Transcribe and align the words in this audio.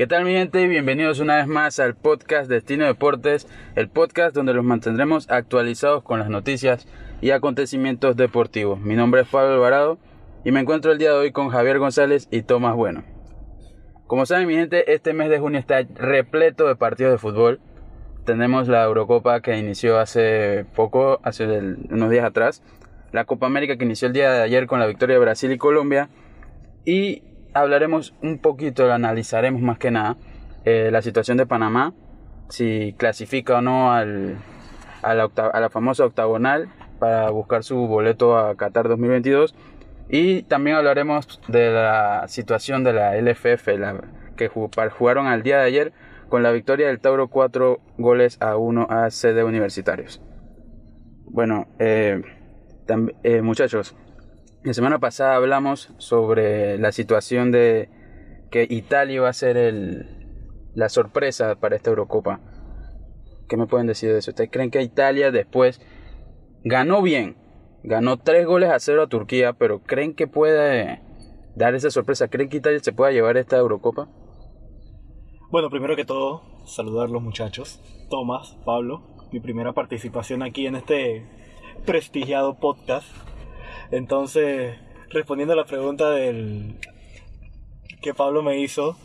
¿Qué 0.00 0.06
tal 0.06 0.24
mi 0.24 0.32
gente? 0.32 0.66
Bienvenidos 0.66 1.20
una 1.20 1.36
vez 1.36 1.46
más 1.46 1.78
al 1.78 1.94
podcast 1.94 2.48
Destino 2.48 2.86
Deportes, 2.86 3.46
el 3.76 3.90
podcast 3.90 4.34
donde 4.34 4.54
los 4.54 4.64
mantendremos 4.64 5.28
actualizados 5.28 6.02
con 6.02 6.20
las 6.20 6.30
noticias 6.30 6.88
y 7.20 7.32
acontecimientos 7.32 8.16
deportivos. 8.16 8.80
Mi 8.80 8.94
nombre 8.94 9.20
es 9.20 9.28
Pablo 9.28 9.52
Alvarado 9.52 9.98
y 10.42 10.52
me 10.52 10.60
encuentro 10.60 10.90
el 10.90 10.96
día 10.96 11.10
de 11.10 11.18
hoy 11.18 11.32
con 11.32 11.50
Javier 11.50 11.78
González 11.78 12.28
y 12.30 12.40
Tomás 12.40 12.76
Bueno. 12.76 13.04
Como 14.06 14.24
saben 14.24 14.48
mi 14.48 14.54
gente, 14.54 14.90
este 14.94 15.12
mes 15.12 15.28
de 15.28 15.38
junio 15.38 15.60
está 15.60 15.82
repleto 15.96 16.66
de 16.66 16.76
partidos 16.76 17.12
de 17.12 17.18
fútbol. 17.18 17.60
Tenemos 18.24 18.68
la 18.68 18.84
Eurocopa 18.84 19.42
que 19.42 19.58
inició 19.58 19.98
hace 19.98 20.64
poco, 20.74 21.20
hace 21.24 21.44
unos 21.44 22.08
días 22.08 22.24
atrás. 22.24 22.62
La 23.12 23.26
Copa 23.26 23.44
América 23.44 23.76
que 23.76 23.84
inició 23.84 24.08
el 24.08 24.14
día 24.14 24.32
de 24.32 24.40
ayer 24.40 24.66
con 24.66 24.80
la 24.80 24.86
victoria 24.86 25.16
de 25.16 25.20
Brasil 25.20 25.52
y 25.52 25.58
Colombia. 25.58 26.08
Y 26.86 27.22
hablaremos 27.54 28.14
un 28.22 28.38
poquito, 28.38 28.92
analizaremos 28.92 29.62
más 29.62 29.78
que 29.78 29.90
nada 29.90 30.16
eh, 30.64 30.90
la 30.92 31.02
situación 31.02 31.36
de 31.36 31.46
Panamá, 31.46 31.94
si 32.48 32.94
clasifica 32.98 33.58
o 33.58 33.60
no 33.62 33.92
al, 33.92 34.36
a, 35.02 35.14
la 35.14 35.24
a 35.24 35.60
la 35.60 35.70
famosa 35.70 36.04
octagonal 36.04 36.68
para 36.98 37.30
buscar 37.30 37.64
su 37.64 37.76
boleto 37.86 38.36
a 38.36 38.54
Qatar 38.56 38.88
2022. 38.88 39.54
Y 40.08 40.42
también 40.42 40.76
hablaremos 40.76 41.40
de 41.48 41.70
la 41.70 42.26
situación 42.26 42.82
de 42.84 42.92
la 42.92 43.16
LFF, 43.16 43.68
la, 43.78 44.00
que 44.36 44.48
jugaron 44.48 45.26
al 45.26 45.42
día 45.42 45.58
de 45.58 45.64
ayer 45.64 45.92
con 46.28 46.42
la 46.42 46.52
victoria 46.52 46.88
del 46.88 47.00
Tauro 47.00 47.28
4 47.28 47.80
goles 47.98 48.36
a 48.40 48.56
1 48.56 48.86
a 48.90 49.10
CD 49.10 49.44
Universitarios. 49.44 50.20
Bueno, 51.24 51.68
eh, 51.78 52.22
eh, 53.22 53.42
muchachos, 53.42 53.96
la 54.62 54.74
semana 54.74 54.98
pasada 54.98 55.36
hablamos 55.36 55.92
sobre 55.98 56.78
la 56.78 56.92
situación 56.92 57.50
de 57.50 57.88
que 58.50 58.66
Italia 58.68 59.22
va 59.22 59.30
a 59.30 59.32
ser 59.32 59.56
el, 59.56 60.06
la 60.74 60.88
sorpresa 60.88 61.56
para 61.56 61.76
esta 61.76 61.90
Eurocopa. 61.90 62.40
¿Qué 63.48 63.56
me 63.56 63.66
pueden 63.66 63.86
decir 63.86 64.12
de 64.12 64.18
eso? 64.18 64.32
¿Ustedes 64.32 64.50
creen 64.50 64.70
que 64.70 64.82
Italia 64.82 65.30
después 65.30 65.80
ganó 66.62 67.02
bien? 67.02 67.36
Ganó 67.82 68.18
tres 68.18 68.46
goles 68.46 68.70
a 68.70 68.78
cero 68.78 69.02
a 69.02 69.08
Turquía, 69.08 69.54
pero 69.54 69.80
¿creen 69.82 70.14
que 70.14 70.26
puede 70.26 71.00
dar 71.56 71.74
esa 71.74 71.90
sorpresa? 71.90 72.28
¿Creen 72.28 72.50
que 72.50 72.58
Italia 72.58 72.80
se 72.80 72.92
pueda 72.92 73.10
llevar 73.12 73.38
esta 73.38 73.56
Eurocopa? 73.56 74.08
Bueno, 75.50 75.70
primero 75.70 75.96
que 75.96 76.04
todo, 76.04 76.42
saludar 76.66 77.08
los 77.08 77.22
muchachos. 77.22 77.80
Tomás, 78.10 78.58
Pablo, 78.64 79.02
mi 79.32 79.40
primera 79.40 79.72
participación 79.72 80.42
aquí 80.42 80.66
en 80.66 80.76
este 80.76 81.26
prestigiado 81.86 82.58
podcast. 82.58 83.08
Entonces, 83.90 84.76
respondiendo 85.10 85.54
a 85.54 85.56
la 85.56 85.64
pregunta 85.64 86.10
del 86.10 86.76
que 88.00 88.14
Pablo 88.14 88.42
me 88.42 88.58
hizo, 88.60 88.96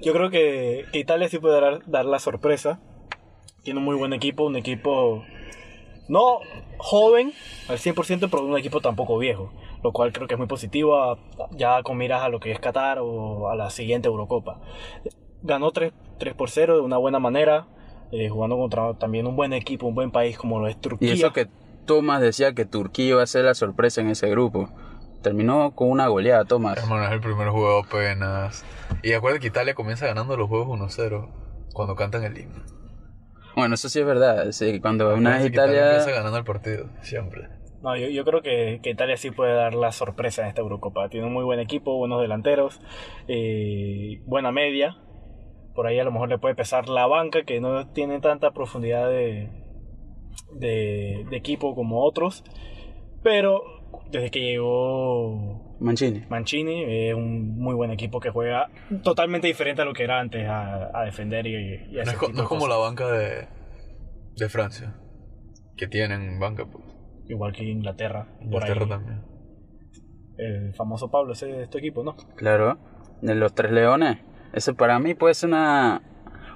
yo 0.00 0.12
creo 0.12 0.30
que, 0.30 0.86
Italia 0.92 1.28
sí 1.28 1.38
puede 1.38 1.60
dar, 1.60 1.82
dar, 1.86 2.06
la 2.06 2.18
sorpresa. 2.18 2.80
Tiene 3.62 3.78
un 3.78 3.84
muy 3.84 3.96
buen 3.96 4.12
equipo, 4.12 4.44
un 4.44 4.56
equipo 4.56 5.22
no 6.08 6.40
joven 6.78 7.32
al 7.68 7.78
100%, 7.78 8.28
pero 8.30 8.44
un 8.44 8.58
equipo 8.58 8.80
tampoco 8.80 9.18
viejo, 9.18 9.52
lo 9.84 9.92
cual 9.92 10.12
creo 10.12 10.26
que 10.26 10.34
es 10.34 10.38
muy 10.38 10.48
positivo 10.48 11.18
ya 11.52 11.82
con 11.82 11.98
miras 11.98 12.22
a 12.22 12.30
lo 12.30 12.40
que 12.40 12.50
es 12.50 12.58
Qatar 12.58 12.98
o 13.00 13.50
a 13.50 13.54
la 13.54 13.70
siguiente 13.70 14.08
Eurocopa. 14.08 14.60
Ganó 15.42 15.70
3, 15.70 15.92
3 16.18 16.34
por 16.34 16.50
0 16.50 16.76
de 16.76 16.80
una 16.80 16.96
buena 16.96 17.18
manera, 17.18 17.68
eh, 18.10 18.28
jugando 18.28 18.56
contra 18.56 18.94
también 18.94 19.26
un 19.26 19.36
buen 19.36 19.52
equipo, 19.52 19.86
un 19.86 19.94
buen 19.94 20.10
país 20.10 20.38
como 20.38 20.58
lo 20.58 20.66
es 20.66 20.80
Turquía. 20.80 21.10
Y 21.10 21.12
eso 21.12 21.32
que 21.32 21.48
Thomas 21.90 22.20
decía 22.20 22.54
que 22.54 22.66
Turquía 22.66 23.08
iba 23.08 23.22
a 23.24 23.26
ser 23.26 23.46
la 23.46 23.54
sorpresa 23.54 24.00
en 24.00 24.10
ese 24.10 24.30
grupo. 24.30 24.70
Terminó 25.24 25.74
con 25.74 25.90
una 25.90 26.06
goleada, 26.06 26.44
Thomas. 26.44 26.78
Hermano, 26.78 27.04
es 27.04 27.10
el 27.10 27.20
primer 27.20 27.48
juego 27.48 27.80
apenas. 27.80 28.64
Y 29.02 29.12
acuérdate 29.12 29.40
que 29.40 29.48
Italia 29.48 29.74
comienza 29.74 30.06
ganando 30.06 30.36
los 30.36 30.48
juegos 30.48 30.68
1-0 30.68 31.28
cuando 31.72 31.96
cantan 31.96 32.22
el 32.22 32.38
himno. 32.38 32.62
Bueno, 33.56 33.74
eso 33.74 33.88
sí 33.88 33.98
es 33.98 34.06
verdad. 34.06 34.52
Sí, 34.52 34.78
cuando 34.78 35.12
una 35.16 35.38
vez 35.38 35.46
Italia... 35.46 35.86
comienza 35.86 36.12
ganando 36.12 36.38
el 36.38 36.44
partido, 36.44 36.86
siempre. 37.02 37.48
No, 37.82 37.96
yo, 37.96 38.06
yo 38.06 38.24
creo 38.24 38.40
que, 38.40 38.78
que, 38.84 38.90
Italia 38.90 39.16
sí 39.16 39.32
puede 39.32 39.54
dar 39.54 39.74
la 39.74 39.90
sorpresa 39.90 40.42
en 40.42 40.48
esta 40.48 40.60
Eurocopa. 40.60 41.08
Tiene 41.08 41.26
un 41.26 41.32
muy 41.32 41.42
buen 41.42 41.58
equipo, 41.58 41.96
buenos 41.96 42.20
delanteros, 42.20 42.80
eh, 43.26 44.22
buena 44.26 44.52
media. 44.52 44.96
Por 45.74 45.88
ahí 45.88 45.98
a 45.98 46.04
lo 46.04 46.12
mejor 46.12 46.28
le 46.28 46.38
puede 46.38 46.54
pesar 46.54 46.88
la 46.88 47.08
banca, 47.08 47.42
que 47.42 47.60
no 47.60 47.88
tiene 47.88 48.20
tanta 48.20 48.52
profundidad 48.52 49.08
de, 49.08 49.59
de, 50.52 51.26
equipo 51.32 51.74
como 51.74 52.04
otros, 52.04 52.44
pero 53.22 53.62
desde 54.10 54.30
que 54.30 54.40
llegó 54.40 55.76
Mancini. 55.80 56.24
Mancini 56.28 56.84
es 56.84 57.14
un 57.14 57.58
muy 57.58 57.74
buen 57.74 57.90
equipo 57.90 58.20
que 58.20 58.30
juega 58.30 58.68
totalmente 59.02 59.46
diferente 59.46 59.82
a 59.82 59.84
lo 59.84 59.92
que 59.92 60.04
era 60.04 60.20
antes 60.20 60.46
a, 60.48 61.02
defender 61.04 61.46
y, 61.46 61.92
No 61.92 62.02
es, 62.02 62.48
como 62.48 62.68
la 62.68 62.76
banca 62.76 63.06
de, 63.06 63.48
de 64.36 64.48
Francia, 64.48 64.94
que 65.76 65.86
tienen 65.86 66.38
banca. 66.38 66.66
Pues. 66.66 66.84
Igual 67.28 67.52
que 67.52 67.64
Inglaterra. 67.64 68.26
Inglaterra 68.40 68.86
también. 68.86 69.22
El 70.36 70.74
famoso 70.74 71.10
Pablo, 71.10 71.32
ese 71.32 71.46
de 71.46 71.62
este 71.64 71.78
equipo, 71.78 72.02
¿no? 72.02 72.16
Claro, 72.36 72.78
de 73.20 73.34
los 73.34 73.54
Tres 73.54 73.72
Leones. 73.72 74.18
Ese 74.52 74.74
para 74.74 74.98
mí 74.98 75.14
puede 75.14 75.34
ser 75.34 75.50
una, 75.50 76.02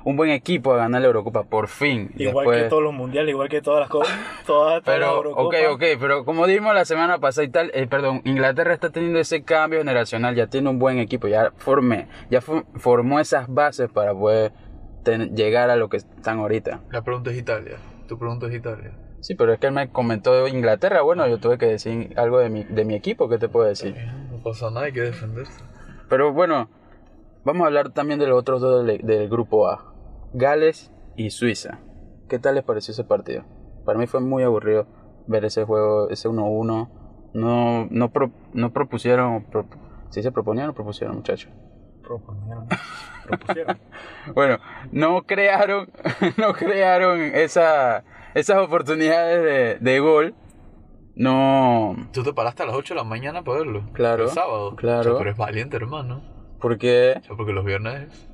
un 0.04 0.16
buen 0.16 0.31
equipo 0.31 0.75
a 0.75 0.76
ganar 0.76 1.00
la 1.00 1.06
Eurocopa, 1.06 1.44
por 1.44 1.69
fin. 1.69 2.12
Igual 2.16 2.50
que 2.50 2.69
todos 2.69 2.82
los 2.82 2.92
mundiales, 2.92 3.31
igual 3.31 3.48
que 3.48 3.62
todas 3.62 3.81
las 3.81 3.88
cosas. 3.88 4.15
Todas, 4.47 4.82
pero, 4.84 5.20
ok, 5.20 5.54
ok, 5.70 5.82
pero 5.98 6.25
como 6.25 6.47
dijimos 6.47 6.75
la 6.75 6.84
semana 6.84 7.19
pasada 7.19 7.44
y 7.47 7.48
tal, 7.48 7.70
eh, 7.75 7.87
perdón, 7.87 8.20
Inglaterra 8.25 8.75
está 8.75 8.91
teniendo 8.91 9.19
ese 9.19 9.42
cambio 9.42 9.78
generacional, 9.78 10.34
ya 10.34 10.47
tiene 10.47 10.69
un 10.69 10.78
buen 10.78 10.98
equipo, 10.98 11.26
ya 11.26 11.53
formé, 11.56 12.06
ya 12.31 12.41
formó 12.41 13.19
esas 13.19 13.53
bases 13.53 13.91
para 13.91 14.12
poder 14.12 14.53
llegar 15.34 15.70
a 15.70 15.76
lo 15.76 15.88
que 15.88 15.97
están 15.98 16.38
ahorita. 16.38 16.81
La 16.91 17.03
pregunta 17.03 17.31
es 17.31 17.38
Italia, 17.38 17.76
tu 18.06 18.19
pregunta 18.19 18.47
es 18.47 18.54
Italia. 18.54 18.92
Sí, 19.21 19.34
pero 19.34 19.54
es 19.54 19.59
que 19.59 19.69
él 19.69 19.72
me 19.72 19.88
comentó 19.88 20.47
Inglaterra, 20.48 21.00
bueno, 21.00 21.26
yo 21.26 21.38
tuve 21.38 21.56
que 21.56 21.65
decir 21.65 22.12
algo 22.16 22.41
de 22.41 22.50
mi, 22.50 22.65
de 22.65 22.84
mi 22.84 22.94
equipo, 22.94 23.31
¿qué 23.31 23.38
te 23.38 23.48
puedo 23.48 23.66
decir? 23.66 23.97
No 24.31 24.42
pasa 24.42 24.71
nada, 24.71 24.84
hay 24.84 24.92
que 24.92 25.00
defenderse. 25.00 25.65
Pero 26.10 26.34
bueno, 26.34 26.69
vamos 27.42 27.65
a 27.65 27.69
hablar 27.69 27.91
también 27.91 28.21
de 28.21 28.26
los 28.26 28.38
otros 28.38 28.60
dos 28.60 28.84
del 28.86 29.28
grupo 29.31 29.66
A. 29.66 29.94
Gales 30.34 30.91
y 31.17 31.31
Suiza. 31.31 31.78
¿Qué 32.28 32.41
tal 32.41 32.56
les 32.56 32.65
pareció 32.65 32.91
ese 32.91 33.05
partido? 33.05 33.45
Para 33.84 34.00
mí 34.00 34.09
fue 34.09 34.21
muy 34.21 34.43
aburrido 34.43 34.87
ver 35.28 35.45
ese 35.45 35.65
juego, 35.65 36.11
ese 36.11 36.28
1-1. 36.28 36.89
No, 37.34 37.87
no, 37.89 38.12
no 38.53 38.72
propusieron, 38.72 39.47
si 40.11 40.22
se 40.25 40.33
proponían 40.33 40.71
o 40.71 40.75
propusieron, 40.75 41.17
muchachos. 41.17 41.53
Proponieron, 42.03 42.67
propusieron. 43.28 43.78
bueno, 44.34 44.59
no 44.91 45.22
crearon, 45.22 45.89
no 46.37 46.53
crearon 46.53 47.21
esa, 47.21 48.03
esas 48.34 48.59
oportunidades 48.59 49.81
de, 49.81 49.93
de 49.93 50.01
gol. 50.01 50.34
No. 51.15 51.95
¿Tú 52.12 52.25
te 52.25 52.33
paraste 52.33 52.65
a 52.65 52.66
las 52.66 52.75
8 52.75 52.95
de 52.95 52.99
la 52.99 53.05
mañana 53.05 53.45
para 53.45 53.59
verlo? 53.59 53.84
Claro. 53.93 54.25
El 54.25 54.31
sábado. 54.31 54.75
Claro. 54.75 55.16
pero 55.16 55.31
es 55.31 55.37
valiente, 55.37 55.77
hermano. 55.77 56.22
¿Por 56.61 56.77
qué? 56.77 57.21
porque 57.37 57.53
los 57.53 57.65
viernes 57.65 58.28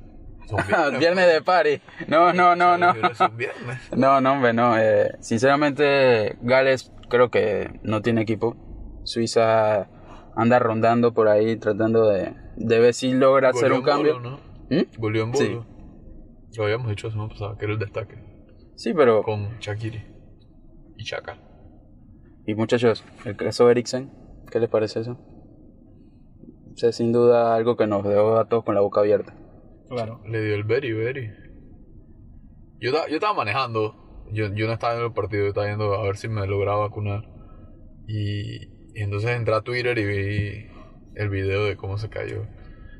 viernes. 0.99 1.27
de 1.27 1.41
party. 1.41 1.81
No, 2.07 2.33
no, 2.33 2.55
no, 2.55 2.77
no. 2.77 2.93
No, 3.95 4.21
no, 4.21 4.33
hombre, 4.33 4.53
no. 4.53 4.77
Eh, 4.77 5.11
sinceramente, 5.19 6.37
Gales 6.41 6.91
creo 7.09 7.29
que 7.29 7.79
no 7.83 8.01
tiene 8.01 8.21
equipo. 8.21 8.55
Suiza 9.03 9.89
anda 10.35 10.59
rondando 10.59 11.13
por 11.13 11.27
ahí 11.27 11.57
tratando 11.57 12.09
de, 12.09 12.33
de 12.55 12.79
ver 12.79 12.93
si 12.93 13.13
logra 13.13 13.49
hacer 13.49 13.73
un 13.73 13.81
cambio. 13.81 14.19
¿no? 14.19 14.39
¿Mm? 14.69 15.33
Sí. 15.33 15.59
Lo 16.57 16.63
habíamos 16.63 16.89
dicho 16.89 17.07
la 17.07 17.13
semana 17.13 17.29
pasada, 17.29 17.57
que 17.57 17.65
era 17.65 17.73
el 17.73 17.79
destaque. 17.79 18.15
Sí, 18.75 18.93
pero... 18.93 19.23
Con 19.23 19.59
Shakiri 19.59 20.03
y 20.97 21.03
Chaka. 21.03 21.37
Y 22.45 22.55
muchachos, 22.55 23.03
el 23.25 23.35
caso 23.35 23.69
Eriksen, 23.69 24.11
¿qué 24.51 24.59
les 24.59 24.69
parece 24.69 25.01
eso? 25.01 25.19
O 26.73 26.77
sea, 26.77 26.91
sin 26.91 27.11
duda 27.11 27.55
algo 27.55 27.77
que 27.77 27.85
nos 27.87 28.03
dejó 28.03 28.37
a 28.37 28.45
todos 28.45 28.63
con 28.63 28.75
la 28.75 28.81
boca 28.81 29.01
abierta. 29.01 29.33
Claro. 29.91 30.21
Le 30.25 30.41
dio 30.41 30.55
el 30.55 30.63
very, 30.63 30.93
very. 30.93 31.33
Yo, 32.79 32.91
yo 32.91 33.15
estaba 33.15 33.33
manejando. 33.33 34.23
Yo, 34.31 34.53
yo 34.53 34.65
no 34.67 34.73
estaba 34.73 34.95
en 34.95 35.03
el 35.03 35.11
partido, 35.11 35.43
yo 35.43 35.49
estaba 35.49 35.67
yendo 35.67 35.93
a 35.93 36.03
ver 36.03 36.15
si 36.15 36.29
me 36.29 36.47
lograba 36.47 36.87
vacunar. 36.87 37.27
Y, 38.07 38.69
entonces 38.95 39.31
entré 39.31 39.53
a 39.53 39.61
Twitter 39.61 39.97
y 39.97 40.05
vi 40.05 40.67
el 41.15 41.29
video 41.29 41.65
de 41.65 41.75
cómo 41.75 41.97
se 41.97 42.09
cayó. 42.09 42.47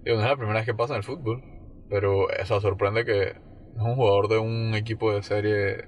Digo, 0.03 0.17
no 0.17 0.23
es 0.23 0.29
la 0.29 0.35
primera 0.35 0.59
vez 0.59 0.65
que 0.65 0.73
pasa 0.73 0.93
en 0.93 0.97
el 0.97 1.03
fútbol. 1.03 1.41
Pero 1.89 2.29
eso 2.29 2.59
sorprende 2.59 3.05
que 3.05 3.21
es 3.29 3.35
un 3.77 3.95
jugador 3.95 4.27
de 4.27 4.37
un 4.39 4.75
equipo 4.75 5.13
de 5.13 5.23
serie 5.23 5.87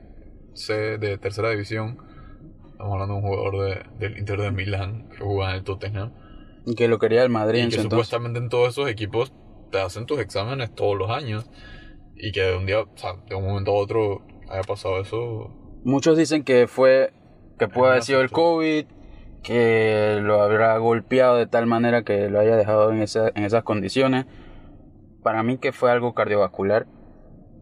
C 0.53 0.97
de 0.97 1.17
tercera 1.17 1.49
división. 1.49 1.97
Estamos 2.71 2.93
hablando 2.93 3.15
de 3.15 3.19
un 3.19 3.27
jugador 3.27 3.97
del 3.99 4.17
Inter 4.17 4.39
de 4.39 4.51
Milán 4.51 5.09
que 5.09 5.17
juega 5.17 5.51
en 5.51 5.57
el 5.57 5.63
Tottenham. 5.63 6.13
Y 6.65 6.75
que 6.75 6.87
lo 6.87 6.97
quería 6.97 7.23
el 7.23 7.29
Madrid. 7.29 7.65
Y 7.65 7.69
que 7.69 7.81
supuestamente 7.81 8.39
en 8.39 8.47
todos 8.47 8.69
esos 8.69 8.89
equipos 8.89 9.33
te 9.73 9.81
hacen 9.81 10.05
tus 10.05 10.19
exámenes 10.19 10.73
todos 10.75 10.95
los 10.95 11.09
años 11.09 11.49
y 12.15 12.31
que 12.31 12.41
de 12.41 12.55
un 12.55 12.67
día, 12.67 12.81
o 12.81 12.89
sea, 12.95 13.15
de 13.27 13.33
un 13.33 13.43
momento 13.43 13.71
a 13.71 13.73
otro 13.73 14.21
haya 14.47 14.61
pasado 14.61 15.01
eso. 15.01 15.49
Muchos 15.83 16.15
dicen 16.15 16.43
que 16.43 16.67
fue, 16.67 17.11
que 17.57 17.67
puede 17.67 17.91
haber 17.91 18.03
sido 18.03 18.21
el 18.21 18.29
COVID, 18.29 18.85
que 19.41 20.19
lo 20.21 20.43
habrá 20.43 20.77
golpeado 20.77 21.37
de 21.37 21.47
tal 21.47 21.65
manera 21.65 22.03
que 22.03 22.29
lo 22.29 22.39
haya 22.39 22.55
dejado 22.55 22.91
en, 22.91 23.01
esa, 23.01 23.29
en 23.33 23.43
esas 23.43 23.63
condiciones. 23.63 24.25
para 25.23 25.41
mí 25.41 25.57
que 25.57 25.71
fue 25.71 25.89
algo 25.91 26.13
cardiovascular. 26.13 26.85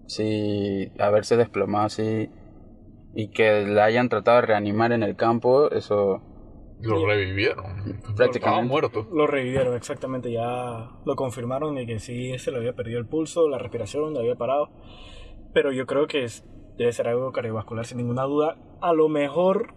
Sí, 0.08 0.92
haberse 1.00 1.38
desplomado 1.38 1.86
así 1.86 2.30
y 3.16 3.30
que 3.30 3.66
la 3.66 3.86
hayan 3.86 4.10
tratado 4.10 4.42
de 4.42 4.48
reanimar 4.48 4.92
en 4.92 5.04
el 5.04 5.16
campo, 5.16 5.72
eso 5.72 6.22
Lo 6.82 7.06
revivieron. 7.06 7.66
Prácticamente. 8.16 8.38
Estaba 8.40 8.62
muerto. 8.62 9.08
Lo 9.14 9.28
revivieron, 9.28 9.76
exactamente, 9.76 10.32
ya 10.32 10.90
lo 11.06 11.16
confirmaron 11.16 11.76
de 11.76 11.86
que 11.86 12.00
sí, 12.00 12.38
se 12.38 12.52
le 12.52 12.58
había 12.58 12.74
perdido 12.74 13.00
el 13.00 13.06
pulso, 13.06 13.48
la 13.50 13.58
respiración, 13.58 14.14
le 14.14 14.20
había 14.20 14.36
parado. 14.36 14.70
Pero 15.54 15.72
yo 15.72 15.86
creo 15.86 16.08
que 16.08 16.24
es- 16.24 16.46
debe 16.78 16.92
ser 16.94 17.08
algo 17.08 17.32
cardiovascular 17.32 17.86
sin 17.86 17.98
ninguna 17.98 18.24
duda. 18.24 18.58
A 18.82 18.94
lo 18.94 19.10
mejor 19.10 19.74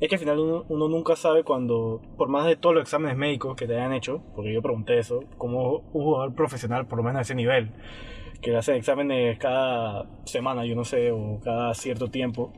es 0.00 0.08
que 0.08 0.16
al 0.16 0.20
final 0.20 0.38
uno, 0.40 0.64
uno 0.68 0.88
nunca 0.88 1.16
sabe 1.16 1.44
cuando, 1.44 2.02
por 2.18 2.28
más 2.28 2.46
de 2.46 2.56
todos 2.56 2.74
los 2.74 2.82
exámenes 2.82 3.16
médicos 3.16 3.54
que 3.56 3.66
te 3.66 3.74
hayan 3.74 3.92
hecho, 3.92 4.22
porque 4.34 4.52
yo 4.52 4.60
pregunté 4.60 4.98
eso, 4.98 5.20
como 5.38 5.78
un 5.78 6.02
jugador 6.04 6.34
profesional, 6.34 6.86
por 6.86 6.98
lo 6.98 7.04
menos 7.04 7.18
a 7.20 7.22
ese 7.22 7.34
nivel, 7.34 7.70
que 8.42 8.50
le 8.50 8.58
hacen 8.58 8.74
exámenes 8.74 9.38
cada 9.38 10.06
semana, 10.26 10.66
yo 10.66 10.74
no 10.74 10.84
sé, 10.84 11.12
o 11.12 11.40
cada 11.42 11.72
cierto 11.74 12.10
tiempo, 12.10 12.52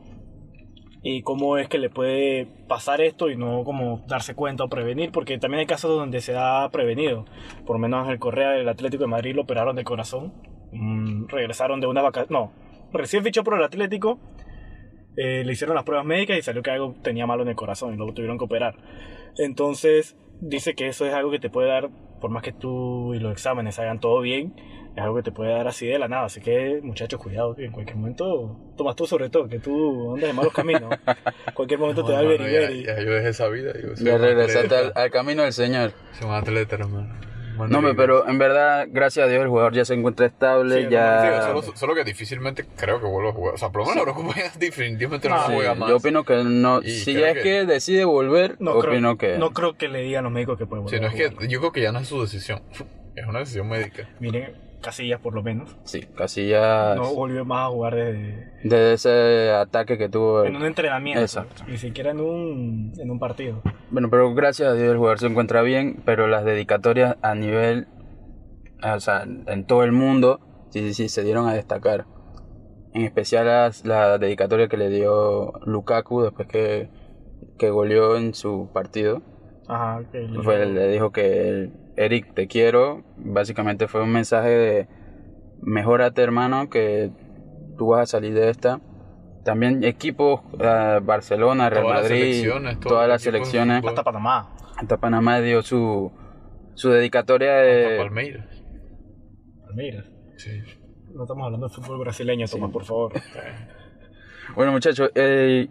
y 1.03 1.21
cómo 1.21 1.57
es 1.57 1.67
que 1.69 1.77
le 1.77 1.89
puede 1.89 2.47
pasar 2.67 3.01
esto 3.01 3.29
y 3.29 3.37
no 3.37 3.63
como 3.63 4.03
darse 4.07 4.35
cuenta 4.35 4.63
o 4.63 4.69
prevenir, 4.69 5.11
porque 5.11 5.37
también 5.37 5.61
hay 5.61 5.65
casos 5.67 5.95
donde 5.95 6.21
se 6.21 6.35
ha 6.35 6.67
prevenido. 6.71 7.25
Por 7.65 7.75
lo 7.75 7.79
menos 7.79 8.09
el 8.09 8.19
Correa 8.19 8.51
del 8.51 8.69
Atlético 8.69 9.03
de 9.03 9.09
Madrid 9.09 9.35
lo 9.35 9.43
operaron 9.43 9.75
de 9.75 9.83
corazón, 9.83 10.33
Mm, 10.71 11.27
regresaron 11.27 11.79
de 11.79 11.87
una 11.87 12.01
vacación, 12.01 12.27
no, 12.31 12.51
recién 12.91 13.23
fichó 13.23 13.43
por 13.43 13.55
el 13.55 13.63
Atlético, 13.63 14.19
eh, 15.15 15.43
le 15.45 15.53
hicieron 15.53 15.75
las 15.75 15.85
pruebas 15.85 16.05
médicas 16.05 16.37
y 16.37 16.41
salió 16.41 16.61
que 16.61 16.71
algo 16.71 16.95
tenía 17.01 17.25
malo 17.25 17.43
en 17.43 17.49
el 17.49 17.55
corazón 17.55 17.93
y 17.93 17.97
lo 17.97 18.13
tuvieron 18.13 18.37
que 18.37 18.45
operar. 18.45 18.75
Entonces 19.37 20.17
dice 20.41 20.75
que 20.75 20.87
eso 20.87 21.05
es 21.05 21.13
algo 21.13 21.31
que 21.31 21.39
te 21.39 21.49
puede 21.49 21.69
dar, 21.69 21.89
por 22.19 22.31
más 22.31 22.43
que 22.43 22.51
tú 22.51 23.13
y 23.13 23.19
los 23.19 23.31
exámenes 23.31 23.79
hagan 23.79 23.99
todo 23.99 24.19
bien, 24.21 24.55
es 24.97 25.03
algo 25.03 25.15
que 25.17 25.23
te 25.23 25.31
puede 25.31 25.51
dar 25.51 25.67
así 25.67 25.85
de 25.87 25.99
la 25.99 26.07
nada. 26.07 26.25
Así 26.25 26.41
que, 26.41 26.79
muchachos, 26.81 27.21
cuidado, 27.21 27.55
que 27.55 27.65
en 27.65 27.71
cualquier 27.71 27.97
momento, 27.97 28.57
tomas 28.75 28.95
tú 28.95 29.05
sobre 29.05 29.29
todo, 29.29 29.47
que 29.47 29.59
tú 29.59 30.15
andas 30.15 30.29
en 30.31 30.35
malos 30.35 30.51
caminos. 30.53 30.91
En 30.91 31.53
cualquier 31.53 31.79
momento 31.79 32.03
te 32.03 32.11
da 32.13 32.21
el 32.21 32.25
Bueno, 32.27 32.43
beri 32.45 32.83
ya, 32.83 32.95
ya 32.97 33.03
yo 33.03 33.11
dejé 33.13 33.29
esa 33.29 33.47
vida. 33.47 33.73
Yo 33.81 33.95
soy 33.95 34.05
ya 34.07 34.15
un 34.15 34.21
regresaste 34.21 34.75
al, 34.95 35.11
camino 35.11 35.43
del 35.43 35.53
Señor. 35.53 35.91
Soy 36.19 36.27
un 36.27 36.33
atleta, 36.33 36.75
hermano. 36.75 37.15
No, 37.69 37.81
pero 37.95 38.27
en 38.27 38.37
verdad, 38.37 38.85
gracias 38.89 39.25
a 39.25 39.29
Dios, 39.29 39.41
el 39.41 39.47
jugador 39.49 39.73
ya 39.73 39.83
se 39.83 39.95
encuentra 39.95 40.27
estable, 40.27 40.83
Sí, 40.83 40.87
ya... 40.91 41.41
Sí, 41.41 41.47
solo, 41.47 41.75
solo 41.75 41.95
que 41.95 42.03
difícilmente 42.03 42.65
creo 42.75 42.99
que 42.99 43.07
vuelva 43.07 43.31
a 43.31 43.33
jugar. 43.33 43.55
O 43.55 43.57
sea, 43.57 43.69
por 43.69 43.81
lo 43.81 43.87
menos 43.89 44.05
la 44.05 44.11
Eurocopa 44.11 44.35
ya 44.39 44.51
definitivamente 44.59 45.27
no 45.29 45.39
Sí, 45.47 45.53
juega 45.55 45.73
más. 45.75 45.89
yo 45.89 45.97
opino 45.97 46.23
que 46.23 46.43
no... 46.43 46.81
Y 46.83 46.89
Si 46.91 47.13
creo 47.15 47.25
es 47.27 47.33
que- 47.35 47.41
que... 47.43 47.65
decide 47.65 48.05
volver, 48.05 48.57
No 48.59 48.73
opino 48.73 49.17
creo, 49.17 49.33
que... 49.33 49.39
no 49.39 49.51
creo 49.51 49.75
que 49.75 49.87
le 49.87 50.01
digan 50.01 50.19
a 50.19 50.23
los 50.23 50.31
médicos 50.33 50.57
que 50.59 50.65
pueden 50.67 50.87
Sí, 50.87 50.97
volver 50.97 51.01
no 51.01 51.07
a 51.07 51.23
es 51.25 51.33
que 51.35 51.47
yo 51.47 51.59
creo 51.59 51.71
que 51.71 51.81
ya 51.81 51.91
no 51.91 51.99
es 51.99 52.07
su 52.07 52.19
decisión. 52.21 52.61
Es 53.15 53.25
una 53.25 53.39
decisión 53.39 53.67
médica. 53.67 54.07
Miren, 54.19 54.53
Casillas 54.81 55.19
por 55.19 55.33
lo 55.33 55.41
menos. 55.43 55.75
Sí, 55.83 56.01
Casillas... 56.15 56.95
No 56.95 57.13
volvió 57.13 57.43
más 57.45 57.65
a 57.67 57.69
jugar 57.71 57.95
desde, 57.95 58.51
De 58.63 58.93
ese 58.93 59.51
ataque 59.51 59.97
que 59.97 60.07
tuvo... 60.07 60.45
en 60.45 60.55
un 60.55 60.63
entrenamiento. 60.65 61.21
Exacto. 61.21 61.63
Ni 61.67 61.77
siquiera 61.77 62.11
en 62.11 62.19
un, 62.21 62.93
en 62.97 63.11
un 63.11 63.19
partido. 63.19 63.61
Bueno, 63.89 64.09
pero 64.09 64.33
gracias 64.35 64.69
a 64.69 64.73
Dios 64.75 64.89
el 64.91 64.97
jugador 64.97 65.19
se 65.19 65.27
encuentra 65.27 65.61
bien, 65.63 66.01
pero 66.05 66.27
las 66.27 66.45
dedicatorias 66.45 67.17
a 67.21 67.33
nivel, 67.35 67.87
o 68.83 68.99
sea, 68.99 69.23
en 69.23 69.65
todo 69.65 69.83
el 69.83 69.91
mundo, 69.91 70.39
sí, 70.69 70.81
sí, 70.87 70.93
sí, 70.93 71.09
se 71.09 71.23
dieron 71.23 71.47
a 71.47 71.53
destacar. 71.53 72.05
En 72.93 73.01
especial 73.03 73.45
las, 73.47 73.85
la 73.85 74.17
dedicatoria 74.17 74.67
que 74.67 74.77
le 74.77 74.89
dio 74.89 75.53
Lukaku 75.65 76.21
después 76.21 76.47
que, 76.47 76.89
que 77.57 77.69
goleó 77.69 78.15
en 78.17 78.33
su 78.33 78.69
partido. 78.73 79.21
Ajá, 79.67 80.03
que 80.11 80.19
le- 80.19 80.41
Fue, 80.43 80.65
le 80.65 80.87
dijo 80.87 81.11
que 81.11 81.69
Eric, 81.97 82.33
te 82.33 82.47
quiero. 82.47 83.03
Básicamente 83.17 83.87
fue 83.87 84.03
un 84.03 84.11
mensaje 84.11 84.49
de 84.49 84.87
mejórate 85.61 86.21
hermano, 86.21 86.69
que 86.69 87.11
tú 87.77 87.87
vas 87.87 88.01
a 88.03 88.05
salir 88.05 88.33
de 88.33 88.49
esta. 88.49 88.79
También 89.43 89.83
equipos, 89.83 90.41
eh, 90.59 90.99
Barcelona, 91.01 91.69
Real 91.69 91.83
Todas 91.83 91.95
las 91.95 92.03
Madrid, 92.03 92.21
selecciones, 92.21 92.79
todos 92.79 92.93
todas 92.93 93.09
las 93.09 93.21
selecciones. 93.21 93.83
hasta 93.83 94.03
Panamá. 94.03 94.55
Hasta 94.77 94.97
Panamá 94.97 95.39
dio 95.41 95.61
su, 95.63 96.11
su 96.75 96.89
dedicatoria 96.89 97.55
Hasta 97.55 97.65
de... 97.65 97.97
Palmeiras. 97.97 98.63
Palmeiras. 99.65 100.05
Sí. 100.37 100.61
No 101.13 101.23
estamos 101.23 101.45
hablando 101.45 101.67
de 101.67 101.73
fútbol 101.73 101.99
brasileño, 101.99 102.47
Tomás, 102.47 102.71
por 102.71 102.85
favor. 102.85 103.13
Bueno 104.55 104.71
muchachos, 104.71 105.11
eh, 105.13 105.67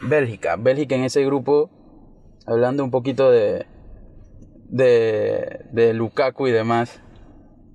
Bélgica. 0.00 0.56
Bélgica 0.56 0.94
en 0.94 1.04
ese 1.04 1.22
grupo, 1.26 1.70
hablando 2.46 2.82
un 2.84 2.90
poquito 2.90 3.30
de, 3.30 3.66
de, 4.72 5.60
de 5.70 5.94
Lukaku 5.94 6.48
y 6.48 6.50
demás. 6.50 7.00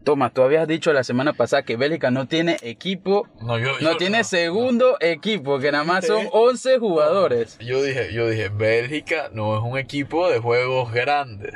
Tomás, 0.03 0.33
tú 0.33 0.41
habías 0.41 0.67
dicho 0.67 0.93
la 0.93 1.03
semana 1.03 1.33
pasada 1.33 1.63
que 1.63 1.75
Bélgica 1.75 2.11
no 2.11 2.27
tiene 2.27 2.57
equipo, 2.61 3.27
No, 3.41 3.59
yo, 3.59 3.73
no 3.81 3.91
yo- 3.91 3.97
tiene 3.97 4.19
no. 4.19 4.23
segundo 4.23 4.97
equipo, 5.01 5.59
que 5.59 5.71
nada 5.71 5.83
más 5.83 6.05
son 6.07 6.27
11 6.31 6.79
jugadores. 6.79 7.57
Yo 7.59 7.83
dije, 7.83 8.13
yo 8.13 8.29
dije, 8.29 8.49
Bélgica 8.49 9.29
no 9.33 9.57
es 9.57 9.63
un 9.63 9.77
equipo 9.77 10.29
de 10.29 10.39
juegos 10.39 10.91
grandes. 10.93 11.53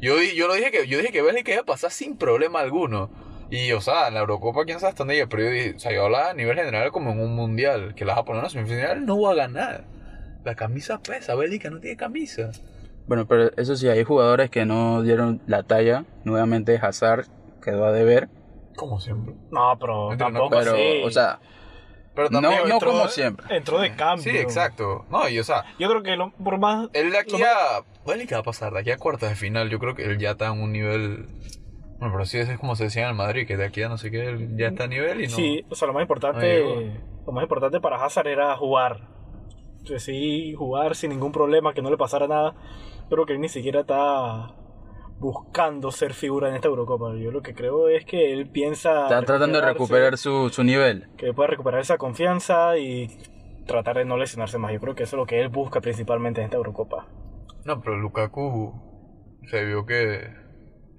Yo, 0.00 0.16
di- 0.16 0.34
yo 0.36 0.46
lo 0.46 0.54
dije 0.54 0.70
que, 0.70 0.86
yo 0.86 0.98
dije 0.98 1.12
que 1.12 1.20
Bélgica 1.22 1.52
iba 1.52 1.62
a 1.62 1.66
pasar 1.66 1.90
sin 1.90 2.16
problema 2.16 2.60
alguno. 2.60 3.10
Y, 3.50 3.72
o 3.72 3.80
sea, 3.80 4.06
en 4.06 4.14
la 4.14 4.20
Eurocopa, 4.20 4.64
quién 4.64 4.78
sabe 4.78 4.90
hasta 4.90 5.00
dónde 5.02 5.14
llega, 5.14 5.26
pero 5.28 5.42
yo 5.42 5.50
dije, 5.50 5.74
o 5.74 5.78
sea, 5.80 5.92
yo 5.92 6.04
hablaba 6.04 6.30
a 6.30 6.34
nivel 6.34 6.56
general 6.56 6.92
como 6.92 7.10
en 7.10 7.20
un 7.20 7.34
mundial, 7.34 7.94
que 7.96 8.04
la 8.04 8.12
vas 8.14 8.20
a 8.20 8.24
poner 8.24 8.38
en 8.38 8.44
una 8.44 8.50
semifinal, 8.50 9.04
no 9.04 9.20
va 9.20 9.32
a 9.32 9.34
ganar. 9.34 9.84
La 10.44 10.54
camisa 10.54 11.00
pesa, 11.02 11.34
Bélgica 11.34 11.68
no 11.70 11.80
tiene 11.80 11.96
camisa. 11.96 12.52
Bueno, 13.10 13.26
pero 13.26 13.50
eso 13.56 13.74
sí, 13.74 13.88
hay 13.88 14.04
jugadores 14.04 14.50
que 14.50 14.64
no 14.64 15.02
dieron 15.02 15.42
la 15.48 15.64
talla. 15.64 16.04
Nuevamente 16.22 16.78
Hazard 16.80 17.26
quedó 17.60 17.84
a 17.86 17.90
deber. 17.92 18.28
Como 18.76 19.00
siempre. 19.00 19.34
No, 19.50 19.76
pero 19.80 20.12
Entró, 20.12 20.26
tampoco 20.28 20.50
Pero, 20.50 20.72
así. 20.74 21.02
o 21.04 21.10
sea, 21.10 21.40
Pero 22.14 22.28
No, 22.30 22.40
también 22.40 22.68
no 22.68 22.74
Entró- 22.76 22.92
como 22.92 23.08
siempre. 23.08 23.46
Entró 23.56 23.80
de 23.80 23.96
cambio. 23.96 24.22
Sí, 24.22 24.30
exacto. 24.38 25.06
No, 25.10 25.28
y 25.28 25.40
o 25.40 25.42
sea, 25.44 25.64
Yo 25.80 25.88
creo 25.88 26.04
que 26.04 26.16
lo- 26.16 26.30
por 26.32 26.58
más. 26.58 26.88
él 26.92 27.10
de 27.10 27.18
aquí 27.18 27.42
a. 27.42 27.82
Bélgica 28.06 28.36
va 28.36 28.40
a 28.42 28.44
pasar, 28.44 28.72
de 28.72 28.78
aquí 28.78 28.92
a 28.92 28.96
cuartas 28.96 29.30
de 29.30 29.34
final, 29.34 29.70
yo 29.70 29.80
creo 29.80 29.96
que 29.96 30.04
él 30.04 30.18
ya 30.18 30.30
está 30.30 30.46
en 30.46 30.60
un 30.62 30.70
nivel. 30.70 31.26
Bueno, 31.98 32.12
pero 32.14 32.24
sí, 32.26 32.38
eso 32.38 32.52
es 32.52 32.58
como 32.60 32.76
se 32.76 32.84
decía 32.84 33.02
en 33.02 33.08
el 33.08 33.14
Madrid, 33.16 33.44
que 33.44 33.56
de 33.56 33.64
aquí 33.66 33.82
a 33.82 33.88
no 33.88 33.98
sé 33.98 34.12
qué, 34.12 34.24
él 34.28 34.56
ya 34.56 34.68
está 34.68 34.84
a 34.84 34.86
nivel 34.86 35.20
y 35.20 35.26
no. 35.26 35.34
Sí, 35.34 35.64
o 35.68 35.74
sea, 35.74 35.88
lo 35.88 35.94
más 35.94 36.02
importante. 36.02 36.92
lo 37.26 37.32
más 37.32 37.42
importante 37.42 37.80
para 37.80 38.04
Hazard 38.04 38.28
era 38.28 38.56
jugar. 38.56 39.09
Sí, 39.98 40.54
jugar 40.54 40.94
sin 40.94 41.10
ningún 41.10 41.32
problema, 41.32 41.74
que 41.74 41.82
no 41.82 41.90
le 41.90 41.96
pasara 41.96 42.28
nada. 42.28 42.54
Pero 43.08 43.26
que 43.26 43.32
él 43.32 43.40
ni 43.40 43.48
siquiera 43.48 43.80
está 43.80 44.54
buscando 45.18 45.90
ser 45.90 46.14
figura 46.14 46.48
en 46.48 46.54
esta 46.54 46.68
Eurocopa. 46.68 47.14
Yo 47.16 47.30
lo 47.30 47.42
que 47.42 47.54
creo 47.54 47.88
es 47.88 48.04
que 48.04 48.32
él 48.32 48.48
piensa. 48.48 49.02
está 49.02 49.22
tratando 49.22 49.60
de 49.60 49.66
recuperar 49.66 50.16
su, 50.16 50.48
su 50.48 50.64
nivel. 50.64 51.08
Que 51.16 51.32
pueda 51.34 51.48
recuperar 51.48 51.80
esa 51.80 51.98
confianza 51.98 52.78
y 52.78 53.08
tratar 53.66 53.98
de 53.98 54.04
no 54.04 54.16
lesionarse 54.16 54.58
más. 54.58 54.72
Yo 54.72 54.80
creo 54.80 54.94
que 54.94 55.02
eso 55.02 55.16
es 55.16 55.18
lo 55.18 55.26
que 55.26 55.40
él 55.40 55.48
busca 55.48 55.80
principalmente 55.80 56.40
en 56.40 56.46
esta 56.46 56.56
Eurocopa. 56.56 57.06
No, 57.64 57.80
pero 57.80 57.96
Lukaku 57.98 58.72
se 59.48 59.64
vio 59.64 59.84
que 59.84 60.32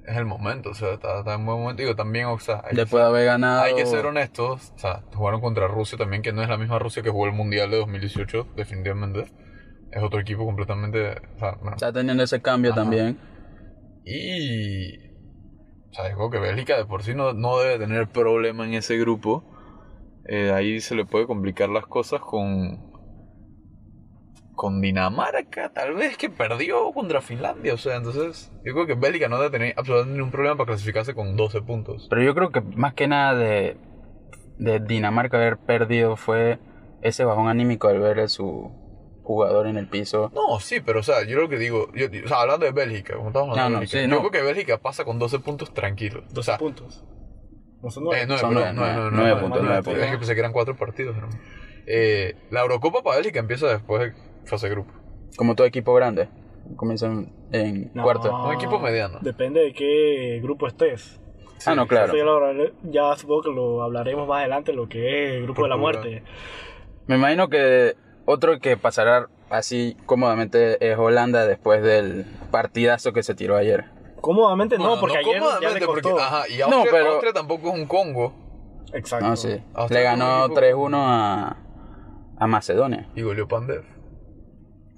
es 0.06 0.18
el 0.18 0.26
momento, 0.26 0.72
o 0.72 0.74
sea, 0.74 0.94
está, 0.94 1.20
está 1.20 1.36
en 1.36 1.46
buen 1.46 1.60
momento. 1.60 1.82
Digo, 1.82 1.96
también, 1.96 2.26
o 2.26 2.40
sea, 2.40 2.62
hay, 2.66 2.76
Después 2.76 3.02
de 3.04 3.08
haber 3.10 3.26
ganado. 3.26 3.62
hay 3.62 3.76
que 3.76 3.86
ser 3.86 4.06
honestos, 4.06 4.74
o 4.76 4.80
sea, 4.80 5.04
jugaron 5.14 5.42
contra 5.42 5.68
Rusia 5.68 5.98
también, 5.98 6.22
que 6.22 6.34
no 6.34 6.42
es 6.42 6.50
la 6.50 6.58
misma 6.58 6.80
Rusia 6.80 7.04
que 7.04 7.10
jugó 7.10 7.28
el 7.28 7.34
Mundial 7.34 7.70
de 7.72 7.78
2018, 7.78 8.48
definitivamente. 8.56 9.32
Es 9.92 10.02
otro 10.02 10.20
equipo 10.20 10.46
completamente, 10.46 11.18
o 11.36 11.40
sea, 11.40 11.52
bueno, 11.56 11.74
Está 11.74 11.92
teniendo 11.92 12.24
ese 12.24 12.42
cambio 12.42 12.72
Ajá. 12.72 12.82
también. 12.82 13.20
Y. 14.06 15.12
O 15.90 15.94
sea, 15.94 16.08
digo 16.08 16.30
que 16.30 16.40
Bélgica 16.40 16.78
de 16.78 16.86
por 16.86 17.04
sí 17.04 17.14
no, 17.14 17.34
no 17.34 17.60
debe 17.60 17.78
tener 17.78 18.08
problema 18.08 18.66
en 18.66 18.74
ese 18.76 18.98
grupo. 18.98 19.44
Eh, 20.26 20.52
ahí 20.54 20.80
se 20.80 20.96
le 20.96 21.06
puede 21.06 21.28
complicar 21.28 21.70
las 21.70 21.86
cosas 21.86 22.22
con. 22.22 22.91
Con 24.62 24.80
Dinamarca, 24.80 25.70
tal 25.74 25.96
vez 25.96 26.18
que 26.18 26.30
perdió 26.30 26.92
contra 26.92 27.20
Finlandia. 27.20 27.74
O 27.74 27.78
sea, 27.78 27.96
entonces. 27.96 28.52
Yo 28.64 28.74
creo 28.74 28.86
que 28.86 28.94
Bélgica 28.94 29.28
no 29.28 29.38
debe 29.40 29.50
tener 29.50 29.74
absolutamente 29.76 30.18
ningún 30.18 30.30
problema 30.30 30.56
para 30.56 30.68
clasificarse 30.68 31.16
con 31.16 31.36
12 31.36 31.64
puntos. 31.64 32.06
Pero 32.12 32.22
yo 32.22 32.36
creo 32.36 32.52
que 32.52 32.62
más 32.62 32.94
que 32.94 33.08
nada 33.08 33.34
de, 33.34 33.76
de 34.60 34.80
Dinamarca 34.80 35.38
haber 35.38 35.58
perdido 35.58 36.16
fue 36.16 36.60
ese 37.02 37.24
bajón 37.26 37.48
anímico 37.48 37.88
al 37.88 37.98
ver 38.02 38.20
a 38.20 38.28
su 38.28 38.72
jugador 39.24 39.66
en 39.66 39.78
el 39.78 39.88
piso. 39.88 40.30
No, 40.36 40.60
sí, 40.60 40.80
pero 40.80 41.00
o 41.00 41.04
sea, 41.04 41.26
yo 41.26 41.40
lo 41.40 41.50
que 41.50 41.58
digo. 41.58 41.92
Yo, 41.96 42.06
o 42.24 42.28
sea, 42.28 42.42
hablando 42.42 42.68
de 42.68 42.72
Bélgica, 42.72 43.16
como 43.16 43.30
estamos 43.30 43.50
hablando 43.50 43.64
No, 43.64 43.70
de 43.70 43.74
no, 43.74 43.80
Bélgica, 43.80 43.98
sí, 43.98 44.08
yo 44.08 44.16
no. 44.16 44.20
creo 44.20 44.30
que 44.32 44.42
Bélgica 44.44 44.78
pasa 44.78 45.06
con 45.06 45.18
12 45.18 45.40
puntos 45.40 45.74
tranquilos. 45.74 46.24
O 46.30 46.34
12 46.36 46.46
sea, 46.46 46.60
puntos. 46.60 47.04
No 47.82 47.90
son 47.90 48.04
nueve. 48.04 48.26
Eh, 48.32 48.38
Son 48.38 48.54
puntos, 48.54 48.74
nueve 48.76 49.10
nueve 49.12 49.42
puntos. 49.42 49.60
puntos. 49.84 49.98
Es 50.04 50.12
que 50.12 50.18
pensé 50.20 50.34
que 50.36 50.40
eran 50.40 50.54
cuatro 50.54 50.76
partidos. 50.76 51.16
hermano. 51.18 51.36
Eh, 51.88 52.36
la 52.52 52.62
Eurocopa 52.62 53.02
para 53.02 53.16
Bélgica 53.16 53.40
empieza 53.40 53.66
después 53.66 54.02
de 54.04 54.31
fase 54.46 54.68
de 54.68 54.76
grupo. 54.76 54.92
Como 55.38 55.56
todo 55.56 55.66
equipo 55.68 55.94
grande. 55.94 56.30
Comienzan 56.76 57.32
en 57.52 57.92
No, 57.94 58.04
cuarto. 58.04 58.34
Un 58.46 58.54
equipo 58.54 58.80
mediano. 58.80 59.20
Depende 59.22 59.62
de 59.62 59.74
qué 59.74 60.40
grupo 60.42 60.68
estés. 60.68 61.20
ah, 61.66 61.76
no, 61.76 61.88
claro. 61.88 62.14
Ya, 62.16 62.24
lo 62.24 62.54
ya 62.84 63.16
supongo 63.18 63.42
que 63.44 63.52
lo 63.52 63.84
hablaremos 63.84 64.28
más 64.28 64.40
adelante, 64.40 64.74
lo 64.74 64.88
que 64.88 65.28
es 65.28 65.34
el 65.38 65.44
grupo 65.44 65.64
de 65.64 65.70
la 65.70 65.78
muerte. 65.78 66.24
Me 67.08 67.16
imagino 67.16 67.50
que 67.50 67.96
otro 68.26 68.60
que 68.60 68.78
pasará 68.78 69.28
así 69.50 69.98
cómodamente 70.06 70.78
es 70.92 70.98
Holanda 70.98 71.46
después 71.46 71.82
del 71.84 72.26
partidazo 72.52 73.12
que 73.14 73.24
se 73.24 73.36
tiró 73.36 73.58
ayer. 73.58 73.86
Cómodamente 74.22 74.78
no, 74.78 74.84
Bueno, 74.86 75.02
porque 75.02 75.18
ayer 75.18 75.34
ya 75.34 75.40
cómodamente, 75.40 75.80
le 75.80 75.86
porque- 75.88 76.10
ajá, 76.10 76.48
y 76.48 76.58
No, 76.60 76.66
Austria, 76.66 76.92
pero- 76.92 77.10
Austria 77.14 77.34
tampoco 77.34 77.70
es 77.70 77.74
un 77.74 77.86
Congo. 77.88 78.34
Exacto. 78.94 79.26
No, 79.26 79.36
sí. 79.36 79.60
Austria 79.74 80.00
Le 80.00 80.06
ganó 80.06 80.46
equipo- 80.46 80.54
3-1 80.60 80.98
a, 81.00 81.58
a 82.38 82.48
Macedonia. 82.48 83.10
Y 83.16 83.24
goleó 83.24 83.48
Pandev. 83.48 83.84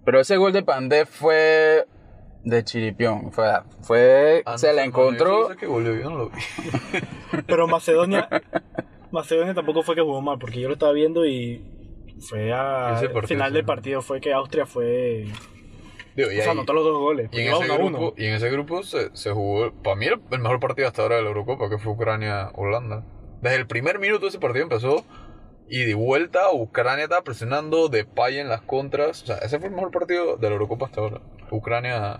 Pero 0.05 0.19
ese 0.19 0.38
gol 0.38 0.51
de 0.53 0.63
Pandev 0.63 1.07
fue 1.07 1.86
de 2.43 2.63
chiripión. 2.63 3.31
Fue, 3.31 3.45
fue 3.81 4.43
Ah, 4.45 4.51
no 4.53 4.57
se 4.57 4.67
sé, 4.67 4.74
la 4.74 4.83
encontró. 4.83 5.50
Yo 5.50 5.55
que 5.55 5.65
goleó, 5.65 5.95
yo 5.95 6.10
no 6.10 6.17
lo 6.17 6.29
vi. 6.29 6.39
Pero 7.48 7.67
Macedonia, 7.67 8.27
Macedonia 9.12 9.53
tampoco 9.53 9.83
fue 9.83 9.95
que 9.95 10.01
jugó 10.01 10.22
mal, 10.22 10.38
porque 10.39 10.60
yo 10.60 10.67
lo 10.67 10.74
estaba 10.74 10.91
viendo 10.91 11.25
y 11.25 11.63
fue 12.27 12.51
a 12.53 12.95
partido, 13.01 13.22
final 13.27 13.50
sí. 13.50 13.53
del 13.55 13.65
partido 13.65 14.01
fue 14.01 14.19
que 14.22 14.33
Austria 14.33 14.65
fue, 14.65 15.25
Digo, 16.15 16.31
y 16.31 16.39
o 16.39 16.41
sea, 16.41 16.51
ahí- 16.51 16.57
anotó 16.57 16.74
los 16.74 16.83
dos 16.83 16.98
goles. 17.00 17.29
Y 17.31 17.41
en, 17.41 17.48
ese 17.53 17.63
uno 17.65 17.74
a 17.74 17.77
uno. 17.77 17.98
grupo, 17.98 18.13
y 18.17 18.25
en 18.25 18.33
ese 18.36 18.50
grupo 18.50 18.83
se, 18.83 19.15
se 19.15 19.31
jugó, 19.31 19.72
para 19.83 19.95
mí, 19.95 20.05
el, 20.07 20.19
el 20.31 20.39
mejor 20.39 20.60
partido 20.60 20.88
hasta 20.88 21.01
ahora 21.01 21.15
de 21.17 21.22
la 21.24 21.29
Eurocopa, 21.29 21.69
que 21.69 21.77
fue 21.77 21.93
Ucrania-Holanda. 21.93 23.03
Desde 23.41 23.57
el 23.57 23.67
primer 23.67 24.00
minuto 24.00 24.27
ese 24.27 24.39
partido 24.39 24.63
empezó 24.63 25.03
y 25.70 25.86
de 25.86 25.96
vuelta 25.96 26.51
Ucrania 26.51 27.05
estaba 27.05 27.24
presionando 27.24 27.89
de 27.89 28.05
pay 28.05 28.39
en 28.39 28.50
las 28.50 28.62
contras. 28.62 29.24
O 29.24 29.25
sea, 29.25 29.38
ese 29.38 29.60
fue 29.60 29.70
el 29.70 29.75
mejor 29.75 29.91
partido 29.91 30.38
de 30.38 30.48
la 30.48 30.53
Eurocopa 30.53 30.86
hasta 30.86 31.01
ahora. 31.01 31.22
Ucrania 31.51 32.20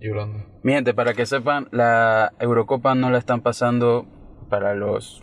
y 0.00 0.08
Holanda. 0.08 0.46
Mi 0.62 0.72
gente, 0.72 0.94
para 0.94 1.14
que 1.14 1.26
sepan, 1.26 1.68
la 1.72 2.32
Eurocopa 2.38 2.94
no 2.94 3.10
la 3.10 3.18
están 3.18 3.40
pasando 3.40 4.06
para 4.48 4.74
los 4.74 5.22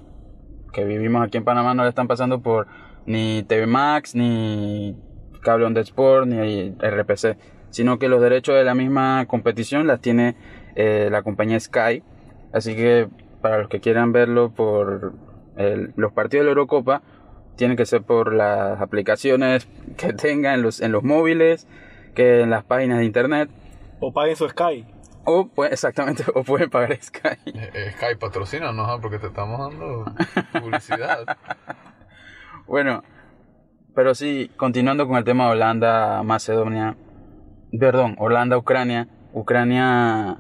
que 0.73 0.85
vivimos 0.85 1.25
aquí 1.25 1.37
en 1.37 1.43
Panamá, 1.43 1.73
no 1.73 1.83
la 1.83 1.89
están 1.89 2.07
pasando 2.07 2.41
por 2.41 2.67
ni 3.05 3.43
TV 3.43 3.65
Max, 3.65 4.15
ni 4.15 4.95
Cable 5.41 5.65
on 5.65 5.73
the 5.73 5.81
Sport, 5.81 6.27
ni 6.27 6.71
RPC, 6.71 7.37
sino 7.69 7.99
que 7.99 8.09
los 8.09 8.21
derechos 8.21 8.55
de 8.55 8.63
la 8.63 8.75
misma 8.75 9.25
competición 9.27 9.87
las 9.87 10.01
tiene 10.01 10.35
eh, 10.75 11.09
la 11.11 11.23
compañía 11.23 11.59
Sky. 11.59 12.03
Así 12.53 12.75
que 12.75 13.07
para 13.41 13.59
los 13.59 13.69
que 13.69 13.79
quieran 13.79 14.11
verlo 14.11 14.51
por 14.51 15.13
los 15.95 16.13
partidos 16.13 16.43
de 16.43 16.45
la 16.45 16.51
Eurocopa, 16.51 17.01
tienen 17.57 17.75
que 17.75 17.85
ser 17.85 18.03
por 18.03 18.33
las 18.33 18.79
aplicaciones 18.79 19.67
que 19.97 20.13
tengan 20.13 20.55
en 20.55 20.61
los, 20.61 20.79
en 20.79 20.91
los 20.93 21.03
móviles, 21.03 21.67
que 22.15 22.41
en 22.41 22.49
las 22.49 22.63
páginas 22.63 22.99
de 22.99 23.05
internet. 23.05 23.49
O 23.99 24.13
paguen 24.13 24.35
su 24.35 24.47
Sky. 24.47 24.85
O 25.25 25.47
pues, 25.47 25.71
exactamente, 25.73 26.23
o 26.33 26.43
pueden 26.43 26.69
pagar 26.69 26.95
Sky. 27.01 27.37
Eh, 27.47 27.71
eh, 27.73 27.91
Sky 27.97 28.15
patrocina, 28.19 28.71
¿no? 28.71 29.01
Porque 29.01 29.19
te 29.19 29.27
estamos 29.27 29.59
dando 29.59 30.05
publicidad. 30.61 31.25
Bueno, 32.67 33.03
pero 33.95 34.13
sí, 34.15 34.51
continuando 34.57 35.07
con 35.07 35.17
el 35.17 35.23
tema 35.23 35.45
de 35.45 35.51
Holanda, 35.51 36.23
Macedonia, 36.23 36.95
perdón, 37.79 38.15
Holanda, 38.19 38.57
Ucrania, 38.57 39.07
Ucrania 39.33 40.37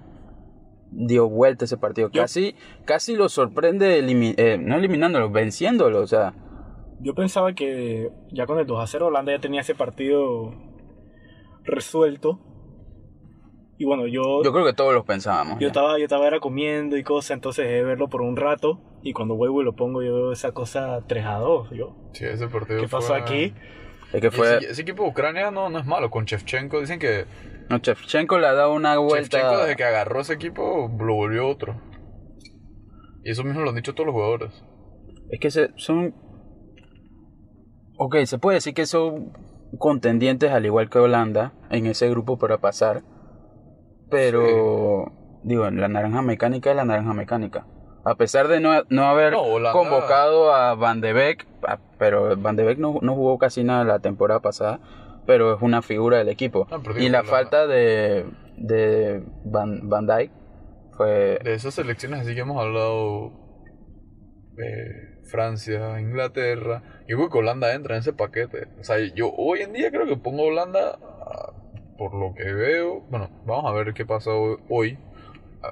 dio 0.91 1.27
vuelta 1.29 1.65
ese 1.65 1.77
partido. 1.77 2.09
Yo- 2.11 2.21
Casi, 2.21 2.55
casi 2.85 3.15
lo 3.15 3.29
sorprende, 3.29 4.01
elimi- 4.01 4.35
eh, 4.37 4.57
no 4.57 4.75
eliminándolo, 4.75 5.29
venciéndolo, 5.29 5.99
o 6.01 6.07
sea, 6.07 6.33
Yo 6.99 7.13
pensaba 7.13 7.53
que 7.53 8.09
ya 8.31 8.45
con 8.45 8.59
el 8.59 8.65
2 8.65 8.79
a 8.81 8.87
0 8.87 9.07
Holanda 9.07 9.31
ya 9.31 9.39
tenía 9.39 9.61
ese 9.61 9.75
partido 9.75 10.53
resuelto. 11.63 12.39
Y 13.79 13.85
bueno, 13.85 14.07
yo, 14.07 14.41
yo 14.43 14.51
creo 14.51 14.65
que 14.65 14.73
todos 14.73 14.93
lo 14.93 15.05
pensábamos. 15.05 15.55
yo 15.55 15.61
ya. 15.61 15.67
estaba, 15.67 15.97
yo 15.99 16.03
estaba 16.05 16.25
era 16.27 16.39
comiendo 16.39 16.97
y 16.97 17.03
cosas, 17.03 17.31
entonces 17.31 17.65
dejé 17.65 17.75
de 17.77 17.83
verlo 17.83 18.09
por 18.09 18.21
un 18.21 18.35
rato. 18.35 18.81
Y 19.03 19.13
cuando 19.13 19.35
vuelvo 19.35 19.61
y 19.61 19.65
lo 19.65 19.75
pongo, 19.75 20.01
yo 20.01 20.15
veo 20.15 20.31
esa 20.31 20.51
cosa 20.51 21.03
3 21.07 21.25
a 21.25 21.35
2. 21.35 21.69
Yo, 21.71 21.95
Sí, 22.13 22.25
ese 22.25 22.47
partido 22.47 22.81
¿qué 22.81 22.87
pasó 22.87 23.09
fue- 23.09 23.17
aquí? 23.21 23.53
Es 24.13 24.21
que 24.21 24.31
fue, 24.31 24.57
Ese, 24.57 24.71
ese 24.71 24.81
equipo 24.81 25.03
de 25.03 25.09
Ucrania 25.09 25.51
no, 25.51 25.69
no 25.69 25.77
es 25.79 25.85
malo. 25.85 26.09
Con 26.09 26.25
Shevchenko 26.25 26.79
dicen 26.79 26.97
que 26.97 27.25
no, 27.69 27.77
Shevchenko 27.77 28.39
le 28.39 28.47
ha 28.47 28.53
dado 28.53 28.73
una 28.73 28.95
Shevchenko 28.95 29.07
vuelta. 29.09 29.61
desde 29.61 29.75
que 29.75 29.83
agarró 29.83 30.21
ese 30.21 30.33
equipo 30.33 30.89
lo 30.97 31.13
volvió 31.13 31.47
otro. 31.47 31.79
Y 33.23 33.29
eso 33.31 33.43
mismo 33.43 33.61
lo 33.61 33.69
han 33.69 33.75
dicho 33.75 33.93
todos 33.93 34.07
los 34.07 34.13
jugadores. 34.13 34.63
Es 35.29 35.39
que 35.39 35.51
se, 35.51 35.69
son. 35.75 36.15
Ok, 37.97 38.15
se 38.25 38.37
puede 38.37 38.55
decir 38.57 38.73
que 38.73 38.85
son 38.85 39.33
contendientes 39.77 40.51
al 40.51 40.65
igual 40.65 40.89
que 40.89 40.99
Holanda 40.99 41.53
en 41.69 41.85
ese 41.87 42.09
grupo 42.09 42.37
para 42.37 42.59
pasar. 42.59 43.01
Pero, 44.09 45.11
digo, 45.43 45.69
la 45.69 45.87
naranja 45.87 46.21
mecánica 46.21 46.69
es 46.69 46.75
la 46.75 46.85
naranja 46.85 47.13
mecánica. 47.13 47.65
A 48.05 48.15
pesar 48.15 48.47
de 48.47 48.61
no, 48.61 48.83
no 48.89 49.03
haber 49.03 49.33
No, 49.33 49.43
convocado 49.73 50.53
a 50.53 50.75
Van 50.75 51.01
de 51.01 51.11
Beek, 51.11 51.45
pero 51.97 52.37
Van 52.37 52.55
de 52.55 52.63
Beek 52.63 52.77
no, 52.77 52.99
no 53.01 53.15
jugó 53.15 53.37
casi 53.37 53.65
nada 53.65 53.83
la 53.83 53.99
temporada 53.99 54.39
pasada, 54.39 54.79
pero 55.25 55.53
es 55.53 55.61
una 55.61 55.81
figura 55.81 56.17
del 56.17 56.29
equipo. 56.29 56.67
Ah, 56.71 56.79
y 56.97 57.09
la 57.09 57.23
falta 57.23 57.67
de, 57.67 58.25
de 58.55 59.23
Van, 59.43 59.89
Van 59.89 60.07
Dijk 60.07 60.31
fue 60.95 61.39
De 61.43 61.53
esas 61.53 61.73
selecciones 61.73 62.21
así 62.21 62.33
que 62.33 62.41
hemos 62.41 62.63
hablado, 62.63 63.33
eh, 64.57 65.16
Francia, 65.27 65.99
Inglaterra, 65.99 66.81
yo 67.07 67.17
creo 67.17 67.29
que 67.29 67.37
Holanda 67.37 67.73
entra 67.73 67.95
en 67.95 67.99
ese 67.99 68.13
paquete. 68.13 68.67
O 68.79 68.83
sea, 68.83 68.97
yo 69.13 69.31
hoy 69.31 69.61
en 69.61 69.73
día 69.73 69.91
creo 69.91 70.05
que 70.05 70.17
pongo 70.17 70.43
Holanda 70.43 70.97
ah, 71.01 71.53
por 71.97 72.13
lo 72.13 72.33
que 72.33 72.51
veo. 72.51 73.01
Bueno, 73.09 73.29
vamos 73.45 73.65
a 73.65 73.73
ver 73.73 73.93
qué 73.93 74.05
pasa 74.05 74.31
hoy. 74.69 74.97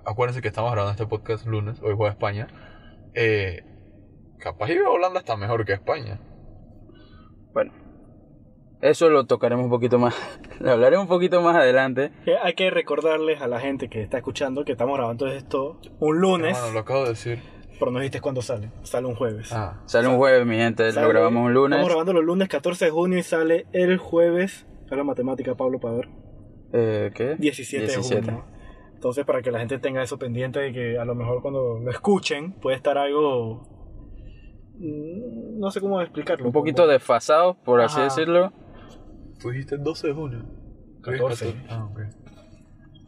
Acuérdense 0.05 0.41
que 0.41 0.47
estamos 0.47 0.71
grabando 0.71 0.91
este 0.91 1.07
podcast 1.07 1.45
lunes, 1.45 1.81
hoy 1.81 1.93
juega 1.95 2.11
España. 2.11 2.47
Eh, 3.13 3.63
capaz 4.39 4.69
y 4.69 4.77
veo 4.77 4.91
Holanda 4.91 5.19
está 5.19 5.37
mejor 5.37 5.65
que 5.65 5.73
España. 5.73 6.19
Bueno, 7.53 7.71
eso 8.81 9.09
lo 9.09 9.25
tocaremos 9.25 9.63
un 9.63 9.69
poquito 9.69 9.97
más, 9.97 10.15
lo 10.59 10.71
hablaremos 10.71 11.03
un 11.03 11.09
poquito 11.09 11.41
más 11.41 11.55
adelante. 11.55 12.11
Hay 12.43 12.53
que 12.53 12.69
recordarles 12.69 13.41
a 13.41 13.47
la 13.47 13.59
gente 13.59 13.89
que 13.89 14.01
está 14.01 14.17
escuchando 14.17 14.65
que 14.65 14.73
estamos 14.73 14.97
grabando 14.97 15.27
esto 15.27 15.79
un 15.99 16.19
lunes. 16.19 16.57
Bueno, 16.59 16.73
lo 16.73 16.79
acabo 16.81 17.03
de 17.03 17.09
decir. 17.09 17.54
Pero 17.79 17.91
no 17.91 17.99
dijiste 17.99 18.21
cuándo 18.21 18.41
sale. 18.41 18.71
Sale 18.83 19.07
un 19.07 19.15
jueves. 19.15 19.51
Ah, 19.51 19.81
Sale 19.85 20.07
un 20.07 20.17
jueves, 20.17 20.45
mi 20.45 20.55
gente, 20.55 20.91
Sale- 20.91 21.05
lo 21.05 21.09
grabamos 21.13 21.45
un 21.45 21.53
lunes. 21.53 21.77
Estamos 21.77 21.89
grabando 21.89 22.13
los 22.13 22.23
lunes 22.23 22.47
14 22.47 22.85
de 22.85 22.91
junio 22.91 23.17
y 23.19 23.23
sale 23.23 23.65
el 23.73 23.97
jueves. 23.97 24.65
A 24.89 24.95
la 24.95 25.03
matemática, 25.03 25.55
Pablo, 25.55 25.79
para 25.79 25.95
ver. 25.95 26.09
Eh, 26.73 27.11
¿Qué? 27.13 27.35
17, 27.37 27.85
17. 27.85 28.21
de 28.21 28.31
junio. 28.31 28.45
Entonces, 28.93 29.25
para 29.25 29.41
que 29.41 29.51
la 29.51 29.59
gente 29.59 29.77
tenga 29.79 30.01
eso 30.01 30.17
pendiente 30.17 30.59
de 30.59 30.71
que 30.73 30.97
a 30.97 31.05
lo 31.05 31.15
mejor 31.15 31.41
cuando 31.41 31.79
lo 31.79 31.91
escuchen 31.91 32.53
puede 32.53 32.77
estar 32.77 32.97
algo. 32.97 33.67
mm, 34.77 35.59
No 35.59 35.69
sé 35.71 35.81
cómo 35.81 36.01
explicarlo. 36.01 36.45
Un 36.45 36.51
poquito 36.53 36.87
desfasados, 36.87 37.55
por 37.57 37.81
así 37.81 37.99
decirlo. 38.01 38.51
tú 39.39 39.49
dijiste 39.51 39.75
el 39.75 39.83
12 39.83 40.07
de 40.07 40.13
junio. 40.13 40.39
Tú 41.03 41.11
dijiste 41.11 41.45
14. 41.45 41.55
Ah, 41.69 41.85
ok. 41.91 41.99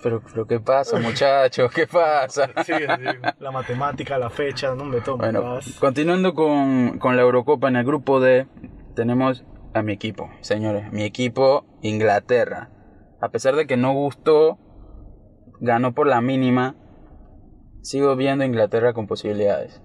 Pero, 0.01 0.22
pero 0.22 0.46
¿qué 0.46 0.60
pasa, 0.60 1.00
muchachos? 1.01 1.72
¿Qué 1.72 1.88
pasa? 1.88 2.50
Sigue. 2.63 2.88
La 3.39 3.51
matemática, 3.51 4.18
la 4.18 4.30
fecha, 4.30 4.74
no 4.75 4.86
me 4.86 5.01
tomo. 5.01 5.18
Bueno, 5.18 5.42
vas. 5.42 5.74
continuando 5.80 6.34
con, 6.34 7.00
con 7.00 7.16
la 7.16 7.24
Eurocopa 7.24 7.68
en 7.68 7.77
el 7.77 7.86
grupo 7.86 8.20
D, 8.20 8.48
tenemos 8.96 9.44
a 9.74 9.82
mi 9.82 9.94
equipo, 9.94 10.30
señores. 10.42 10.92
Mi 10.92 11.04
equipo, 11.04 11.66
Inglaterra. 11.82 12.70
A 13.22 13.30
pesar 13.30 13.56
de 13.56 13.66
que 13.66 13.77
no 13.77 13.94
gustó, 13.94 14.58
ganó 15.60 15.94
por 15.94 16.08
la 16.08 16.22
mínima. 16.22 16.75
Sigo 17.82 18.16
viendo 18.16 18.44
a 18.44 18.48
Inglaterra 18.48 18.94
con 18.94 19.08
posibilidades. 19.08 19.82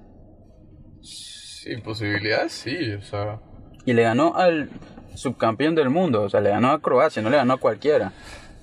Sí, 1.01 1.77
posibilidades 1.79 2.53
sí, 2.53 2.95
o 2.95 3.03
sea. 3.03 3.41
Y 3.85 3.93
le 3.93 4.03
ganó 4.03 4.35
al 4.37 4.71
subcampeón 5.15 5.75
del 5.75 5.91
mundo. 5.91 6.23
O 6.23 6.29
sea, 6.29 6.41
le 6.41 6.51
ganó 6.51 6.73
a 6.73 6.81
Croacia, 6.81 7.23
no 7.23 7.31
le 7.31 7.37
ganó 7.37 7.55
a 7.55 7.59
cualquiera. 7.59 8.13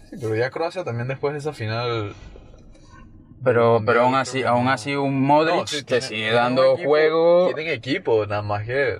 Sí, 0.09 0.15
pero 0.19 0.35
ya 0.35 0.49
Croacia 0.49 0.83
también 0.83 1.07
después 1.07 1.33
de 1.33 1.39
esa 1.39 1.53
final. 1.53 2.13
Pero, 3.43 3.75
Mundial, 3.75 3.85
pero 3.85 4.01
aún 4.05 4.15
así, 4.15 4.43
aún 4.43 4.67
así 4.67 4.95
un 4.95 5.21
Modric 5.21 5.55
No, 5.55 5.67
sí, 5.67 5.77
te 5.77 5.83
tiene- 5.83 6.01
sigue 6.01 6.21
tiene 6.21 6.35
dando 6.35 6.73
equipo- 6.73 6.89
juego. 6.89 7.45
Tienen 7.53 7.73
equipo, 7.73 8.25
nada 8.25 8.41
más 8.41 8.65
que. 8.65 8.99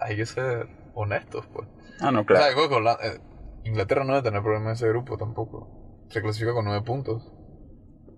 Hay 0.00 0.16
que 0.16 0.26
ser 0.26 0.68
honestos, 0.94 1.46
pues. 1.52 1.66
Ah, 2.00 2.10
no, 2.10 2.20
O 2.20 2.24
sea, 2.24 2.52
claro. 2.52 2.68
que 2.68 2.74
Hola- 2.74 2.98
eh, 3.02 3.18
Inglaterra 3.64 4.04
no 4.04 4.12
debe 4.14 4.22
tener 4.24 4.42
problema 4.42 4.66
en 4.66 4.72
ese 4.72 4.88
grupo 4.88 5.16
tampoco. 5.16 5.68
Se 6.10 6.20
clasifica 6.20 6.52
con 6.52 6.64
nueve 6.66 6.82
puntos. 6.82 7.30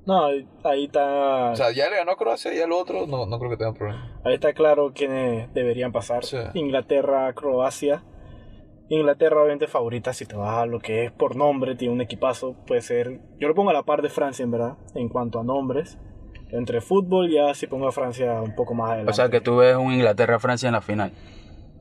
No, 0.06 0.26
ahí 0.26 0.48
ahí 0.64 0.84
está. 0.86 1.50
O 1.50 1.56
sea, 1.56 1.70
ya 1.72 1.88
le 1.90 1.96
ganó 1.96 2.12
a 2.12 2.16
Croacia 2.16 2.52
y 2.54 2.60
al 2.60 2.72
otro 2.72 3.06
no, 3.06 3.26
no 3.26 3.38
creo 3.38 3.50
que 3.50 3.56
tenga 3.56 3.72
problema. 3.74 4.20
Ahí 4.24 4.34
está 4.34 4.52
claro 4.52 4.92
quiénes 4.94 5.52
deberían 5.52 5.92
pasar. 5.92 6.24
Sí. 6.24 6.36
Inglaterra, 6.54 7.32
Croacia. 7.34 8.02
Inglaterra 8.88 9.40
obviamente 9.40 9.66
favorita 9.66 10.12
si 10.12 10.26
te 10.26 10.36
vas 10.36 10.58
a 10.58 10.66
lo 10.66 10.78
que 10.78 11.04
es 11.04 11.12
por 11.12 11.34
nombre, 11.36 11.74
tiene 11.74 11.92
un 11.94 12.00
equipazo, 12.00 12.54
puede 12.66 12.82
ser... 12.82 13.20
Yo 13.38 13.48
lo 13.48 13.54
pongo 13.54 13.70
a 13.70 13.72
la 13.72 13.82
par 13.82 14.00
de 14.02 14.08
Francia 14.10 14.44
en 14.44 14.50
verdad, 14.52 14.76
en 14.94 15.08
cuanto 15.08 15.40
a 15.40 15.44
nombres. 15.44 15.98
Entre 16.50 16.80
fútbol 16.80 17.28
ya 17.30 17.52
si 17.54 17.66
pongo 17.66 17.88
a 17.88 17.92
Francia 17.92 18.40
un 18.40 18.54
poco 18.54 18.74
más 18.74 18.90
adelante. 18.90 19.10
O 19.10 19.14
sea, 19.14 19.28
que 19.28 19.40
tú 19.40 19.56
ves 19.56 19.76
un 19.76 19.92
Inglaterra-Francia 19.92 20.68
en 20.68 20.74
la 20.74 20.80
final. 20.80 21.12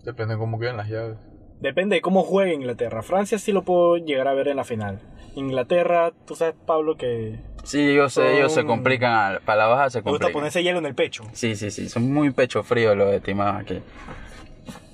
Depende 0.03 0.33
de 0.33 0.39
cómo 0.39 0.59
queden 0.59 0.77
las 0.77 0.89
llaves. 0.89 1.17
Depende 1.62 1.95
de 1.95 2.01
cómo 2.01 2.24
juegue 2.24 2.53
Inglaterra. 2.53 3.03
Francia 3.03 3.38
sí 3.38 3.51
lo 3.51 3.63
puedo 3.63 3.97
llegar 3.97 4.27
a 4.27 4.33
ver 4.33 4.47
en 4.47 4.57
la 4.57 4.63
final. 4.63 5.00
Inglaterra, 5.35 6.12
tú 6.25 6.35
sabes 6.35 6.55
Pablo 6.65 6.97
que 6.97 7.39
Sí, 7.63 7.95
yo 7.95 8.09
sé, 8.09 8.38
ellos 8.38 8.51
se 8.53 8.65
complican. 8.65 9.39
Para 9.45 9.63
la 9.63 9.67
baja 9.67 9.89
se 9.89 10.00
me 10.00 10.03
gusta 10.03 10.25
complican. 10.25 10.33
ponerse 10.33 10.63
hielo 10.63 10.79
en 10.79 10.85
el 10.85 10.95
pecho. 10.95 11.24
Sí, 11.33 11.55
sí, 11.55 11.71
sí. 11.71 11.89
Son 11.89 12.12
muy 12.12 12.31
pecho 12.31 12.63
frío 12.63 12.93
los 12.95 13.12
estimados 13.13 13.62
aquí. 13.62 13.79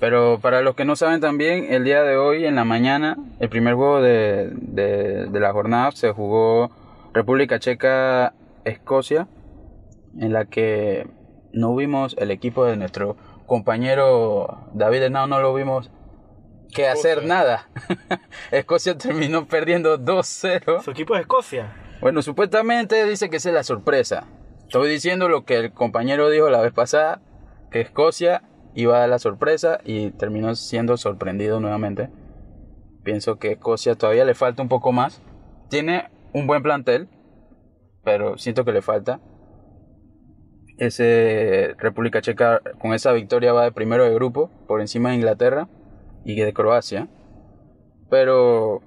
Pero 0.00 0.38
para 0.40 0.60
los 0.62 0.74
que 0.74 0.84
no 0.84 0.96
saben 0.96 1.20
también, 1.20 1.72
el 1.72 1.84
día 1.84 2.02
de 2.02 2.16
hoy, 2.16 2.44
en 2.44 2.56
la 2.56 2.64
mañana, 2.64 3.16
el 3.40 3.48
primer 3.48 3.74
juego 3.74 4.00
de, 4.00 4.50
de, 4.52 5.26
de 5.26 5.40
la 5.40 5.52
jornada 5.52 5.90
se 5.92 6.12
jugó 6.12 6.70
República 7.12 7.58
Checa, 7.58 8.34
Escocia, 8.64 9.28
en 10.18 10.32
la 10.32 10.44
que 10.44 11.06
no 11.52 11.74
vimos 11.76 12.16
el 12.18 12.30
equipo 12.30 12.64
de 12.64 12.76
nuestro 12.76 13.16
compañero 13.46 14.68
David 14.74 15.04
Henao, 15.04 15.26
no 15.26 15.40
lo 15.40 15.54
vimos 15.54 15.90
que 16.74 16.88
hacer 16.88 17.18
Escocia. 17.18 17.28
nada. 17.28 17.68
Escocia 18.50 18.96
terminó 18.96 19.46
perdiendo 19.46 19.98
2-0. 19.98 20.82
Su 20.82 20.90
equipo 20.90 21.14
es 21.14 21.22
Escocia. 21.22 21.72
Bueno, 22.00 22.22
supuestamente 22.22 23.04
dice 23.06 23.30
que 23.30 23.36
esa 23.36 23.50
es 23.50 23.54
la 23.54 23.62
sorpresa. 23.62 24.26
Estoy 24.62 24.90
diciendo 24.90 25.28
lo 25.28 25.44
que 25.44 25.56
el 25.56 25.72
compañero 25.72 26.30
dijo 26.30 26.48
la 26.48 26.60
vez 26.60 26.72
pasada, 26.72 27.20
que 27.70 27.80
Escocia 27.82 28.42
iba 28.74 28.96
a 28.96 29.00
dar 29.00 29.08
la 29.08 29.18
sorpresa 29.18 29.78
y 29.84 30.10
terminó 30.10 30.54
siendo 30.54 30.96
sorprendido 30.96 31.60
nuevamente. 31.60 32.08
Pienso 33.04 33.38
que 33.38 33.52
Escocia 33.52 33.94
todavía 33.96 34.24
le 34.24 34.34
falta 34.34 34.62
un 34.62 34.68
poco 34.68 34.92
más. 34.92 35.20
Tiene 35.68 36.08
un 36.32 36.46
buen 36.46 36.62
plantel, 36.62 37.08
pero 38.04 38.38
siento 38.38 38.64
que 38.64 38.72
le 38.72 38.82
falta. 38.82 39.20
Ese 40.78 41.74
República 41.78 42.22
Checa 42.22 42.60
con 42.80 42.92
esa 42.94 43.12
victoria 43.12 43.52
va 43.52 43.64
de 43.64 43.72
primero 43.72 44.04
de 44.04 44.14
grupo 44.14 44.50
por 44.66 44.80
encima 44.80 45.10
de 45.10 45.16
Inglaterra 45.16 45.68
y 46.24 46.34
de 46.40 46.52
Croacia. 46.52 47.08
Pero 48.10 48.80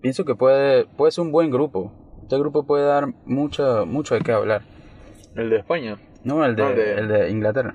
pienso 0.00 0.24
que 0.24 0.34
puede, 0.34 0.86
puede 0.86 1.12
ser 1.12 1.22
un 1.22 1.32
buen 1.32 1.50
grupo. 1.50 1.92
Este 2.22 2.38
grupo 2.38 2.64
puede 2.64 2.84
dar 2.86 3.08
mucho, 3.26 3.84
mucho 3.86 4.14
de 4.14 4.22
qué 4.22 4.32
hablar. 4.32 4.62
El 5.36 5.50
de 5.50 5.56
España. 5.58 5.98
No, 6.24 6.44
el 6.44 6.56
de, 6.56 6.62
No, 6.62 6.70
el 6.70 6.76
de- 6.76 6.92
el 6.94 7.08
de 7.08 7.30
Inglaterra. 7.30 7.74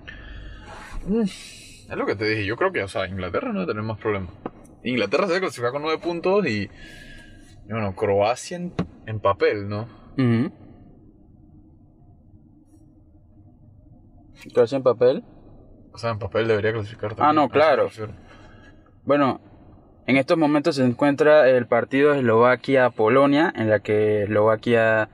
Es 1.08 1.96
lo 1.96 2.06
que 2.06 2.16
te 2.16 2.26
dije. 2.26 2.46
Yo 2.46 2.56
creo 2.56 2.72
que, 2.72 2.84
o 2.84 2.88
sea, 2.88 3.08
Inglaterra 3.08 3.52
no 3.52 3.60
va 3.60 3.64
a 3.64 3.68
tener 3.68 3.84
más 3.84 4.00
problemas. 4.00 4.32
Inglaterra 4.84 5.28
se 5.28 5.40
clasifica 5.40 5.72
con 5.72 5.82
9 5.82 6.00
puntos 6.00 6.46
y. 6.48 6.70
bueno, 7.70 7.96
Croacia 7.96 8.58
en, 8.58 8.74
en 9.06 9.20
papel, 9.20 9.68
¿no? 9.68 9.88
Croacia 14.54 14.78
en 14.78 14.84
papel. 14.84 15.24
O 15.92 15.98
sea, 15.98 16.12
en 16.12 16.20
papel 16.20 16.48
debería 16.48 16.74
clasificar 16.74 17.16
Ah, 17.18 17.34
no, 17.34 17.50
claro. 17.50 17.90
Bueno, 19.04 19.42
en 20.06 20.18
estos 20.18 20.38
momentos 20.38 20.76
se 20.76 20.86
encuentra 20.86 21.50
el 21.50 21.68
partido 21.68 22.14
Eslovaquia-Polonia, 22.14 23.52
en 23.56 23.70
la 23.70 23.80
que 23.80 24.24
Eslovaquia 24.24 25.10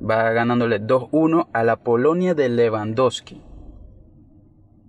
va 0.00 0.30
ganándole 0.30 0.80
2-1 0.80 1.48
a 1.52 1.64
la 1.64 1.76
Polonia 1.76 2.34
de 2.34 2.48
Lewandowski. 2.48 3.42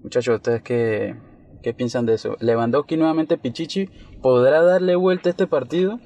Muchachos, 0.03 0.37
¿ustedes 0.37 0.63
qué, 0.63 1.15
qué 1.61 1.73
piensan 1.73 2.05
de 2.05 2.15
eso? 2.15 2.35
¿Lewandowski 2.39 2.97
nuevamente 2.97 3.37
Pichichi 3.37 3.87
podrá 4.21 4.63
darle 4.63 4.95
vuelta 4.95 5.29
a 5.29 5.31
este 5.31 5.45
partido? 5.45 5.99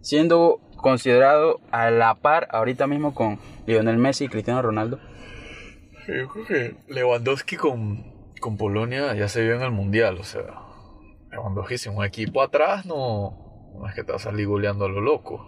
Siendo 0.00 0.60
considerado 0.76 1.60
a 1.70 1.90
la 1.90 2.16
par 2.16 2.48
ahorita 2.50 2.86
mismo 2.86 3.14
con 3.14 3.38
Lionel 3.66 3.98
Messi 3.98 4.24
y 4.24 4.28
Cristiano 4.28 4.60
Ronaldo. 4.60 4.98
Yo 6.08 6.28
creo 6.28 6.46
que 6.46 6.76
Lewandowski 6.88 7.56
con, 7.56 8.32
con 8.40 8.56
Polonia 8.56 9.14
ya 9.14 9.28
se 9.28 9.42
vio 9.42 9.54
en 9.54 9.62
el 9.62 9.72
mundial, 9.72 10.18
o 10.18 10.24
sea. 10.24 10.62
Lewandowski 11.30 11.78
sin 11.78 11.94
un 11.94 12.04
equipo 12.04 12.42
atrás 12.42 12.86
no, 12.86 13.72
no 13.78 13.86
es 13.88 13.94
que 13.94 14.02
te 14.02 14.12
vas 14.12 14.26
a 14.26 14.30
salir 14.30 14.46
goleando 14.46 14.86
a 14.86 14.88
lo 14.88 15.00
loco. 15.00 15.46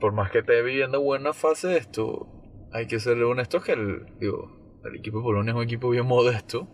Por 0.00 0.12
más 0.12 0.30
que 0.30 0.38
esté 0.38 0.62
viviendo 0.62 1.00
buena 1.00 1.32
fase 1.32 1.76
esto, 1.76 2.28
hay 2.72 2.86
que 2.86 3.00
serle 3.00 3.24
honesto 3.24 3.60
que 3.60 3.72
el, 3.72 4.06
digo, 4.18 4.63
el 4.84 4.96
equipo 4.96 5.18
de 5.18 5.24
Polonia 5.24 5.50
es 5.52 5.56
un 5.56 5.62
equipo 5.62 5.90
bien 5.90 6.06
modesto. 6.06 6.68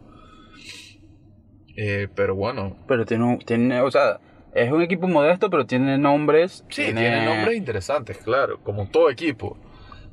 Eh, 1.76 2.08
pero 2.14 2.34
bueno, 2.34 2.76
Pero 2.86 3.06
tiene, 3.06 3.24
un- 3.24 3.38
tiene, 3.38 3.80
o 3.80 3.90
sea, 3.90 4.20
es 4.54 4.70
un 4.72 4.82
equipo 4.82 5.06
modesto, 5.08 5.48
pero 5.50 5.66
tiene 5.66 5.96
nombres. 5.98 6.64
Sí, 6.68 6.92
tiene 6.92 7.24
nombres 7.24 7.56
interesantes, 7.56 8.18
claro, 8.18 8.58
como 8.62 8.86
todo 8.88 9.08
equipo. 9.10 9.56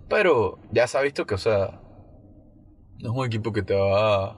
Pero 0.07 0.59
ya 0.71 0.87
se 0.87 0.97
ha 0.97 1.01
visto 1.01 1.25
que, 1.25 1.35
o 1.35 1.37
sea, 1.39 1.81
no 2.99 3.11
es 3.11 3.17
un 3.17 3.25
equipo 3.25 3.51
que 3.51 3.63
te 3.63 3.75
va 3.75 4.25
a, 4.31 4.37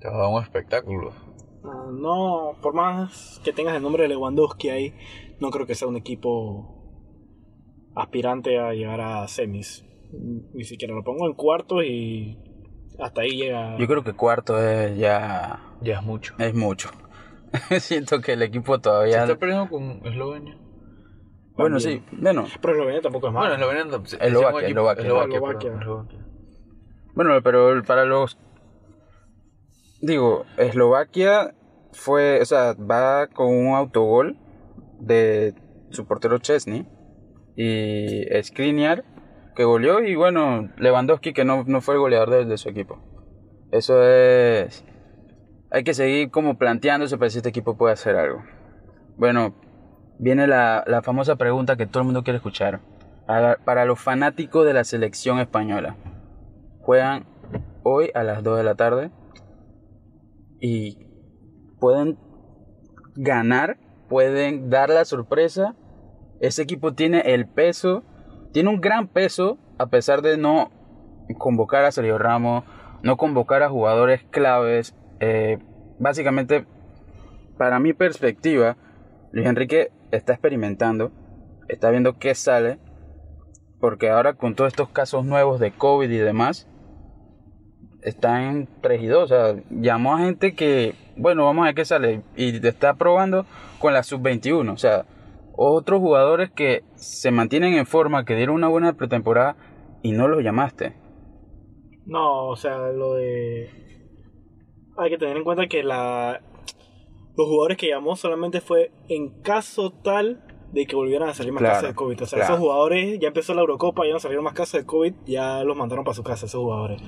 te 0.00 0.08
va 0.08 0.14
a 0.14 0.18
dar 0.18 0.28
un 0.28 0.42
espectáculo. 0.42 1.12
Ah, 1.64 1.88
No, 1.92 2.56
por 2.62 2.72
más 2.72 3.40
que 3.44 3.52
tengas 3.52 3.74
el 3.76 3.82
nombre 3.82 4.04
de 4.04 4.08
Lewandowski 4.10 4.70
ahí, 4.70 4.94
no 5.40 5.50
creo 5.50 5.66
que 5.66 5.74
sea 5.74 5.88
un 5.88 5.96
equipo 5.96 6.76
aspirante 7.94 8.58
a 8.58 8.72
llegar 8.72 9.00
a 9.00 9.26
semis. 9.28 9.84
Ni 10.12 10.64
siquiera 10.64 10.94
lo 10.94 11.02
pongo 11.04 11.26
en 11.26 11.34
cuartos 11.34 11.84
y 11.84 12.38
hasta 12.98 13.22
ahí 13.22 13.36
llega. 13.36 13.78
Yo 13.78 13.86
creo 13.86 14.02
que 14.04 14.12
cuarto 14.12 14.58
es 14.58 14.96
ya 14.98 15.60
Ya 15.82 15.98
es 15.98 16.02
mucho. 16.02 16.34
es 16.38 16.54
mucho. 16.54 16.90
Siento 17.80 18.20
que 18.20 18.32
el 18.34 18.42
equipo 18.42 18.74
Se 18.76 18.80
todavía. 18.82 19.22
está 19.22 19.36
perdiendo 19.36 19.68
con 19.68 20.00
Eslovenia. 20.06 20.56
Bueno, 21.56 21.78
También. 21.78 22.04
sí, 22.10 22.16
bueno, 22.16 22.44
Pero 22.60 22.74
Eslovenia 22.74 23.00
tampoco 23.02 23.26
es 23.28 23.32
malo. 23.32 23.48
Bueno, 23.48 23.62
Eslovenia 23.64 23.96
es 24.04 24.12
Eslovaquia, 24.20 24.68
Eslovaquia. 24.68 25.02
Eslovaquia, 25.04 25.34
Eslovaquia. 25.36 25.70
perdón, 25.72 25.80
Eslovaquia. 25.82 26.18
bueno, 27.14 27.42
pero 27.42 27.82
para 27.84 28.04
los 28.04 28.38
digo, 30.00 30.44
Eslovaquia 30.56 31.54
fue, 31.92 32.40
o 32.40 32.44
sea, 32.44 32.74
va 32.74 33.26
con 33.26 33.48
un 33.48 33.74
autogol 33.74 34.38
de 35.00 35.54
su 35.90 36.06
portero 36.06 36.38
Chesney 36.38 36.86
y 37.56 38.24
Skriniar 38.42 39.04
que 39.60 39.64
goleó 39.66 40.02
y 40.02 40.14
bueno, 40.14 40.70
Lewandowski 40.78 41.34
que 41.34 41.44
no, 41.44 41.64
no 41.66 41.82
fue 41.82 41.92
el 41.92 42.00
goleador 42.00 42.46
de, 42.46 42.56
su 42.56 42.70
equipo. 42.70 42.98
Eso 43.70 44.02
es 44.02 44.86
hay 45.70 45.84
que 45.84 45.92
seguir 45.92 46.30
como 46.30 46.56
planteándose 46.56 47.18
para 47.18 47.28
si 47.28 47.36
este 47.36 47.50
equipo 47.50 47.76
puede 47.76 47.92
hacer 47.92 48.16
algo. 48.16 48.42
Bueno, 49.18 49.54
viene 50.18 50.46
la, 50.46 50.82
la 50.86 51.02
famosa 51.02 51.36
pregunta 51.36 51.76
que 51.76 51.86
todo 51.86 52.00
el 52.00 52.06
mundo 52.06 52.24
quiere 52.24 52.38
escuchar. 52.38 52.80
Para 53.26 53.84
los 53.84 54.00
fanáticos 54.00 54.64
de 54.64 54.72
la 54.72 54.82
selección 54.82 55.38
española. 55.38 55.94
Juegan 56.80 57.26
hoy 57.82 58.10
a 58.14 58.22
las 58.22 58.42
2 58.42 58.56
de 58.56 58.64
la 58.64 58.76
tarde 58.76 59.10
y 60.58 61.06
pueden 61.78 62.18
ganar, 63.14 63.76
pueden 64.08 64.70
dar 64.70 64.88
la 64.88 65.04
sorpresa. 65.04 65.76
Ese 66.40 66.62
equipo 66.62 66.94
tiene 66.94 67.34
el 67.34 67.46
peso, 67.46 68.04
tiene 68.52 68.68
un 68.68 68.80
gran 68.80 69.08
peso 69.08 69.58
a 69.78 69.86
pesar 69.86 70.22
de 70.22 70.36
no 70.36 70.70
convocar 71.38 71.84
a 71.84 71.92
Sergio 71.92 72.18
Ramos, 72.18 72.64
no 73.02 73.16
convocar 73.16 73.62
a 73.62 73.70
jugadores 73.70 74.22
claves. 74.30 74.94
Eh, 75.20 75.58
básicamente, 75.98 76.66
para 77.56 77.78
mi 77.78 77.92
perspectiva, 77.92 78.76
Luis 79.32 79.46
Enrique 79.46 79.92
está 80.10 80.32
experimentando, 80.32 81.12
está 81.68 81.90
viendo 81.90 82.18
qué 82.18 82.34
sale, 82.34 82.78
porque 83.80 84.10
ahora 84.10 84.34
con 84.34 84.54
todos 84.54 84.68
estos 84.68 84.88
casos 84.90 85.24
nuevos 85.24 85.60
de 85.60 85.72
COVID 85.72 86.10
y 86.10 86.18
demás, 86.18 86.66
está 88.02 88.42
en 88.48 88.68
3 88.80 89.02
y 89.02 89.06
2. 89.06 89.22
O 89.22 89.26
sea, 89.28 89.62
llamó 89.70 90.16
a 90.16 90.20
gente 90.20 90.54
que, 90.54 90.94
bueno, 91.16 91.44
vamos 91.44 91.62
a 91.62 91.66
ver 91.66 91.74
qué 91.74 91.84
sale, 91.84 92.22
y 92.36 92.66
está 92.66 92.94
probando 92.94 93.46
con 93.78 93.92
la 93.94 94.02
sub-21. 94.02 94.72
O 94.72 94.76
sea, 94.76 95.04
otros 95.62 96.00
jugadores 96.00 96.50
que 96.50 96.84
se 96.94 97.30
mantienen 97.30 97.74
en 97.74 97.84
forma, 97.84 98.24
que 98.24 98.34
dieron 98.34 98.54
una 98.54 98.68
buena 98.68 98.94
pretemporada 98.94 99.56
y 100.02 100.12
no 100.12 100.26
los 100.26 100.42
llamaste. 100.42 100.94
No, 102.06 102.46
o 102.46 102.56
sea, 102.56 102.88
lo 102.92 103.14
de. 103.14 103.68
Hay 104.96 105.10
que 105.10 105.18
tener 105.18 105.36
en 105.36 105.44
cuenta 105.44 105.66
que 105.66 105.82
la. 105.82 106.40
Los 107.36 107.46
jugadores 107.46 107.76
que 107.76 107.88
llamó 107.88 108.16
solamente 108.16 108.60
fue 108.60 108.90
en 109.08 109.42
caso 109.42 109.92
tal 109.92 110.42
de 110.72 110.86
que 110.86 110.96
volvieran 110.96 111.28
a 111.28 111.34
salir 111.34 111.52
más 111.52 111.60
Claro, 111.60 111.74
casos 111.74 111.88
de 111.90 111.94
COVID. 111.94 112.22
O 112.22 112.26
sea, 112.26 112.38
claro. 112.38 112.54
esos 112.54 112.60
jugadores 112.60 113.18
ya 113.20 113.28
empezó 113.28 113.54
la 113.54 113.60
Eurocopa, 113.60 114.06
ya 114.06 114.12
no 114.12 114.18
salieron 114.18 114.44
más 114.44 114.54
casos 114.54 114.80
de 114.80 114.86
COVID, 114.86 115.12
ya 115.26 115.62
los 115.64 115.76
mandaron 115.76 116.04
para 116.04 116.14
su 116.14 116.22
casa, 116.22 116.46
esos 116.46 116.60
jugadores. 116.60 117.02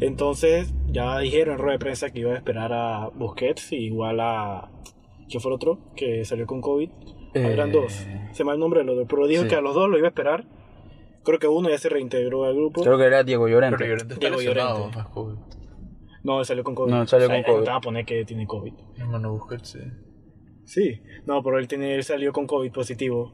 Entonces, 0.00 0.72
ya 0.86 1.18
dijeron 1.18 1.54
en 1.54 1.58
rueda 1.58 1.72
de 1.72 1.78
prensa 1.80 2.10
que 2.10 2.20
iba 2.20 2.32
a 2.32 2.36
esperar 2.36 2.72
a 2.72 3.08
Busquets 3.08 3.72
y 3.72 3.86
igual 3.86 4.20
a. 4.20 4.70
¿Quién 5.28 5.40
fue 5.40 5.50
el 5.50 5.56
otro 5.56 5.78
que 5.96 6.24
salió 6.24 6.46
con 6.46 6.60
COVID? 6.60 6.90
Eran 7.34 7.70
Eh, 7.70 7.72
dos. 7.72 8.06
Se 8.32 8.44
me 8.44 8.48
va 8.48 8.54
el 8.54 8.60
nombre 8.60 8.80
del 8.80 8.88
otro, 8.90 9.06
pero 9.06 9.26
dijo 9.26 9.42
sí. 9.42 9.48
que 9.48 9.54
a 9.56 9.60
los 9.60 9.74
dos 9.74 9.88
lo 9.88 9.98
iba 9.98 10.06
a 10.06 10.10
esperar. 10.10 10.44
Creo 11.24 11.38
que 11.38 11.46
uno 11.48 11.68
ya 11.70 11.78
se 11.78 11.88
reintegró 11.88 12.44
al 12.44 12.54
grupo. 12.54 12.82
Creo 12.82 12.98
que 12.98 13.04
era 13.04 13.22
Diego 13.22 13.48
Llorente. 13.48 13.76
Pero 13.78 13.90
Llorente 13.90 14.14
está 14.14 14.26
Diego 14.26 14.40
lesionado, 14.40 14.90
Llorente. 15.14 15.42
no 16.24 16.44
salió 16.44 16.64
con 16.64 16.74
COVID. 16.74 16.90
No, 16.92 17.06
salió 17.06 17.28
con 17.28 17.42
COVID. 17.42 17.58
no 17.58 17.64
te 17.64 17.70
va 17.70 17.76
a 17.76 17.80
poner 17.80 18.04
que 18.04 18.24
tiene 18.24 18.46
COVID. 18.46 18.72
Hermano 18.98 19.32
Busquets, 19.32 19.68
sí. 19.70 19.78
Sí. 20.64 21.02
No, 21.26 21.42
pero 21.42 21.58
él, 21.58 21.68
tiene, 21.68 21.94
él 21.94 22.02
salió 22.04 22.32
con 22.32 22.46
COVID 22.46 22.72
positivo. 22.72 23.32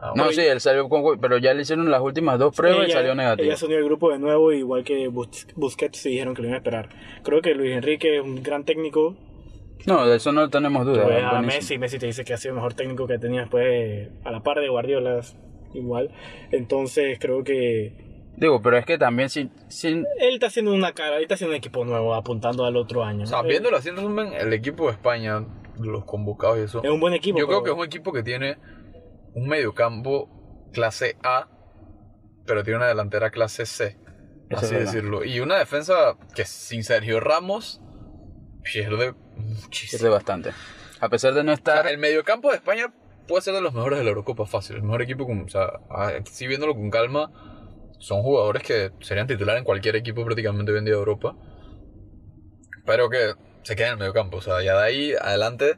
Ah, 0.00 0.12
No, 0.16 0.30
sí, 0.32 0.40
él 0.40 0.60
salió 0.60 0.88
con 0.88 1.02
COVID, 1.02 1.20
pero 1.20 1.36
ya 1.38 1.52
le 1.52 1.62
hicieron 1.62 1.90
las 1.90 2.00
últimas 2.00 2.38
dos 2.38 2.54
pruebas 2.56 2.88
y 2.88 2.92
salió 2.92 3.14
negativo. 3.14 3.46
Ella 3.46 3.56
se 3.56 3.66
unió 3.66 3.78
al 3.78 3.84
grupo 3.84 4.10
de 4.10 4.18
nuevo, 4.18 4.50
igual 4.52 4.82
que 4.82 5.08
Bus- 5.08 5.46
Busquets, 5.56 6.06
y 6.06 6.10
dijeron 6.10 6.34
que 6.34 6.42
lo 6.42 6.48
iban 6.48 6.54
a 6.54 6.58
esperar. 6.58 6.88
Creo 7.22 7.42
que 7.42 7.54
Luis 7.54 7.72
Enrique 7.76 8.16
es 8.16 8.22
un 8.22 8.42
gran 8.42 8.64
técnico. 8.64 9.14
No, 9.86 10.06
de 10.06 10.16
eso 10.16 10.32
no 10.32 10.48
tenemos 10.50 10.84
duda. 10.86 11.04
Pues 11.04 11.22
a. 11.24 11.40
Messi, 11.42 11.78
Messi 11.78 11.98
te 11.98 12.06
dice 12.06 12.24
que 12.24 12.34
ha 12.34 12.36
sido 12.36 12.50
el 12.52 12.56
mejor 12.56 12.74
técnico 12.74 13.06
que 13.06 13.18
tenido 13.18 13.40
después, 13.42 13.64
de- 13.64 14.10
a 14.24 14.30
la 14.30 14.40
par 14.42 14.58
de 14.60 14.68
Guardiola, 14.68 15.20
igual. 15.74 16.10
Entonces 16.50 17.18
creo 17.20 17.44
que 17.44 18.08
Digo, 18.36 18.62
pero 18.62 18.78
es 18.78 18.86
que 18.86 18.96
también 18.96 19.28
sin, 19.28 19.50
sin 19.68 20.06
él 20.18 20.34
está 20.34 20.46
haciendo 20.46 20.72
una 20.72 20.92
cara, 20.92 21.16
él 21.16 21.22
está 21.22 21.34
haciendo 21.34 21.52
un 21.52 21.58
equipo 21.58 21.84
nuevo, 21.84 22.14
apuntando 22.14 22.64
al 22.64 22.76
otro 22.76 23.04
año. 23.04 23.24
O 23.24 23.26
sea, 23.26 23.40
Eh, 23.40 23.48
viéndolo 23.48 23.76
así 23.76 23.90
en 23.90 23.96
resumen, 23.96 24.32
el 24.32 24.52
equipo 24.54 24.86
de 24.86 24.92
España, 24.92 25.44
los 25.78 26.04
convocados 26.04 26.58
y 26.58 26.62
eso. 26.62 26.82
es 26.82 26.90
un 26.90 27.00
buen 27.00 27.12
equipo. 27.12 27.38
Yo 27.38 27.46
creo 27.46 27.62
que 27.62 27.70
es 27.70 27.76
un 27.76 27.84
equipo 27.84 28.12
que 28.12 28.22
tiene 28.22 28.56
un 29.34 29.46
mediocampo 29.46 30.30
clase 30.72 31.16
A, 31.22 31.48
pero 32.46 32.62
tiene 32.62 32.78
una 32.78 32.86
delantera 32.88 33.30
clase 33.30 33.66
C. 33.66 33.98
Así 34.50 34.74
decirlo. 34.74 35.22
Y 35.24 35.40
una 35.40 35.56
defensa 35.58 36.16
que 36.34 36.44
sin 36.44 36.82
Sergio 36.82 37.20
Ramos 37.20 37.80
pierde 38.64 39.14
Pierde 39.50 39.62
muchísimo. 39.66 40.10
bastante. 40.10 40.50
A 41.00 41.08
pesar 41.08 41.34
de 41.34 41.42
no 41.44 41.52
O 41.52 41.54
estar... 41.54 41.82
sea, 41.82 41.90
el 41.90 41.98
mediocampo 41.98 42.50
de 42.50 42.56
España 42.56 42.92
puede 43.28 43.42
ser 43.42 43.54
de 43.54 43.60
los 43.60 43.72
mejores 43.74 43.98
de 43.98 44.04
la 44.04 44.10
Eurocopa 44.10 44.46
fácil. 44.46 44.76
El 44.76 44.82
mejor 44.82 45.02
equipo, 45.02 45.26
con, 45.26 45.42
o 45.44 45.48
sea, 45.48 45.80
ah, 45.90 46.12
sí 46.30 46.46
viéndolo 46.46 46.74
con 46.74 46.90
calma, 46.90 47.30
son 47.98 48.22
jugadores 48.22 48.62
que 48.62 48.90
serían 49.00 49.26
titular 49.26 49.56
en 49.56 49.64
cualquier 49.64 49.96
equipo 49.96 50.24
prácticamente 50.24 50.72
vendido 50.72 50.96
de 50.96 51.00
Europa. 51.00 51.36
Pero 52.86 53.08
que 53.10 53.34
se 53.62 53.76
quedan 53.76 53.88
en 53.88 53.92
el 53.94 53.98
mediocampo. 54.00 54.38
O 54.38 54.40
sea, 54.40 54.62
ya 54.62 54.76
de 54.78 54.84
ahí 54.84 55.12
adelante, 55.20 55.76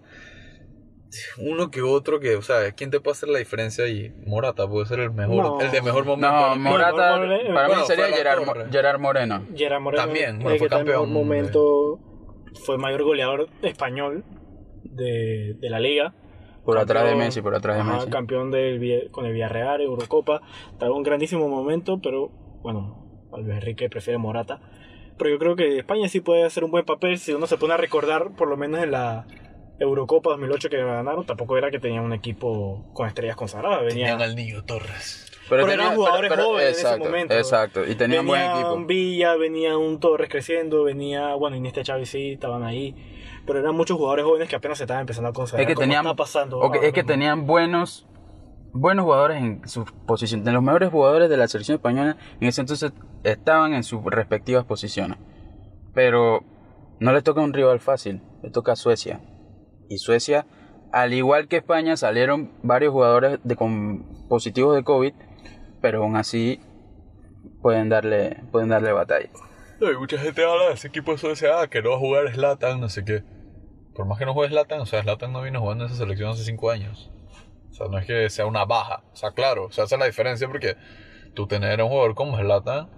uno 1.38 1.70
que 1.70 1.82
otro 1.82 2.20
que, 2.20 2.36
o 2.36 2.42
sea, 2.42 2.72
¿quién 2.72 2.90
te 2.90 3.00
puede 3.00 3.12
hacer 3.12 3.28
la 3.28 3.38
diferencia? 3.38 3.86
Y 3.86 4.10
Morata 4.26 4.66
puede 4.66 4.86
ser 4.86 5.00
el 5.00 5.10
mejor, 5.10 5.36
No. 5.44 5.60
el 5.60 5.70
de 5.70 5.82
mejor 5.82 6.04
momento. 6.06 6.30
No. 6.32 6.56
Morata, 6.56 6.96
para 6.96 7.26
mí 7.26 7.42
bueno, 7.52 7.84
sería 7.84 8.06
Gerard, 8.06 8.70
Gerard 8.70 8.98
Moreno. 9.00 9.42
Gerard 9.54 9.80
Moreno, 9.80 10.02
También, 10.04 10.38
bueno, 10.38 10.58
fue 10.58 10.66
en 10.66 10.70
campeón 10.70 11.08
de- 11.08 11.12
momento, 11.12 12.00
fue 12.54 12.78
mayor 12.78 13.02
goleador 13.04 13.48
español 13.62 14.24
de, 14.84 15.54
de 15.58 15.70
la 15.70 15.80
liga. 15.80 16.14
Por 16.64 16.78
atrás 16.78 17.02
de 17.04 17.10
Campeón- 17.10 17.18
Messi, 17.26 17.42
por 17.42 17.54
atrás 17.54 17.76
de 17.76 17.82
ajá, 17.82 17.92
Messi. 17.96 18.10
Campeón 18.10 18.50
del, 18.50 19.10
con 19.10 19.26
el 19.26 19.32
Villarreal, 19.32 19.80
Eurocopa. 19.80 20.42
Estaba 20.72 20.90
en 20.92 20.96
un 20.98 21.02
grandísimo 21.02 21.48
momento, 21.48 22.00
pero 22.00 22.28
bueno, 22.62 23.26
Luis 23.32 23.48
Enrique 23.48 23.88
prefiere 23.90 24.18
Morata. 24.18 24.60
Pero 25.18 25.30
yo 25.30 25.38
creo 25.38 25.56
que 25.56 25.78
España 25.78 26.08
sí 26.08 26.20
puede 26.20 26.44
hacer 26.44 26.62
un 26.64 26.70
buen 26.70 26.84
papel 26.84 27.18
si 27.18 27.32
uno 27.32 27.46
se 27.46 27.56
pone 27.56 27.74
a 27.74 27.76
recordar, 27.76 28.34
por 28.36 28.48
lo 28.48 28.56
menos 28.56 28.82
en 28.82 28.92
la 28.92 29.26
Eurocopa 29.80 30.30
2008 30.30 30.70
que 30.70 30.76
ganaron. 30.78 31.26
Tampoco 31.26 31.58
era 31.58 31.70
que 31.70 31.80
tenían 31.80 32.04
un 32.04 32.12
equipo 32.12 32.88
con 32.94 33.08
estrellas 33.08 33.34
consagradas. 33.36 33.80
Venía, 33.80 34.06
Tenían 34.16 34.22
al 34.22 34.36
niño 34.36 34.64
Torres. 34.64 35.31
Pero 35.56 35.70
eran 35.70 35.94
jugadores 35.94 36.32
jóvenes 36.32 36.82
en 36.82 36.86
ese 36.86 36.98
momento. 36.98 37.34
Exacto, 37.34 37.86
y 37.86 37.94
tenían 37.94 38.26
buen 38.26 38.40
venía 38.40 38.54
equipo. 38.54 38.74
un 38.74 38.86
Villa, 38.86 39.36
venía 39.36 39.76
un 39.76 40.00
Torres 40.00 40.28
creciendo, 40.30 40.84
venía, 40.84 41.34
bueno, 41.34 41.56
Iniesta 41.56 41.82
Xavi 41.84 42.06
sí, 42.06 42.32
estaban 42.32 42.62
ahí. 42.62 42.94
Pero 43.46 43.58
eran 43.58 43.74
muchos 43.74 43.96
jugadores 43.96 44.24
jóvenes 44.24 44.48
que 44.48 44.56
apenas 44.56 44.78
se 44.78 44.84
estaban 44.84 45.00
empezando 45.02 45.28
a 45.30 45.32
consagrar. 45.32 45.68
Es 45.68 45.74
que 45.74 45.80
tenían, 45.80 46.06
está 46.06 46.16
pasando 46.16 46.72
es 46.74 46.92
que 46.92 47.02
tenían 47.02 47.46
buenos 47.46 48.06
buenos 48.72 49.04
jugadores 49.04 49.38
en 49.38 49.68
sus 49.68 49.90
posiciones. 50.06 50.52
Los 50.52 50.62
mejores 50.62 50.90
jugadores 50.90 51.28
de 51.28 51.36
la 51.36 51.46
selección 51.48 51.76
española 51.76 52.16
en 52.40 52.48
ese 52.48 52.62
entonces 52.62 52.92
estaban 53.22 53.74
en 53.74 53.84
sus 53.84 54.02
respectivas 54.04 54.64
posiciones. 54.64 55.18
Pero 55.94 56.42
no 57.00 57.12
les 57.12 57.22
toca 57.22 57.40
un 57.40 57.52
rival 57.52 57.80
fácil, 57.80 58.22
les 58.42 58.52
toca 58.52 58.72
a 58.72 58.76
Suecia. 58.76 59.20
Y 59.88 59.98
Suecia, 59.98 60.46
al 60.90 61.12
igual 61.12 61.48
que 61.48 61.58
España, 61.58 61.96
salieron 61.96 62.52
varios 62.62 62.92
jugadores 62.92 63.40
de, 63.44 63.56
con 63.56 64.26
positivos 64.28 64.74
de 64.74 64.84
COVID, 64.84 65.12
pero 65.82 66.02
aún 66.02 66.16
así 66.16 66.60
pueden 67.60 67.88
darle, 67.88 68.38
pueden 68.50 68.68
darle 68.70 68.92
batalla. 68.92 69.28
No, 69.80 69.90
y 69.90 69.96
mucha 69.96 70.16
gente 70.18 70.44
habla 70.44 70.68
de 70.68 70.74
ese 70.74 70.88
equipo 70.88 71.12
de 71.12 71.18
Suecia, 71.18 71.60
ah, 71.60 71.66
que 71.68 71.82
no 71.82 71.90
va 71.90 71.96
a 71.96 71.98
jugar 71.98 72.32
Zlatan, 72.32 72.80
no 72.80 72.88
sé 72.88 73.04
qué. 73.04 73.24
Por 73.94 74.06
más 74.06 74.18
que 74.18 74.24
no 74.24 74.32
juegue 74.32 74.50
Zlatan, 74.50 74.80
o 74.80 74.86
sea, 74.86 75.02
Zlatan 75.02 75.32
no 75.32 75.42
vino 75.42 75.60
jugando 75.60 75.84
en 75.84 75.90
esa 75.90 75.98
selección 75.98 76.30
hace 76.30 76.44
5 76.44 76.70
años. 76.70 77.10
O 77.70 77.74
sea, 77.74 77.88
no 77.88 77.98
es 77.98 78.06
que 78.06 78.30
sea 78.30 78.46
una 78.46 78.64
baja. 78.64 79.02
O 79.12 79.16
sea, 79.16 79.32
claro, 79.32 79.70
se 79.72 79.82
hace 79.82 79.96
la 79.98 80.06
diferencia 80.06 80.46
porque 80.46 80.76
tú 81.34 81.46
tener 81.46 81.80
a 81.80 81.84
un 81.84 81.90
jugador 81.90 82.14
como 82.14 82.36
Zlatan, 82.38 82.88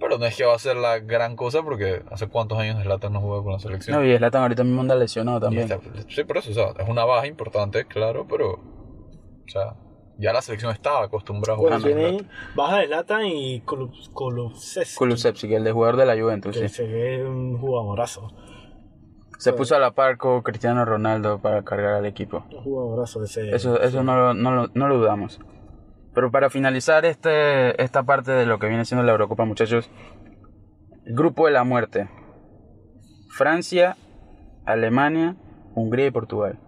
pero 0.00 0.18
no 0.18 0.26
es 0.26 0.36
que 0.36 0.44
va 0.44 0.54
a 0.54 0.58
ser 0.58 0.76
la 0.76 0.98
gran 0.98 1.36
cosa 1.36 1.62
porque 1.62 2.02
hace 2.10 2.26
cuántos 2.26 2.58
años 2.58 2.82
Zlatan 2.82 3.12
no 3.12 3.20
juega 3.20 3.42
con 3.44 3.52
la 3.52 3.58
selección. 3.60 3.96
No, 3.96 4.04
y 4.04 4.16
Zlatan 4.16 4.42
ahorita 4.42 4.64
mismo 4.64 4.80
anda 4.80 4.94
lesionado 4.96 5.40
también. 5.40 5.70
está- 5.70 5.80
sí, 6.08 6.24
por 6.24 6.38
eso, 6.38 6.50
o 6.50 6.54
sea, 6.54 6.82
es 6.82 6.88
una 6.88 7.04
baja 7.04 7.26
importante, 7.26 7.86
claro, 7.86 8.26
pero, 8.28 8.52
o 8.54 9.48
sea, 9.48 9.74
ya 10.18 10.32
la 10.32 10.40
selección 10.42 10.72
estaba 10.72 11.04
acostumbrada 11.04 11.58
a 11.58 11.60
Bueno, 11.60 11.78
jugar. 11.80 11.92
Zlatan. 11.94 12.28
baja 12.54 12.76
de 12.78 12.86
Latan 12.88 13.26
y 13.26 13.60
Kulu- 13.62 14.10
Kulusevski, 14.12 14.96
Kulusevski, 14.96 15.54
el 15.54 15.64
de 15.64 15.72
jugador 15.72 15.96
de 15.96 16.06
la 16.06 16.14
Juventus, 16.20 16.56
que 16.58 16.68
sí. 16.68 16.74
se 16.76 16.86
ve 16.86 17.26
un 17.26 17.58
jugadorazo. 17.58 18.32
Se 19.38 19.52
puso 19.52 19.76
a 19.76 19.78
la 19.78 19.90
par 19.90 20.16
con 20.16 20.40
Cristiano 20.40 20.84
Ronaldo 20.86 21.38
para 21.42 21.62
cargar 21.62 21.94
al 21.94 22.06
equipo. 22.06 22.44
Un 22.50 22.62
jugadorazo 22.62 23.22
ese. 23.22 23.54
Eso, 23.54 23.78
eso 23.82 24.02
no, 24.02 24.16
lo, 24.16 24.32
no, 24.34 24.50
lo, 24.52 24.70
no 24.72 24.88
lo 24.88 24.96
dudamos. 24.96 25.38
Pero 26.14 26.30
para 26.30 26.48
finalizar 26.48 27.04
este, 27.04 27.82
esta 27.82 28.02
parte 28.04 28.32
de 28.32 28.46
lo 28.46 28.58
que 28.58 28.68
viene 28.68 28.86
siendo 28.86 29.04
la 29.04 29.12
Eurocopa, 29.12 29.44
muchachos, 29.44 29.90
el 31.04 31.14
grupo 31.14 31.44
de 31.44 31.52
la 31.52 31.64
muerte. 31.64 32.08
Francia, 33.28 33.96
Alemania, 34.64 35.36
Hungría 35.74 36.06
y 36.06 36.10
Portugal. 36.10 36.58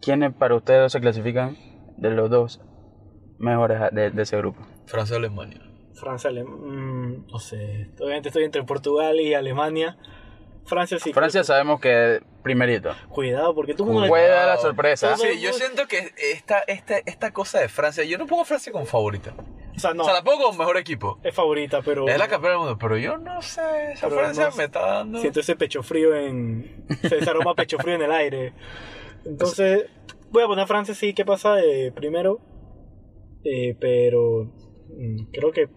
¿Quiénes 0.00 0.34
para 0.34 0.56
ustedes 0.56 0.80
dos 0.80 0.92
se 0.92 1.00
clasifican 1.00 1.56
de 2.02 2.10
los 2.10 2.28
dos 2.30 2.60
mejores 3.38 3.80
de, 3.92 4.10
de 4.10 4.22
ese 4.22 4.36
grupo? 4.36 4.60
Francia, 4.86 5.16
Alemania. 5.16 5.60
Francia, 5.94 6.30
Ale- 6.30 6.44
mm, 6.44 7.26
no 7.28 7.38
sé. 7.38 7.90
Obviamente 8.00 8.28
estoy 8.28 8.44
entre 8.44 8.62
Portugal 8.64 9.20
y 9.20 9.34
Alemania. 9.34 9.96
Francia 10.64 10.98
sí. 10.98 11.12
Francia 11.12 11.40
creo 11.40 11.44
sabemos 11.44 11.80
que 11.80 12.20
primerito. 12.42 12.94
Cuidado, 13.08 13.54
porque 13.54 13.74
tú 13.74 13.84
como 13.86 14.06
Puede 14.06 14.28
dar 14.28 14.46
la 14.46 14.56
sorpresa. 14.58 15.16
Sí, 15.16 15.40
yo 15.40 15.52
siento 15.52 15.86
que 15.88 16.12
esta, 16.32 16.60
esta, 16.60 16.98
esta 16.98 17.32
cosa 17.32 17.58
de 17.60 17.68
Francia, 17.68 18.04
yo 18.04 18.16
no 18.18 18.26
pongo 18.26 18.42
a 18.42 18.44
Francia 18.44 18.72
como 18.72 18.84
favorita. 18.86 19.34
O 19.74 19.78
sea, 19.78 19.92
no. 19.94 20.02
O 20.02 20.04
sea, 20.04 20.14
la 20.14 20.22
pongo 20.22 20.44
como 20.44 20.58
mejor 20.58 20.76
equipo. 20.76 21.18
Es 21.22 21.34
favorita, 21.34 21.82
pero. 21.82 22.06
Es 22.08 22.18
la 22.18 22.28
campeona 22.28 22.56
del 22.56 22.64
mundo, 22.64 22.78
pero 22.78 22.96
yo 22.96 23.16
no 23.18 23.42
sé, 23.42 23.92
esa 23.92 24.08
Pero 24.08 24.20
Francia 24.20 24.50
no- 24.50 24.56
me 24.56 24.64
está 24.64 24.80
dando... 24.86 25.18
Siento 25.20 25.40
ese 25.40 25.56
pecho 25.56 25.82
frío 25.82 26.14
en. 26.14 26.84
Se 27.08 27.18
ese 27.18 27.30
aroma 27.30 27.54
pecho 27.54 27.78
frío 27.78 27.94
en 27.96 28.02
el 28.02 28.12
aire. 28.12 28.52
Entonces, 29.24 29.86
voy 30.32 30.42
a 30.42 30.46
poner 30.46 30.64
a 30.64 30.66
Francia, 30.66 30.94
sí, 30.94 31.14
¿qué 31.14 31.24
pasa? 31.24 31.60
Eh, 31.62 31.92
primero. 31.94 32.40
Eh, 33.44 33.76
pero. 33.80 34.44
mm, 34.44 35.30
creo 35.32 35.52
que 35.52 35.68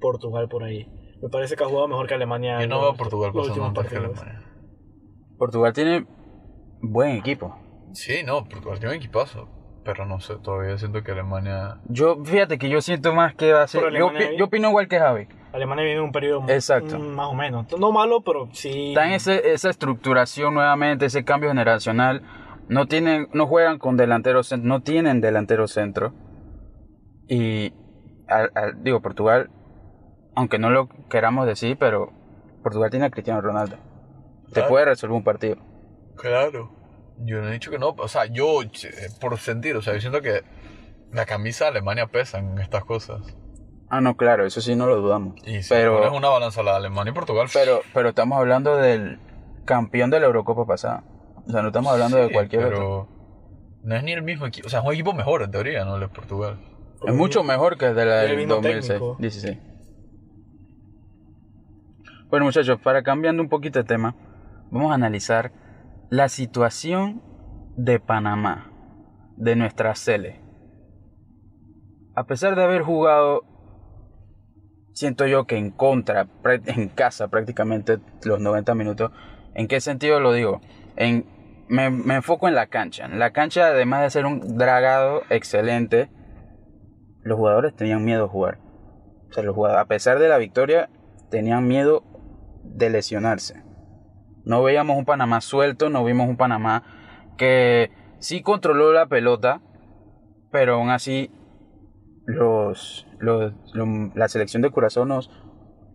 Portugal 0.00 0.48
por 0.48 0.64
ahí. 0.64 0.88
Me 1.22 1.28
parece 1.28 1.54
que 1.56 1.64
ha 1.64 1.68
jugado 1.68 1.88
mejor 1.88 2.06
que 2.08 2.14
Alemania. 2.14 2.60
Yo 2.60 2.66
no 2.68 2.80
veo 2.80 2.90
a 2.90 2.94
Portugal 2.96 3.30
los 3.34 3.48
pasando 3.48 3.66
antes 3.68 3.86
que. 3.88 3.96
Alemania. 3.96 4.42
Portugal 5.38 5.72
tiene 5.72 6.06
buen 6.80 7.16
equipo. 7.16 7.56
Sí, 7.92 8.22
no, 8.24 8.44
Portugal 8.48 8.78
tiene 8.78 8.94
un 8.94 8.98
equipazo. 8.98 9.48
Pero 9.84 10.06
no 10.06 10.20
sé, 10.20 10.36
todavía 10.36 10.78
siento 10.78 11.02
que 11.02 11.10
Alemania... 11.10 11.80
Yo, 11.88 12.24
fíjate 12.24 12.56
que 12.56 12.68
yo 12.68 12.80
siento 12.80 13.12
más 13.12 13.34
que 13.34 13.52
va 13.52 13.64
a 13.64 13.66
ser. 13.66 13.92
Yo, 13.92 14.10
opi- 14.12 14.38
yo 14.38 14.44
opino 14.44 14.68
igual 14.68 14.86
que 14.86 15.00
Javi. 15.00 15.26
Alemania 15.52 15.82
viene 15.84 15.98
en 15.98 16.04
un 16.04 16.12
periodo 16.12 16.44
Exacto. 16.48 16.96
mm, 17.00 17.02
más 17.02 17.26
o 17.26 17.34
menos. 17.34 17.66
No 17.76 17.90
malo, 17.90 18.20
pero 18.22 18.48
sí. 18.52 18.90
Está 18.90 19.08
en 19.08 19.14
ese, 19.14 19.52
esa 19.52 19.70
estructuración 19.70 20.54
nuevamente, 20.54 21.06
ese 21.06 21.24
cambio 21.24 21.48
generacional. 21.50 22.22
No 22.68 22.86
tienen, 22.86 23.28
no 23.32 23.46
juegan 23.46 23.78
con 23.78 23.96
delantero 23.96 24.42
centro, 24.42 24.68
no 24.68 24.80
tienen 24.82 25.20
delantero 25.20 25.68
centro. 25.68 26.12
Y 27.28 27.72
al- 28.28 28.50
al- 28.54 28.82
digo, 28.82 29.00
Portugal, 29.00 29.50
aunque 30.34 30.58
no 30.58 30.70
lo 30.70 30.88
queramos 31.10 31.46
decir, 31.46 31.76
pero 31.78 32.12
Portugal 32.62 32.90
tiene 32.90 33.06
a 33.06 33.10
Cristiano 33.10 33.40
Ronaldo. 33.40 33.76
Te 34.52 34.62
puede 34.64 34.84
resolver 34.86 35.16
un 35.16 35.24
partido. 35.24 35.56
Claro. 36.16 36.70
Yo 37.24 37.40
no 37.40 37.48
he 37.48 37.52
dicho 37.52 37.70
que 37.70 37.78
no. 37.78 37.90
O 37.98 38.08
sea, 38.08 38.26
yo, 38.26 38.62
eh, 38.62 38.68
por 39.20 39.38
sentir, 39.38 39.76
o 39.76 39.82
sea, 39.82 39.94
yo 39.94 40.00
siento 40.00 40.20
que 40.22 40.42
la 41.12 41.26
camisa 41.26 41.64
de 41.66 41.70
Alemania 41.72 42.06
pesa 42.06 42.38
en 42.38 42.58
estas 42.58 42.84
cosas. 42.84 43.20
Ah, 43.88 44.00
no, 44.00 44.16
claro, 44.16 44.46
eso 44.46 44.60
sí 44.60 44.74
no 44.74 44.86
lo 44.86 44.96
dudamos. 45.00 45.34
Y 45.46 45.62
si 45.62 45.68
pero, 45.68 45.98
pones 45.98 46.12
una 46.16 46.28
balanza 46.30 46.62
la 46.62 46.72
de 46.72 46.76
Alemania 46.78 47.10
y 47.10 47.14
Portugal... 47.14 47.48
pero, 47.52 47.80
pero 47.92 48.08
estamos 48.10 48.38
hablando 48.38 48.76
del 48.76 49.18
campeón 49.66 50.10
de 50.10 50.20
la 50.20 50.26
Eurocopa 50.26 50.64
pasada. 50.66 51.04
O 51.46 51.50
sea, 51.50 51.62
no 51.62 51.68
estamos 51.68 51.92
hablando 51.92 52.18
de 52.18 52.30
cualquier 52.32 52.64
otro. 52.66 53.08
pero 53.08 53.08
No 53.82 53.96
es 53.96 54.04
ni 54.04 54.12
el 54.12 54.22
mismo 54.22 54.46
equipo. 54.46 54.66
O 54.66 54.70
sea, 54.70 54.80
es 54.80 54.86
un 54.86 54.92
equipo 54.92 55.12
mejor 55.12 55.42
en 55.42 55.50
teoría, 55.50 55.84
¿no? 55.84 55.94
El 55.96 56.02
de 56.02 56.08
Portugal. 56.08 56.58
Es 57.04 57.14
mucho 57.14 57.42
mejor 57.42 57.76
que 57.78 57.86
el 57.86 57.94
de 57.94 58.04
la 58.04 58.22
El 58.22 58.28
del 58.28 58.38
mismo 58.38 58.54
2006, 58.54 58.86
técnico. 58.86 59.16
16. 59.18 59.58
Bueno, 62.30 62.46
muchachos, 62.46 62.80
para 62.80 63.02
cambiando 63.02 63.42
un 63.42 63.48
poquito 63.48 63.78
de 63.78 63.84
tema, 63.84 64.14
vamos 64.70 64.92
a 64.92 64.94
analizar 64.94 65.52
la 66.10 66.28
situación 66.28 67.22
de 67.76 68.00
Panamá, 68.00 68.70
de 69.36 69.56
nuestra 69.56 69.94
Sele. 69.94 70.40
A 72.14 72.24
pesar 72.24 72.54
de 72.56 72.62
haber 72.62 72.82
jugado, 72.82 73.44
siento 74.92 75.26
yo 75.26 75.46
que 75.46 75.56
en 75.56 75.70
contra, 75.70 76.28
en 76.66 76.88
casa 76.88 77.28
prácticamente 77.28 77.98
los 78.24 78.40
90 78.40 78.74
minutos, 78.74 79.10
¿en 79.54 79.68
qué 79.68 79.80
sentido 79.80 80.20
lo 80.20 80.32
digo? 80.32 80.60
En, 80.96 81.26
me, 81.72 81.90
me 81.90 82.14
enfoco 82.16 82.48
en 82.48 82.54
la 82.54 82.66
cancha. 82.66 83.08
La 83.08 83.32
cancha, 83.32 83.66
además 83.66 84.02
de 84.02 84.10
ser 84.10 84.26
un 84.26 84.58
dragado 84.58 85.22
excelente, 85.30 86.10
los 87.22 87.38
jugadores 87.38 87.74
tenían 87.74 88.04
miedo 88.04 88.26
a 88.26 88.28
jugar. 88.28 88.58
O 89.30 89.32
sea, 89.32 89.42
los 89.42 89.54
jugadores, 89.54 89.82
a 89.82 89.88
pesar 89.88 90.18
de 90.18 90.28
la 90.28 90.36
victoria, 90.38 90.90
tenían 91.30 91.66
miedo 91.66 92.04
de 92.62 92.90
lesionarse. 92.90 93.62
No 94.44 94.62
veíamos 94.62 94.96
un 94.98 95.04
Panamá 95.06 95.40
suelto, 95.40 95.88
no 95.88 96.04
vimos 96.04 96.28
un 96.28 96.36
Panamá 96.36 96.82
que 97.38 97.90
sí 98.18 98.42
controló 98.42 98.92
la 98.92 99.06
pelota, 99.06 99.62
pero 100.50 100.74
aún 100.74 100.90
así 100.90 101.30
los, 102.26 103.06
los- 103.18 103.52
lo- 103.72 104.10
la 104.14 104.28
selección 104.28 104.62
de 104.62 104.70
Curazao 104.70 105.04
nos 105.06 105.30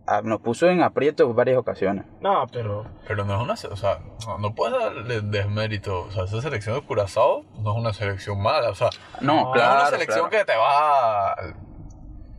ah, 0.07 0.21
nos 0.23 0.41
puso 0.41 0.67
en 0.69 0.81
aprieto 0.81 1.31
varias 1.33 1.57
ocasiones. 1.57 2.05
No, 2.21 2.47
pero 2.51 2.85
Pero 3.07 3.25
no 3.25 3.35
es 3.35 3.41
una. 3.41 3.53
O 3.53 3.75
sea, 3.75 3.99
no, 4.25 4.37
no 4.39 4.55
puedes 4.55 4.79
darle 4.79 5.21
desmérito. 5.21 6.01
O 6.03 6.11
sea, 6.11 6.23
esa 6.23 6.41
selección 6.41 6.75
de 6.75 6.81
Curazao 6.81 7.43
no 7.59 7.71
es 7.73 7.77
una 7.77 7.93
selección 7.93 8.41
mala. 8.41 8.69
O 8.69 8.75
sea, 8.75 8.89
No, 9.21 9.45
No, 9.45 9.51
claro. 9.51 9.73
es 9.75 9.81
una 9.81 9.89
selección 9.91 10.29
claro. 10.29 10.45
que 10.45 10.51
te 10.51 10.57
va 10.57 11.31
a 11.33 11.35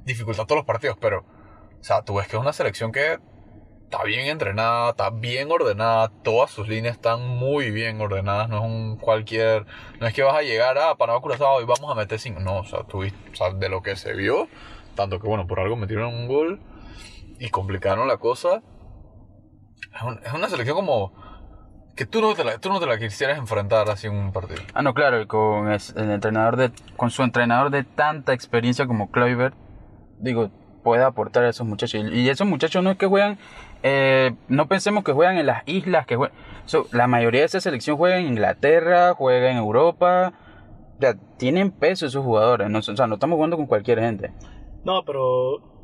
dificultar 0.05 0.47
todos 0.47 0.59
los 0.61 0.67
partidos, 0.67 0.97
pero. 1.01 1.25
O 1.81 1.85
sea, 1.85 2.03
tú 2.03 2.15
ves 2.17 2.27
que 2.27 2.37
es 2.37 2.43
una 2.43 2.53
selección 2.53 2.91
que 2.91 3.19
está 3.85 4.03
bien 4.03 4.27
entrenada, 4.27 4.91
está 4.91 5.11
bien 5.11 5.51
ordenada, 5.51 6.11
todas 6.23 6.51
sus 6.51 6.69
líneas 6.69 6.97
están 6.97 7.27
muy 7.27 7.71
bien 7.71 8.01
ordenadas, 8.01 8.49
no 8.49 8.59
es 8.59 8.65
un 8.65 8.97
cualquier. 8.97 9.65
No 10.01 10.07
es 10.09 10.13
que 10.13 10.23
vas 10.25 10.35
a 10.35 10.43
llegar 10.43 10.77
a 10.77 10.97
Panamá 10.97 11.21
Curazao 11.21 11.61
y 11.63 11.65
vamos 11.65 11.91
a 11.91 11.95
meter 11.95 12.19
cinco. 12.19 12.41
No, 12.41 12.59
o 12.59 12.65
sea, 12.65 12.81
tú, 12.83 13.03
viste- 13.05 13.31
o 13.33 13.37
sea, 13.37 13.51
de 13.53 13.69
lo 13.69 13.81
que 13.83 13.95
se 13.97 14.13
vio, 14.13 14.49
tanto 14.97 15.21
que 15.21 15.29
bueno, 15.29 15.47
por 15.47 15.61
algo 15.61 15.77
metieron 15.77 16.13
un 16.13 16.27
gol 16.27 16.61
y 17.39 17.51
complicaron 17.51 18.07
la 18.09 18.17
cosa. 18.19 18.63
Es, 19.95 20.03
un- 20.03 20.21
es 20.25 20.33
una 20.33 20.49
selección 20.49 20.77
como. 20.77 21.13
que 21.97 22.07
tú 22.07 22.21
no, 22.21 22.35
te 22.35 22.45
la, 22.45 22.59
tú 22.59 22.69
no 22.69 22.79
te 22.81 22.87
la 22.87 22.99
quisieras 22.99 23.39
enfrentar 23.39 23.89
así 23.91 24.07
en 24.07 24.15
un 24.17 24.33
partido. 24.33 24.61
Ah, 24.75 24.83
no, 24.83 24.95
claro, 24.95 25.27
con 25.27 25.73
es- 25.73 25.95
el 25.97 26.11
entrenador 26.11 26.57
de, 26.57 26.71
con 26.97 27.11
su 27.11 27.23
entrenador 27.23 27.71
de 27.71 27.83
tanta 27.85 28.33
experiencia 28.33 28.87
como 28.87 29.11
Kluivert, 29.11 29.55
digo, 30.21 30.51
puede 30.85 31.03
aportar 31.05 31.45
a 31.45 31.49
esos 31.49 31.67
muchachos. 31.67 32.03
Y, 32.13 32.21
y 32.21 32.29
esos 32.29 32.47
muchachos 32.47 32.83
no 32.85 32.91
es 32.93 32.97
que 32.99 33.07
juegan, 33.07 33.39
eh, 33.83 34.35
no 34.49 34.67
pensemos 34.69 35.03
que 35.05 35.13
juegan 35.13 35.39
en 35.39 35.47
las 35.47 35.63
islas, 35.67 36.07
que 36.07 36.17
juegan, 36.17 36.37
so, 36.67 36.87
la 36.93 37.07
mayoría 37.09 37.41
de 37.41 37.47
esa 37.47 37.61
selección 37.61 37.97
juega 37.97 38.19
en 38.19 38.27
Inglaterra, 38.29 39.15
juega 39.15 39.51
en 39.51 39.57
Europa, 39.57 40.33
o 40.97 41.01
sea, 41.01 41.15
tienen 41.37 41.71
peso 41.73 42.07
esos 42.07 42.25
jugadores, 42.25 42.69
no, 42.71 42.79
o 42.79 42.83
sea, 42.83 43.07
no 43.07 43.15
estamos 43.15 43.37
jugando 43.37 43.57
con 43.57 43.67
cualquier 43.67 43.99
gente. 44.01 44.33
No, 44.85 45.05
pero. 45.05 45.78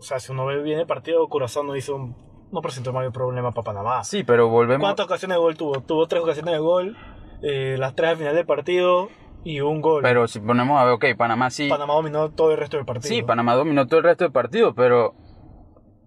O 0.00 0.02
sea, 0.02 0.18
si 0.18 0.32
uno 0.32 0.46
ve 0.46 0.62
bien 0.62 0.80
el 0.80 0.86
partido, 0.86 1.28
Curazao 1.28 1.62
no 1.62 1.76
hizo 1.76 1.94
un- 1.94 2.16
no 2.50 2.62
presentó 2.62 2.92
mayor 2.92 3.12
problema 3.12 3.52
para 3.52 3.64
Panamá. 3.64 4.02
Sí, 4.02 4.24
pero 4.24 4.48
volvemos... 4.48 4.82
¿Cuántas 4.84 5.06
ocasiones 5.06 5.36
de 5.36 5.40
gol 5.40 5.56
tuvo? 5.56 5.80
Tuvo 5.82 6.06
tres 6.08 6.22
ocasiones 6.22 6.52
de 6.52 6.58
gol, 6.58 6.96
eh, 7.42 7.76
las 7.78 7.94
tres 7.94 8.10
al 8.10 8.16
final 8.16 8.34
del 8.34 8.46
partido 8.46 9.08
y 9.44 9.60
un 9.60 9.80
gol. 9.80 10.02
Pero 10.02 10.26
si 10.26 10.40
ponemos 10.40 10.80
a 10.80 10.84
ver, 10.84 10.94
ok, 10.94 11.04
Panamá 11.16 11.50
sí... 11.50 11.68
Panamá 11.68 11.94
dominó 11.94 12.30
todo 12.30 12.50
el 12.50 12.56
resto 12.58 12.76
del 12.78 12.86
partido. 12.86 13.08
Sí, 13.14 13.22
Panamá 13.22 13.54
dominó 13.54 13.86
todo 13.86 13.98
el 13.98 14.04
resto 14.04 14.24
del 14.24 14.32
partido, 14.32 14.74
pero 14.74 15.14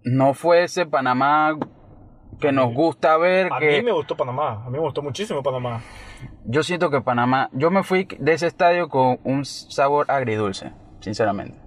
no 0.03 0.33
fue 0.33 0.63
ese 0.63 0.85
Panamá 0.85 1.55
que 2.41 2.51
nos 2.51 2.73
gusta 2.73 3.15
ver. 3.17 3.53
A 3.53 3.59
que 3.59 3.77
mí 3.77 3.83
me 3.83 3.91
gustó 3.93 4.17
Panamá, 4.17 4.63
a 4.65 4.69
mí 4.69 4.71
me 4.73 4.79
gustó 4.79 5.01
muchísimo 5.01 5.41
Panamá. 5.43 5.81
Yo 6.45 6.63
siento 6.63 6.89
que 6.89 6.99
Panamá, 6.99 7.49
yo 7.53 7.69
me 7.71 7.83
fui 7.83 8.07
de 8.19 8.33
ese 8.33 8.47
estadio 8.47 8.89
con 8.89 9.19
un 9.23 9.45
sabor 9.45 10.09
agridulce, 10.09 10.73
sinceramente. 10.99 11.62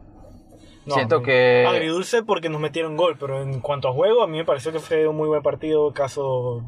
No, 0.87 0.95
siento 0.95 1.21
que 1.23 1.67
Agridulce 1.69 2.23
porque 2.23 2.49
nos 2.49 2.61
metieron 2.61 2.97
gol, 2.97 3.17
pero 3.19 3.43
en 3.43 3.61
cuanto 3.61 3.89
a 3.89 3.93
juego, 3.93 4.23
a 4.23 4.27
mí 4.29 4.39
me 4.39 4.45
pareció 4.45 4.71
que 4.73 4.79
fue 4.79 5.07
un 5.09 5.17
muy 5.17 5.27
buen 5.29 5.43
partido. 5.43 5.93
Caso 5.93 6.63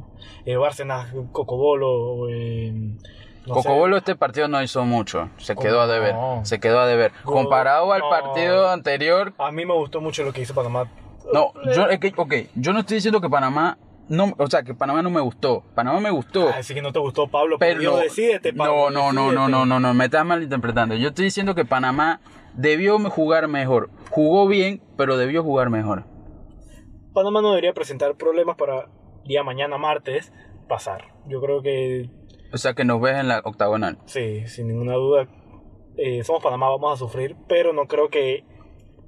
eh, 0.45 0.57
Bárcenas, 0.57 1.13
Cocobolo. 1.33 2.29
Eh, 2.29 2.73
no 2.75 3.55
sé. 3.55 3.69
Cocobolo 3.69 3.97
este 3.97 4.15
partido 4.17 4.49
no 4.49 4.63
hizo 4.63 4.85
mucho, 4.85 5.31
se 5.39 5.55
¿Cómo 5.55 5.67
quedó 5.67 5.81
a 5.81 5.87
deber, 5.87 6.15
no? 6.15 6.41
se 6.45 6.61
quedó 6.61 6.81
a 6.81 6.87
deber. 6.87 7.13
Go- 7.25 7.33
Comparado 7.33 7.93
al 7.93 8.01
no. 8.01 8.11
partido 8.11 8.69
anterior, 8.71 9.33
A 9.39 9.51
mí 9.51 9.65
me 9.65 9.73
gustó 9.75 10.01
mucho 10.01 10.23
lo 10.25 10.33
que 10.33 10.43
hizo 10.43 10.55
Panamá. 10.55 10.91
no, 11.33 11.53
yo 11.75 11.87
es 11.89 11.99
que, 11.99 12.13
ok, 12.15 12.35
yo 12.57 12.73
no 12.73 12.81
estoy 12.81 12.97
diciendo 12.97 13.21
que 13.21 13.31
Panamá 13.31 13.79
no, 14.09 14.35
o 14.39 14.47
sea, 14.49 14.63
que 14.63 14.75
Panamá 14.75 15.03
no 15.03 15.11
me 15.11 15.21
gustó, 15.21 15.63
Panamá 15.75 16.01
me 16.01 16.11
gustó. 16.11 16.49
Así 16.49 16.75
que 16.75 16.81
no 16.83 16.93
te 16.93 16.99
gustó, 16.99 17.29
Pablo. 17.29 17.57
Pero 17.59 17.79
Pero 17.79 17.91
no, 17.93 17.97
decídete, 17.99 18.53
Pablo. 18.53 18.91
no, 18.91 19.13
no, 19.13 19.13
no, 19.13 19.33
no, 19.33 19.49
no, 19.49 19.67
no, 19.67 19.81
no, 19.81 19.95
me 19.95 20.07
estás 20.07 20.25
malinterpretando. 20.27 20.95
Yo 20.97 21.09
estoy 21.09 21.27
diciendo 21.27 21.55
que 21.55 21.65
Panamá 21.67 22.21
debió 22.55 22.99
jugar 23.11 23.49
mejor. 23.49 23.91
Jugó 24.11 24.47
bien, 24.49 24.83
pero 24.97 25.17
debió 25.17 25.43
jugar 25.43 25.71
mejor. 25.71 26.05
Panamá 27.15 27.43
no 27.43 27.51
debería 27.51 27.73
presentar 27.73 28.15
problemas 28.17 28.57
para 28.57 28.89
día 29.25 29.43
mañana, 29.43 29.79
martes, 29.79 30.33
pasar. 30.69 31.15
Yo 31.27 31.41
creo 31.41 31.63
que 31.63 32.11
O 32.53 32.59
sea, 32.59 32.75
que 32.75 32.85
nos 32.85 33.01
ves 33.01 33.17
en 33.17 33.29
la 33.29 33.41
octagonal. 33.45 33.99
Sí, 34.07 34.47
sin 34.47 34.69
ninguna 34.69 34.95
duda. 34.95 35.29
eh, 35.97 36.23
somos 36.25 36.43
Panamá, 36.43 36.69
vamos 36.71 36.93
a 36.93 36.97
sufrir, 36.97 37.37
pero 37.49 37.73
no 37.73 37.87
creo 37.87 38.09
que 38.09 38.45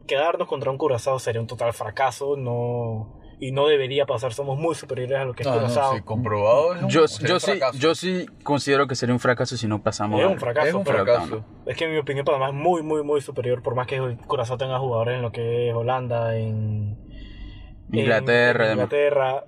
quedarnos 0.06 0.48
contra 0.48 0.70
un 0.70 0.78
Curazao 0.78 1.18
sería 1.18 1.40
un 1.40 1.46
total 1.46 1.72
fracaso. 1.72 2.36
No, 2.36 3.19
y 3.40 3.52
no 3.52 3.66
debería 3.66 4.04
pasar. 4.06 4.32
Somos 4.34 4.58
muy 4.58 4.74
superiores 4.74 5.18
a 5.18 5.24
lo 5.24 5.32
que 5.32 5.42
es 5.42 5.46
No, 5.48 5.54
no, 5.54 5.60
Curazao. 5.62 5.94
sí, 5.96 6.02
comprobado. 6.02 6.74
Es 6.74 6.82
un, 6.82 6.88
Yo, 6.90 7.08
sería 7.08 7.28
yo, 7.28 7.34
un 7.34 7.40
sí, 7.40 7.78
yo 7.78 7.94
sí 7.94 8.26
considero 8.44 8.86
que 8.86 8.94
sería 8.94 9.14
un 9.14 9.18
fracaso 9.20 9.56
si 9.56 9.66
no 9.66 9.82
pasamos. 9.82 10.20
es 10.20 10.26
un 10.26 10.38
fracaso. 10.38 10.66
Es 10.68 10.74
un 10.74 10.84
fracaso. 10.84 11.44
Es 11.66 11.76
que 11.76 11.84
en 11.86 11.92
mi 11.92 11.98
opinión 11.98 12.24
Panamá 12.24 12.48
es 12.48 12.54
muy, 12.54 12.82
muy, 12.82 13.02
muy 13.02 13.20
superior. 13.20 13.62
Por 13.62 13.74
más 13.74 13.86
que 13.86 13.96
el 13.96 14.18
Curazao 14.18 14.58
tenga 14.58 14.78
jugadores 14.78 15.16
en 15.16 15.22
lo 15.22 15.32
que 15.32 15.70
es 15.70 15.74
Holanda, 15.74 16.36
en 16.36 16.98
Inglaterra, 17.92 18.64
en 18.64 18.78
además. 18.78 18.84
Inglaterra. 18.92 19.44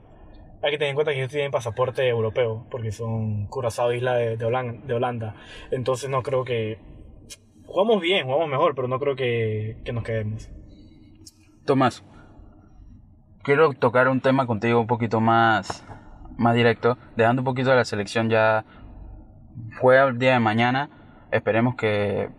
Hay 0.64 0.70
que 0.70 0.78
tener 0.78 0.90
en 0.90 0.94
cuenta 0.94 1.12
que 1.12 1.18
ellos 1.18 1.30
tienen 1.30 1.50
pasaporte 1.50 2.06
europeo, 2.08 2.66
porque 2.70 2.92
son 2.92 3.46
Curazao, 3.48 3.92
isla 3.92 4.14
de, 4.14 4.36
de 4.36 4.44
Holanda, 4.44 4.86
de 4.86 4.94
Holanda. 4.94 5.34
Entonces 5.70 6.08
no 6.08 6.22
creo 6.22 6.44
que... 6.44 6.78
Jugamos 7.66 8.00
bien, 8.00 8.26
jugamos 8.26 8.48
mejor, 8.48 8.74
pero 8.74 8.86
no 8.86 8.98
creo 9.00 9.16
que, 9.16 9.78
que 9.84 9.92
nos 9.92 10.04
quedemos. 10.04 10.50
Tomás, 11.64 12.04
quiero 13.42 13.72
tocar 13.72 14.08
un 14.08 14.20
tema 14.20 14.46
contigo 14.46 14.80
un 14.80 14.86
poquito 14.86 15.20
más, 15.20 15.84
más 16.36 16.54
directo, 16.54 16.98
dejando 17.16 17.42
un 17.42 17.44
poquito 17.44 17.70
de 17.70 17.76
la 17.76 17.84
selección 17.84 18.30
ya 18.30 18.64
juega 19.80 20.04
el 20.04 20.18
día 20.18 20.32
de 20.32 20.40
mañana. 20.40 20.90
Esperemos 21.30 21.74
que 21.76 22.30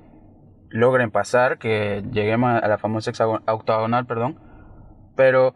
logren 0.69 1.11
pasar, 1.11 1.57
que 1.57 2.03
lleguemos 2.11 2.61
a 2.61 2.67
la 2.67 2.77
famosa 2.77 3.11
octagonal, 3.47 4.05
perdón. 4.05 4.39
Pero 5.15 5.53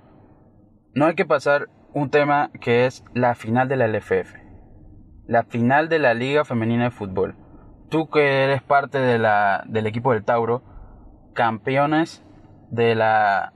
no 0.94 1.06
hay 1.06 1.16
que 1.16 1.26
pasar 1.26 1.70
un 1.94 2.10
tema 2.10 2.52
que 2.62 2.86
es 2.86 3.04
la 3.14 3.36
final 3.36 3.68
de 3.68 3.78
la 3.78 3.88
LFF, 3.88 4.36
la 5.26 5.44
final 5.44 5.90
de 5.90 6.00
la 6.00 6.14
Liga 6.14 6.46
Femenina 6.46 6.86
de 6.86 6.92
Fútbol. 6.92 7.36
Tú 7.90 8.10
que 8.10 8.44
eres 8.44 8.62
parte 8.62 9.00
de 9.00 9.18
la, 9.18 9.64
del 9.68 9.88
equipo 9.88 10.14
del 10.14 10.26
Tauro, 10.26 10.62
campeones 11.34 12.24
de 12.70 12.96
la 12.96 13.54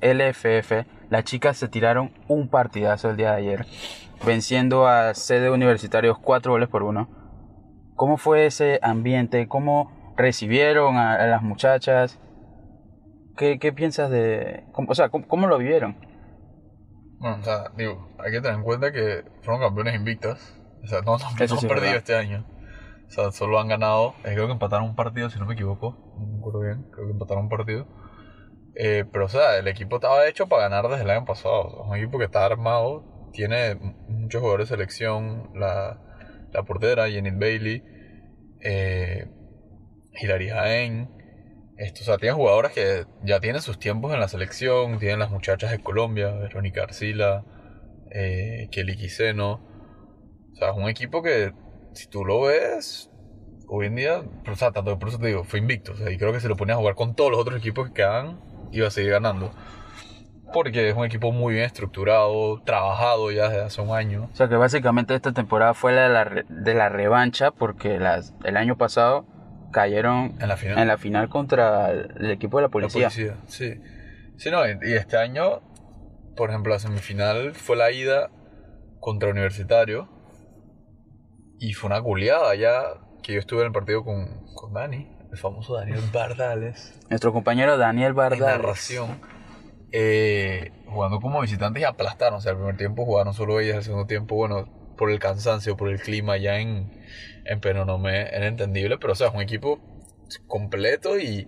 LFF, 0.00 0.86
las 1.10 1.24
chicas 1.24 1.56
se 1.56 1.68
tiraron 1.68 2.12
un 2.28 2.48
partidazo 2.48 3.10
el 3.10 3.16
día 3.16 3.32
de 3.32 3.36
ayer, 3.38 3.66
venciendo 4.24 4.86
a 4.86 5.14
sede 5.14 5.50
universitarios 5.50 6.18
cuatro 6.18 6.52
goles 6.52 6.68
por 6.68 6.82
uno. 6.82 7.08
¿Cómo 7.94 8.16
fue 8.18 8.46
ese 8.46 8.78
ambiente? 8.82 9.48
¿Cómo 9.48 10.12
recibieron 10.16 10.96
a, 10.96 11.14
a 11.14 11.26
las 11.26 11.42
muchachas? 11.42 12.18
¿Qué, 13.36 13.58
qué 13.58 13.72
piensas 13.72 14.10
de...? 14.10 14.64
cómo- 14.72 14.90
o 14.90 14.94
sea, 14.94 15.08
¿cómo, 15.08 15.26
cómo 15.26 15.46
lo 15.46 15.58
vivieron? 15.58 15.96
Bueno, 17.18 17.36
o 17.40 17.44
sea, 17.44 17.70
digo, 17.76 18.08
hay 18.18 18.30
que 18.32 18.40
tener 18.40 18.58
en 18.58 18.62
cuenta 18.64 18.92
que 18.92 19.24
fueron 19.42 19.62
campeones 19.62 19.94
invictas. 19.94 20.60
O 20.82 20.86
sea, 20.86 21.00
no, 21.00 21.16
no, 21.18 21.26
han 21.26 21.36
perdido 21.36 21.68
verdad. 21.68 21.96
este 21.96 22.14
año. 22.16 22.44
O 23.08 23.10
sea, 23.10 23.30
solo 23.32 23.58
han 23.60 23.68
ganado. 23.68 24.14
eh, 24.24 24.32
creo 24.34 24.46
que 24.46 24.52
empataron 24.52 24.84
un 24.88 24.96
partido, 24.96 25.30
si 25.30 25.38
no 25.38 25.46
me 25.46 25.54
equivoco. 25.54 25.96
No 26.18 26.26
me 26.26 26.38
acuerdo 26.38 26.60
bien. 26.60 26.86
Creo 26.92 27.06
que 27.06 27.12
empataron 27.12 27.44
un 27.44 27.48
partido. 27.50 27.86
Eh, 28.78 29.04
pero, 29.10 29.24
o 29.24 29.28
sea, 29.28 29.56
el 29.56 29.68
equipo 29.68 29.96
estaba 29.96 30.28
hecho 30.28 30.48
para 30.48 30.64
ganar 30.68 30.88
desde 30.88 31.04
el 31.04 31.10
año 31.10 31.24
pasado. 31.24 31.82
Es 31.82 31.90
un 31.90 31.96
equipo 31.96 32.18
que 32.18 32.26
está 32.26 32.44
armado. 32.44 33.30
Tiene 33.32 33.74
muchos 34.08 34.40
jugadores 34.40 34.68
de 34.68 34.76
selección. 34.76 35.50
La, 35.54 35.98
la 36.52 36.62
portera, 36.62 37.08
Jenny 37.08 37.30
Bailey. 37.30 37.82
Eh, 38.60 39.28
Hilary 40.12 40.50
Jaén. 40.50 41.10
Esto, 41.78 42.02
o 42.02 42.04
sea, 42.04 42.18
tiene 42.18 42.34
jugadoras 42.34 42.72
que 42.72 43.04
ya 43.22 43.40
tienen 43.40 43.62
sus 43.62 43.78
tiempos 43.78 44.12
en 44.12 44.20
la 44.20 44.28
selección. 44.28 44.98
Tienen 44.98 45.20
las 45.20 45.30
muchachas 45.30 45.70
de 45.70 45.78
Colombia, 45.82 46.32
Verónica 46.32 46.82
Arcila, 46.82 47.44
eh, 48.10 48.68
Kelly 48.70 48.96
Quiseno. 48.96 49.52
O 50.52 50.56
sea, 50.56 50.70
es 50.70 50.76
un 50.76 50.88
equipo 50.88 51.22
que, 51.22 51.52
si 51.94 52.08
tú 52.08 52.24
lo 52.24 52.42
ves, 52.42 53.10
hoy 53.68 53.86
en 53.86 53.96
día, 53.96 54.22
o 54.50 54.54
sea, 54.54 54.70
tanto 54.70 54.98
por 54.98 55.08
eso 55.08 55.18
te 55.18 55.28
digo, 55.28 55.44
fue 55.44 55.60
invicto. 55.60 55.92
O 55.92 55.96
sea, 55.96 56.10
y 56.10 56.18
creo 56.18 56.32
que 56.32 56.40
si 56.40 56.48
lo 56.48 56.56
ponías 56.56 56.76
a 56.76 56.80
jugar 56.80 56.94
con 56.94 57.14
todos 57.14 57.30
los 57.30 57.40
otros 57.40 57.58
equipos 57.58 57.88
que 57.88 57.94
quedan, 57.94 58.40
iba 58.72 58.88
a 58.88 58.90
seguir 58.90 59.12
ganando. 59.12 59.50
Porque 60.52 60.88
es 60.88 60.96
un 60.96 61.04
equipo 61.04 61.32
muy 61.32 61.54
bien 61.54 61.66
estructurado, 61.66 62.62
trabajado 62.62 63.30
ya 63.32 63.48
desde 63.48 63.62
hace 63.64 63.80
un 63.82 63.90
año. 63.96 64.28
O 64.32 64.36
sea, 64.36 64.48
que 64.48 64.54
básicamente 64.56 65.14
esta 65.14 65.32
temporada 65.32 65.74
fue 65.74 65.92
la 65.92 66.02
de 66.02 66.08
la, 66.08 66.24
re- 66.24 66.46
de 66.48 66.74
la 66.74 66.88
revancha 66.88 67.50
porque 67.50 67.98
las, 67.98 68.32
el 68.44 68.56
año 68.56 68.76
pasado 68.78 69.26
cayeron 69.72 70.36
En 70.40 70.48
la 70.48 70.56
final. 70.56 70.78
en 70.78 70.88
la 70.88 70.96
final 70.98 71.28
contra 71.28 71.90
el, 71.90 72.30
equipo 72.30 72.58
de 72.58 72.62
la 72.62 72.68
La 72.68 72.70
policía. 72.70 73.08
policía, 73.08 73.36
sí. 73.48 73.74
Sí, 74.38 74.50
no, 74.50 74.60
y 74.66 74.92
este 74.94 75.16
año, 75.18 75.60
por 76.36 76.50
ejemplo, 76.50 76.72
la 76.72 76.78
semifinal 76.78 77.54
fue 77.54 77.76
la 77.76 77.90
ida 77.90 78.30
contra 79.00 79.28
Universitario. 79.30 80.08
Y 81.58 81.72
fue 81.72 81.88
una 81.88 81.98
goleada 81.98 82.54
ya 82.54 82.82
que 83.22 83.32
yo 83.34 83.40
estuve 83.40 83.60
en 83.62 83.66
el 83.68 83.72
partido 83.72 84.04
con, 84.04 84.46
con 84.54 84.72
Dani, 84.74 85.08
el 85.30 85.38
famoso 85.38 85.74
Daniel 85.76 86.00
Bardales, 86.12 86.98
Nuestro 87.10 87.32
compañero 87.32 87.76
Daniel 87.78 88.10
en 88.10 88.14
Bardales. 88.16 88.58
narración. 88.58 89.20
eh, 89.92 90.72
jugando 90.86 91.20
como 91.20 91.40
visitantes 91.40 91.80
y 91.82 91.84
aplastaron. 91.84 92.38
O 92.38 92.40
sea, 92.40 92.52
el 92.52 92.58
primer 92.58 92.76
tiempo 92.76 93.04
jugaron 93.04 93.34
solo 93.34 93.60
ellas, 93.60 93.76
el 93.76 93.82
segundo 93.82 94.06
tiempo, 94.06 94.34
bueno, 94.36 94.68
por 94.96 95.10
el 95.10 95.18
cansancio, 95.18 95.76
por 95.76 95.88
el 95.88 96.00
clima 96.00 96.36
ya 96.36 96.58
en, 96.58 96.90
en 97.44 97.60
Penonomé 97.60 98.28
era 98.34 98.46
entendible, 98.46 98.98
pero 98.98 99.12
o 99.12 99.16
sea, 99.16 99.28
es 99.28 99.34
un 99.34 99.40
equipo 99.42 99.78
completo 100.46 101.18
y, 101.18 101.46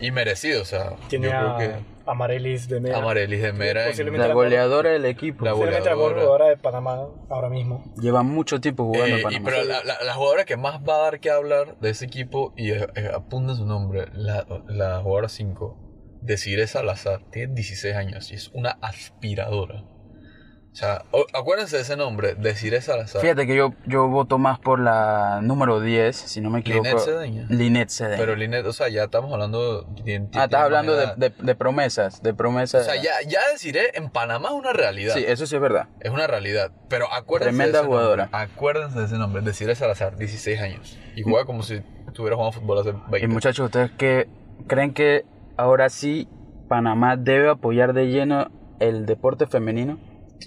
y 0.00 0.10
merecido. 0.10 0.62
O 0.62 0.64
sea, 0.64 0.92
Tiene 1.08 1.28
yo 1.28 1.36
a, 1.36 1.56
creo 1.56 1.58
que. 1.58 1.95
Amarelis 2.06 2.68
de 2.68 2.80
Mera. 2.80 2.98
Amarelis 2.98 3.42
de 3.42 3.52
Mera. 3.52 3.82
en- 3.84 3.90
Posiblemente 3.90 4.28
La 4.28 4.34
goleadora 4.34 4.90
del 4.90 5.04
equipo. 5.06 5.44
La 5.44 5.50
Posiblemente 5.52 5.90
la 5.90 5.96
mejor 5.96 6.12
goleadora. 6.12 6.46
de 6.48 6.56
Panamá 6.56 7.08
ahora 7.28 7.48
mismo. 7.50 7.84
Lleva 8.00 8.22
mucho 8.22 8.60
tiempo 8.60 8.84
jugando 8.84 9.06
Eh, 9.06 9.10
en 9.12 9.18
y- 9.18 9.22
Panamá. 9.22 9.44
pero 9.44 9.64
la, 9.64 9.84
la- 9.84 10.02
la 10.04 10.14
jugadora 10.14 10.44
que 10.44 10.56
más 10.56 10.80
va 10.88 10.96
a 10.96 10.98
dar 11.02 11.20
que 11.20 11.30
hablar 11.30 11.78
de 11.80 11.90
ese 11.90 12.04
equipo, 12.04 12.52
y 12.56 12.70
eh, 12.70 12.86
eh, 12.94 13.10
apunten 13.14 13.56
su 13.56 13.66
nombre, 13.66 14.06
la, 14.12 14.46
la 14.68 15.00
jugadora 15.00 15.28
5, 15.28 15.76
Desiree 16.22 16.66
Salazar, 16.66 17.20
tiene 17.30 17.54
16 17.54 17.94
años 17.96 18.30
y 18.32 18.34
es 18.36 18.50
una 18.54 18.78
aspiradora. 18.82 19.84
O 20.76 20.78
sea, 20.78 21.04
acuérdense 21.32 21.76
de 21.76 21.82
ese 21.82 21.96
nombre, 21.96 22.34
Desiree 22.34 22.82
Salazar. 22.82 23.22
Fíjate 23.22 23.46
que 23.46 23.56
yo, 23.56 23.72
yo 23.86 24.08
voto 24.08 24.36
más 24.36 24.58
por 24.58 24.78
la 24.78 25.40
número 25.42 25.80
10, 25.80 26.14
si 26.14 26.42
no 26.42 26.50
me 26.50 26.58
equivoco. 26.60 26.84
Linet 26.84 26.98
Cedeño. 27.02 27.46
Linet 27.48 27.88
Cedeño. 27.88 28.18
Pero 28.18 28.36
Linet, 28.36 28.66
o 28.66 28.74
sea, 28.74 28.90
ya 28.90 29.04
estamos 29.04 29.32
hablando... 29.32 29.86
de- 30.04 30.28
ah, 30.34 30.44
estás 30.44 30.60
hablando 30.60 30.94
de, 30.94 31.06
de, 31.16 31.32
de 31.34 31.54
promesas, 31.54 32.22
de 32.22 32.34
promesas. 32.34 32.82
O 32.86 32.90
sea, 32.92 33.02
ya, 33.02 33.12
ya 33.26 33.40
Desiree 33.52 33.90
en 33.94 34.10
Panamá 34.10 34.48
es 34.50 34.54
una 34.54 34.74
realidad. 34.74 35.14
Sí, 35.14 35.24
eso 35.26 35.46
sí 35.46 35.54
es 35.54 35.62
verdad. 35.62 35.88
Es 36.00 36.10
una 36.10 36.26
realidad. 36.26 36.70
Pero 36.90 37.10
acuérdense 37.10 37.56
Tremenda 37.56 37.78
de 37.78 37.84
ese 37.84 37.88
jugadora. 37.88 38.22
Nombre. 38.24 38.38
Acuérdense 38.42 38.98
de 38.98 39.04
ese 39.06 39.16
nombre. 39.16 39.40
Desiree 39.40 39.74
Salazar, 39.76 40.16
16 40.18 40.60
años. 40.60 40.98
Y 41.16 41.22
juega 41.22 41.46
como 41.46 41.62
si 41.62 41.80
estuviera 42.06 42.36
jugando 42.36 42.52
fútbol 42.60 42.80
hace 42.80 42.92
20. 42.92 43.20
Y 43.24 43.28
muchachos, 43.28 43.64
¿ustedes 43.64 43.92
qué 43.96 44.28
creen 44.66 44.92
que 44.92 45.24
ahora 45.56 45.88
sí 45.88 46.28
Panamá 46.68 47.16
debe 47.16 47.48
apoyar 47.48 47.94
de 47.94 48.08
lleno 48.08 48.50
el 48.78 49.06
deporte 49.06 49.46
femenino? 49.46 49.98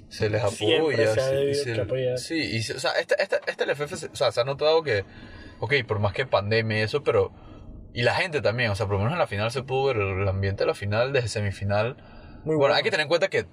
Se 0.10 0.30
les 0.30 0.44
apoya. 0.44 1.14
se 1.14 1.54
se- 1.56 1.82
apoyar. 1.82 2.18
Sí, 2.18 2.36
y 2.40 2.62
se- 2.64 2.74
o 2.76 2.80
sea, 2.80 2.92
este, 3.00 3.16
este, 3.22 3.38
este 3.48 3.66
LFF, 3.66 3.96
se- 3.96 4.08
o 4.08 4.16
sea, 4.16 4.32
se 4.32 4.42
ha 4.42 4.44
notado 4.44 4.84
que, 4.84 5.04
ok, 5.60 5.74
por 5.88 6.00
más 6.00 6.14
que 6.14 6.26
pandemia 6.26 6.80
y 6.80 6.82
eso, 6.82 7.04
pero... 7.04 7.32
Y 7.94 8.04
la 8.04 8.14
gente 8.14 8.42
también, 8.42 8.70
o 8.70 8.76
sea, 8.76 8.86
por 8.86 8.94
lo 8.96 9.00
menos 9.00 9.14
en 9.14 9.20
la 9.20 9.28
final 9.28 9.50
se 9.52 9.64
pudo 9.64 9.86
ver 9.86 9.98
el 9.98 10.28
ambiente 10.28 10.64
de 10.64 10.68
la 10.68 10.76
final, 10.76 11.12
desde 11.12 11.28
semifinal. 11.28 11.98
Muy 12.46 12.56
bueno, 12.56 12.76
hay 12.76 12.84
que 12.84 12.92
tener 12.92 13.06
en 13.06 13.10
cuenta 13.10 13.30
que 13.30 13.48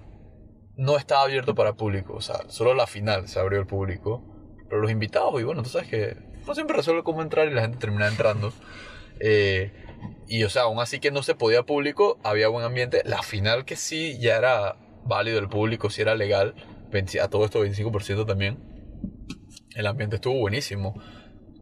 no 0.77 0.99
estaba 0.99 1.23
abierto 1.23 1.55
para 1.55 1.73
público, 1.73 2.13
o 2.15 2.21
sea, 2.21 2.41
solo 2.49 2.75
la 2.75 2.87
final 2.87 3.29
se 3.29 3.41
abrió 3.41 3.59
al 3.61 3.67
público. 3.67 4.23
Pero 4.69 4.83
los 4.83 4.91
invitados, 4.91 5.41
y 5.41 5.45
bueno, 5.45 5.63
tú 5.63 5.71
sabes 5.71 5.89
que 5.89 6.17
no 6.47 6.55
siempre 6.55 6.77
resuelve 6.77 7.03
cómo 7.03 7.23
entrar 7.23 7.49
y 7.49 7.55
la 7.55 7.63
gente 7.63 7.79
termina 7.79 8.09
entrando. 8.09 8.53
Eh, 9.21 9.73
y 10.29 10.45
o 10.45 10.51
sea, 10.51 10.63
aún 10.63 10.81
así 10.81 11.01
que 11.01 11.11
no 11.11 11.23
se 11.23 11.35
podía 11.35 11.63
público, 11.63 12.19
había 12.23 12.49
buen 12.49 12.65
ambiente. 12.65 13.03
La 13.07 13.23
final 13.23 13.65
que 13.65 13.77
sí 13.77 14.19
ya 14.21 14.37
era 14.37 14.77
válido 15.07 15.39
el 15.39 15.49
público, 15.49 15.91
sí 15.91 16.03
era 16.03 16.15
legal, 16.15 16.55
20 16.91 17.21
a 17.21 17.29
todo 17.29 17.45
esto 17.45 17.61
25% 17.65 18.27
también. 18.27 18.59
El 19.75 19.87
ambiente 19.87 20.17
estuvo 20.17 20.39
buenísimo. 20.39 20.95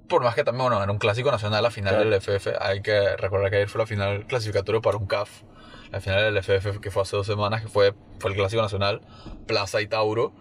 Por 0.09 0.23
más 0.23 0.35
que 0.35 0.45
también, 0.45 0.69
bueno, 0.69 0.83
era 0.83 0.93
un 0.93 0.99
clásico 0.99 1.31
nacional 1.31 1.63
la 1.63 1.71
final 1.71 1.95
Claro. 1.95 2.11
del 2.11 2.15
FF. 2.21 2.53
Hay 2.61 2.83
que 2.83 3.17
recordar 3.17 3.51
que 3.51 3.57
ayer 3.57 3.69
fue 3.69 3.81
la 3.81 3.87
final 3.87 4.27
clasificatoria 4.27 4.81
para 4.81 4.97
un 4.99 5.07
CAF. 5.07 5.43
La 5.91 6.01
final 6.01 6.23
del 6.23 6.37
FF 6.37 6.81
que 6.81 6.91
fue 6.91 7.03
hace 7.03 7.17
dos 7.17 7.27
semanas, 7.27 7.63
que 7.63 7.69
fue, 7.69 7.95
fue 8.19 8.31
el 8.31 8.37
clásico 8.37 8.61
nacional, 8.63 9.01
Plaza 9.47 9.81
y 9.81 9.87
Tauro. 9.87 10.33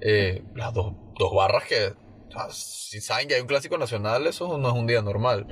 Eh, 0.00 0.42
las 0.54 0.74
dos, 0.74 0.92
dos 1.18 1.32
barras 1.34 1.64
que, 1.64 1.94
si 2.50 3.00
saben 3.00 3.28
que 3.28 3.34
hay 3.36 3.40
un 3.40 3.46
clásico 3.46 3.78
nacional, 3.78 4.26
eso 4.26 4.58
no 4.58 4.68
es 4.68 4.74
un 4.74 4.86
día 4.86 5.00
normal. 5.02 5.46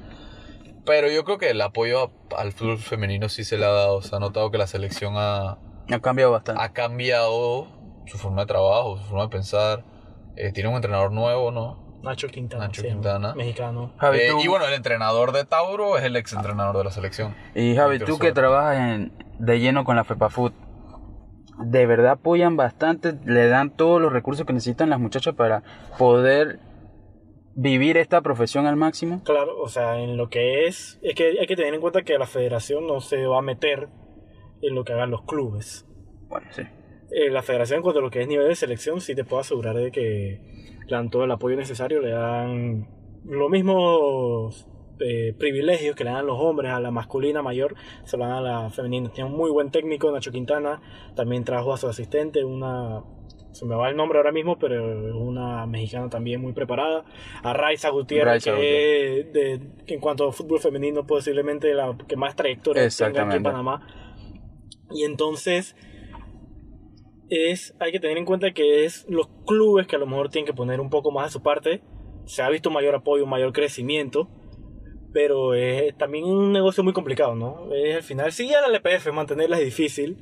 Pero 0.84 1.08
yo 1.10 1.24
creo 1.24 1.38
que 1.38 1.50
el 1.50 1.60
apoyo 1.60 2.12
a- 2.32 2.40
al 2.40 2.52
fútbol 2.52 2.78
femenino 2.78 3.28
sí 3.28 3.44
se 3.44 3.56
le 3.56 3.64
ha 3.66 3.70
dado. 3.70 4.02
Se 4.02 4.14
ha 4.16 4.18
notado 4.18 4.50
que 4.50 4.58
la 4.58 4.66
selección 4.66 5.14
ha, 5.16 5.58
Ha 5.90 5.98
cambiado 6.00 6.32
bastante. 6.32 6.62
ha 6.62 6.72
cambiado 6.72 7.66
su 8.06 8.18
forma 8.18 8.42
de 8.42 8.46
trabajo, 8.46 8.98
su 8.98 9.04
forma 9.04 9.22
de 9.24 9.28
pensar. 9.28 9.84
Eh, 10.36 10.52
tiene 10.52 10.68
un 10.70 10.76
entrenador 10.76 11.12
nuevo, 11.12 11.50
¿no? 11.50 12.00
Nacho 12.02 12.26
Quintana. 12.28 12.66
Nacho 12.66 12.82
Quintana. 12.82 13.34
Mexicano. 13.34 13.92
Javi, 13.98 14.18
Eh, 14.18 14.30
y 14.42 14.48
bueno, 14.48 14.66
el 14.66 14.74
entrenador 14.74 15.32
de 15.32 15.44
Tauro 15.44 15.96
es 15.98 16.04
el 16.04 16.16
ex 16.16 16.32
entrenador 16.32 16.76
de 16.78 16.84
la 16.84 16.90
selección. 16.90 17.34
Y 17.54 17.76
Javi, 17.76 17.98
tú 18.00 18.18
que 18.18 18.32
trabajas 18.32 18.78
en, 18.78 19.12
de 19.38 19.60
lleno 19.60 19.84
con 19.84 19.94
la 19.96 20.04
FEPAFUT, 20.04 20.52
¿de 21.58 21.86
verdad 21.86 22.12
apoyan 22.12 22.56
bastante? 22.56 23.14
¿Le 23.24 23.46
dan 23.46 23.70
todos 23.76 24.00
los 24.00 24.12
recursos 24.12 24.46
que 24.46 24.52
necesitan 24.52 24.90
las 24.90 24.98
muchachas 24.98 25.34
para 25.34 25.62
poder 25.98 26.58
vivir 27.54 27.96
esta 27.98 28.20
profesión 28.22 28.66
al 28.66 28.76
máximo? 28.76 29.22
Claro, 29.24 29.60
o 29.60 29.68
sea, 29.68 29.98
en 30.00 30.16
lo 30.16 30.28
que 30.28 30.66
es, 30.66 30.98
es 31.02 31.14
que 31.14 31.36
hay 31.38 31.46
que 31.46 31.54
tener 31.56 31.74
en 31.74 31.80
cuenta 31.80 32.02
que 32.02 32.18
la 32.18 32.26
federación 32.26 32.86
no 32.86 33.00
se 33.00 33.26
va 33.26 33.38
a 33.38 33.42
meter 33.42 33.88
en 34.62 34.74
lo 34.74 34.84
que 34.84 34.92
hagan 34.92 35.10
los 35.10 35.22
clubes. 35.22 35.86
Bueno, 36.28 36.46
sí. 36.50 36.62
Eh, 37.10 37.30
la 37.30 37.42
federación 37.42 37.78
en 37.78 37.82
cuanto 37.82 37.98
a 37.98 38.02
lo 38.02 38.10
que 38.10 38.22
es 38.22 38.28
nivel 38.28 38.48
de 38.48 38.56
selección 38.56 39.00
sí 39.02 39.14
te 39.14 39.24
puedo 39.24 39.40
asegurar 39.40 39.76
de 39.76 39.90
que 39.90 40.40
le 40.86 40.96
dan 40.96 41.10
todo 41.10 41.24
el 41.24 41.30
apoyo 41.30 41.56
necesario, 41.56 42.00
le 42.00 42.10
dan 42.10 42.88
los 43.24 43.50
mismos 43.50 44.66
eh, 44.98 45.34
privilegios 45.38 45.94
que 45.94 46.04
le 46.04 46.10
dan 46.10 46.26
los 46.26 46.38
hombres 46.38 46.70
a 46.70 46.80
la 46.80 46.90
masculina 46.90 47.42
mayor, 47.42 47.74
se 48.04 48.16
lo 48.16 48.24
dan 48.24 48.32
a 48.32 48.40
la 48.40 48.70
femenina. 48.70 49.10
Tiene 49.10 49.30
un 49.30 49.36
muy 49.36 49.50
buen 49.50 49.70
técnico, 49.70 50.10
Nacho 50.10 50.30
Quintana, 50.30 50.80
también 51.14 51.44
trajo 51.44 51.72
a 51.72 51.76
su 51.76 51.88
asistente, 51.88 52.44
una... 52.44 53.02
Se 53.50 53.66
me 53.66 53.74
va 53.74 53.90
el 53.90 53.96
nombre 53.96 54.18
ahora 54.18 54.32
mismo, 54.32 54.58
pero 54.58 55.08
es 55.08 55.14
una 55.14 55.66
mexicana 55.66 56.08
también 56.08 56.40
muy 56.40 56.54
preparada. 56.54 57.04
A 57.42 57.52
Raiza 57.52 57.90
Gutiérrez, 57.90 58.46
Raiza 58.46 58.54
que 58.54 59.28
de, 59.30 59.60
que 59.84 59.92
en 59.92 60.00
cuanto 60.00 60.26
a 60.26 60.32
fútbol 60.32 60.58
femenino 60.58 61.06
posiblemente 61.06 61.74
la 61.74 61.94
que 62.08 62.16
más 62.16 62.34
trayectoria 62.34 62.88
tenga 62.88 63.26
aquí 63.26 63.36
en. 63.36 63.42
Panamá. 63.42 63.86
Y 64.94 65.04
entonces 65.04 65.74
es 67.28 67.74
hay 67.80 67.92
que 67.92 68.00
tener 68.00 68.18
en 68.18 68.24
cuenta 68.24 68.52
que 68.52 68.84
es 68.84 69.06
los 69.08 69.28
clubes 69.46 69.86
que 69.86 69.96
a 69.96 69.98
lo 69.98 70.06
mejor 70.06 70.28
tienen 70.28 70.46
que 70.46 70.52
poner 70.54 70.80
un 70.80 70.90
poco 70.90 71.10
más 71.10 71.26
de 71.26 71.30
su 71.32 71.42
parte. 71.42 71.82
Se 72.26 72.42
ha 72.42 72.48
visto 72.50 72.70
mayor 72.70 72.94
apoyo, 72.94 73.24
un 73.24 73.30
mayor 73.30 73.52
crecimiento, 73.52 74.28
pero 75.12 75.54
es 75.54 75.96
también 75.96 76.24
un 76.24 76.52
negocio 76.52 76.84
muy 76.84 76.92
complicado, 76.92 77.34
¿no? 77.34 77.72
Es, 77.74 77.96
al 77.96 78.02
final, 78.02 78.32
sí, 78.32 78.52
a 78.54 78.60
la 78.60 78.68
LPF 78.68 79.12
mantenerla 79.12 79.58
es 79.58 79.64
difícil. 79.64 80.16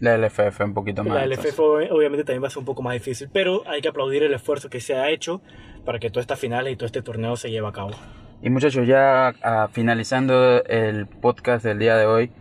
La 0.00 0.16
LFF 0.16 0.60
un 0.62 0.72
poquito 0.72 1.04
más. 1.04 1.14
La. 1.14 1.26
LFF 1.26 1.58
ob- 1.58 1.90
obviamente 1.90 2.24
también 2.24 2.42
va 2.42 2.46
a 2.46 2.50
ser 2.50 2.60
un 2.60 2.64
poco 2.64 2.80
más 2.82 2.94
difícil, 2.94 3.28
pero 3.32 3.62
hay 3.68 3.82
que 3.82 3.88
aplaudir 3.88 4.22
el 4.22 4.32
esfuerzo 4.32 4.70
que 4.70 4.80
se 4.80 4.94
ha 4.94 5.10
hecho 5.10 5.42
para 5.84 5.98
que 5.98 6.08
todas 6.08 6.22
estas 6.24 6.38
finales 6.40 6.72
y 6.72 6.76
todo 6.76 6.86
este 6.86 7.02
torneo 7.02 7.36
se 7.36 7.50
lleve 7.50 7.66
a 7.68 7.72
cabo. 7.72 7.90
Y 8.40 8.48
muchachos, 8.48 8.86
ya 8.86 9.34
ah, 9.42 9.68
finalizando 9.70 10.64
el 10.64 11.06
podcast 11.06 11.62
del 11.66 11.78
día 11.78 11.96
de 11.98 12.06
hoy, 12.06 12.32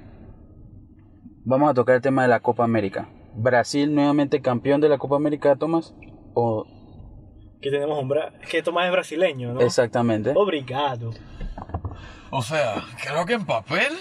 vamos 1.46 1.70
a 1.70 1.74
tocar 1.74 1.96
el 1.96 2.02
tema 2.02 2.24
de 2.24 2.28
la 2.28 2.40
Copa 2.40 2.64
América. 2.64 3.10
Brasil 3.34 3.94
nuevamente 3.94 4.42
campeón 4.42 4.82
de 4.82 4.90
la 4.90 4.98
Copa 4.98 5.16
América, 5.16 5.56
Tomás. 5.56 5.94
O 6.34 6.66
Que 7.62 7.70
tenemos 7.70 8.02
un 8.02 8.08
bra 8.08 8.34
que 8.50 8.62
Tomás 8.62 8.86
es 8.86 8.92
brasileño, 8.92 9.54
¿no? 9.54 9.62
exactamente. 9.62 10.34
Obrigado. 10.36 11.12
O 12.32 12.42
sea, 12.42 12.84
creo 13.04 13.26
que 13.26 13.34
en 13.34 13.46
papel. 13.46 13.94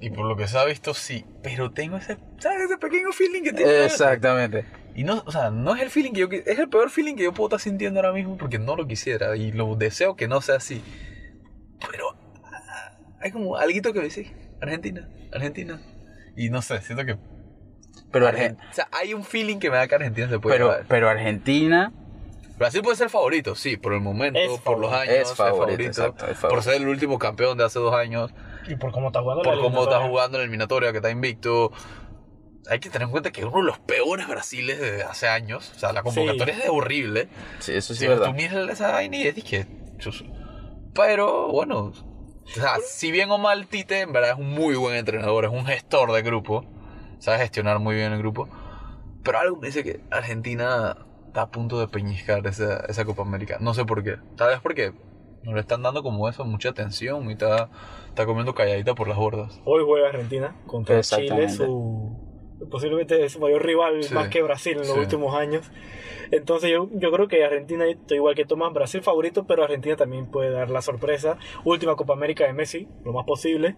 Y 0.00 0.10
por 0.10 0.26
lo 0.26 0.36
que 0.36 0.46
se 0.46 0.56
ha 0.56 0.64
visto, 0.64 0.94
sí. 0.94 1.24
Pero 1.42 1.72
tengo 1.72 1.96
ese, 1.96 2.18
¿sabes? 2.38 2.62
ese 2.62 2.78
pequeño 2.78 3.10
feeling 3.12 3.42
que 3.42 3.52
tiene. 3.52 3.84
Exactamente. 3.84 4.64
Y 4.94 5.04
no, 5.04 5.22
o 5.26 5.30
sea, 5.30 5.50
no 5.50 5.74
es 5.74 5.82
el 5.82 5.90
feeling 5.90 6.12
que 6.12 6.20
yo 6.20 6.28
es 6.30 6.58
el 6.58 6.68
peor 6.68 6.90
feeling 6.90 7.14
que 7.14 7.24
yo 7.24 7.32
puedo 7.32 7.48
estar 7.48 7.60
sintiendo 7.60 8.00
ahora 8.00 8.12
mismo 8.12 8.36
porque 8.36 8.58
no 8.58 8.74
lo 8.76 8.86
quisiera 8.86 9.36
y 9.36 9.52
lo 9.52 9.76
deseo 9.76 10.16
que 10.16 10.28
no 10.28 10.40
sea 10.40 10.56
así. 10.56 10.82
Pero 11.90 12.16
ah, 12.44 12.98
hay 13.20 13.30
como 13.30 13.56
algo 13.56 13.92
que 13.92 13.98
me 13.98 14.04
dice 14.04 14.32
Argentina, 14.60 15.08
Argentina. 15.32 15.80
Y 16.38 16.50
no 16.50 16.62
sé, 16.62 16.80
siento 16.82 17.04
que 17.04 17.16
Pero, 18.12 18.26
Argen- 18.28 18.56
Argen- 18.56 18.70
o 18.70 18.74
sea, 18.74 18.88
hay 18.92 19.12
un 19.14 19.24
feeling 19.24 19.58
que 19.58 19.70
me 19.70 19.76
da 19.76 19.86
que 19.88 19.94
Argentina 19.96 20.28
se 20.28 20.38
puede 20.38 20.54
pero, 20.56 20.68
llevar. 20.70 20.84
pero 20.88 21.08
Argentina 21.10 21.92
Brasil 22.58 22.80
puede 22.82 22.96
ser 22.96 23.08
favorito, 23.10 23.54
sí, 23.54 23.76
por 23.76 23.92
el 23.92 24.00
momento, 24.00 24.38
Es 24.40 24.48
por 24.60 24.78
los 24.80 24.90
favorito. 24.90 25.12
años, 25.14 25.30
Es 25.30 25.36
favorito, 25.36 25.82
exacto, 25.82 26.26
es 26.26 26.36
favorito. 26.38 26.48
por 26.48 26.62
ser 26.62 26.74
el 26.82 26.88
último 26.88 27.18
campeón 27.18 27.56
de 27.58 27.64
hace 27.64 27.78
dos 27.78 27.94
años, 27.94 28.32
Y 28.68 28.74
por 28.76 28.90
cómo 28.92 29.08
está 29.08 29.20
jugando 29.20 29.44
la 29.44 29.50
por 29.52 29.60
cómo 29.60 29.82
está 29.84 30.00
jugando 30.06 30.36
en 30.38 30.40
la 30.40 30.44
eliminatoria, 30.44 30.90
que 30.92 30.98
está 30.98 31.10
invicto. 31.10 31.70
Hay 32.68 32.80
que 32.80 32.90
tener 32.90 33.06
en 33.06 33.12
cuenta 33.12 33.30
que 33.30 33.40
es 33.42 33.46
uno 33.46 33.58
de 33.58 33.62
los 33.62 33.78
peores 33.78 34.26
Brasiles 34.28 34.78
de 34.80 35.02
hace 35.04 35.26
años. 35.28 35.72
O 35.74 35.78
sea, 35.78 35.92
la 35.92 36.02
convocatoria 36.02 36.54
es 36.54 36.62
de 36.64 36.68
horrible. 36.68 37.28
Sí, 37.60 37.72
eso 37.74 37.94
sí 37.94 38.00
Si 38.00 38.04
es 38.06 38.10
verdad. 38.10 38.26
tú 38.26 38.34
miras 38.34 38.68
esa 38.68 38.90
vaina 38.92 39.16
y 39.16 39.26
es 39.28 39.42
que. 39.44 39.66
Pero 40.94 41.48
bueno. 41.48 41.92
O 42.50 42.60
sea, 42.60 42.76
si 42.84 43.10
bien 43.10 43.30
o 43.30 43.38
mal 43.38 43.66
Tite, 43.66 44.00
en 44.00 44.12
verdad 44.12 44.30
es 44.32 44.38
un 44.38 44.50
muy 44.50 44.74
buen 44.74 44.96
entrenador, 44.96 45.44
es 45.44 45.50
un 45.50 45.66
gestor 45.66 46.12
de 46.12 46.22
grupo. 46.22 46.64
Sabe 47.18 47.38
gestionar 47.38 47.78
muy 47.78 47.94
bien 47.94 48.12
el 48.12 48.18
grupo. 48.18 48.48
Pero 49.22 49.38
algo 49.38 49.56
me 49.56 49.66
dice 49.66 49.84
que 49.84 50.00
Argentina 50.10 50.96
está 51.26 51.42
a 51.42 51.50
punto 51.50 51.78
de 51.78 51.88
peñiscar 51.88 52.46
esa, 52.46 52.78
esa 52.88 53.04
Copa 53.04 53.22
América. 53.22 53.58
No 53.60 53.74
sé 53.74 53.84
por 53.84 54.02
qué. 54.02 54.16
Tal 54.36 54.48
vez 54.48 54.60
porque 54.60 54.92
no 55.42 55.54
le 55.54 55.60
están 55.60 55.82
dando 55.82 56.02
como 56.02 56.28
eso 56.28 56.44
mucha 56.44 56.70
atención 56.70 57.28
y 57.28 57.32
está, 57.32 57.70
está 58.08 58.26
comiendo 58.26 58.54
calladita 58.54 58.94
por 58.94 59.08
las 59.08 59.18
bordas. 59.18 59.60
Hoy 59.64 59.82
juega 59.84 60.08
Argentina 60.08 60.56
contra 60.66 61.00
Chile, 61.02 61.48
su 61.48 62.27
posiblemente 62.70 63.24
es 63.24 63.32
su 63.32 63.40
mayor 63.40 63.64
rival 63.64 64.02
Sí, 64.02 64.14
más 64.14 64.28
que 64.28 64.42
Brasil 64.42 64.72
en 64.72 64.78
los 64.80 64.88
sí. 64.88 64.98
últimos 64.98 65.34
años. 65.34 65.70
Entonces 66.30 66.70
yo, 66.70 66.88
yo 66.92 67.10
creo 67.10 67.26
que 67.28 67.44
Argentina, 67.44 67.84
igual 68.10 68.34
que 68.34 68.44
Tomás, 68.44 68.72
Brasil 68.72 69.00
favorito, 69.02 69.44
pero 69.46 69.64
Argentina 69.64 69.96
también 69.96 70.26
puede 70.26 70.50
dar 70.50 70.68
la 70.70 70.82
sorpresa. 70.82 71.38
Última 71.64 71.96
Copa 71.96 72.12
América 72.12 72.44
de 72.46 72.52
Messi, 72.52 72.86
lo 73.04 73.12
más 73.12 73.24
posible. 73.24 73.76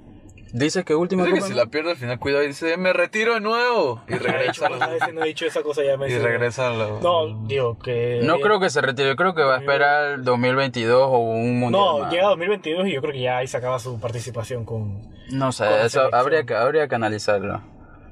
Dices 0.52 0.84
que 0.84 0.96
última 0.96 1.22
Dice 1.22 1.34
que 1.34 1.40
Copa 1.42 1.52
si 1.52 1.56
la 1.56 1.66
pierde 1.66 1.92
al 1.92 1.96
final, 1.96 2.18
cuidado 2.18 2.42
y 2.42 2.48
dice, 2.48 2.76
me 2.76 2.92
retiro 2.92 3.34
de 3.34 3.40
nuevo. 3.40 4.02
Y 4.08 4.14
regresa. 4.18 4.68
no 5.12 5.22
he 5.24 5.28
dicho 5.28 5.46
esa 5.46 5.62
cosa 5.62 5.84
ya 5.84 5.94
y 5.94 5.98
Messi. 5.98 6.18
regresa 6.18 6.70
a 6.70 6.72
la- 6.72 6.98
No, 7.00 7.46
digo 7.46 7.78
que... 7.78 8.18
No 8.24 8.40
creo 8.40 8.58
que 8.58 8.68
se 8.68 8.80
retire, 8.80 9.10
yo 9.10 9.14
creo 9.16 9.32
que 9.36 9.42
va 9.42 9.54
a 9.54 9.58
esperar 9.60 10.14
el 10.14 10.24
2022 10.24 11.02
o 11.08 11.18
un 11.18 11.60
mundial. 11.60 11.80
No, 11.84 11.98
más. 12.00 12.12
llega 12.12 12.26
2022 12.30 12.88
y 12.88 12.92
yo 12.94 13.00
creo 13.00 13.12
que 13.12 13.20
ya 13.20 13.36
ahí 13.36 13.46
se 13.46 13.58
acaba 13.58 13.78
su 13.78 14.00
participación 14.00 14.64
con... 14.64 15.02
No 15.30 15.52
sé, 15.52 15.66
con 15.66 15.74
eso 15.74 15.88
selección. 15.90 16.14
habría 16.14 16.44
que, 16.44 16.54
habría 16.56 16.88
que 16.88 16.94
analizarlo. 16.96 17.62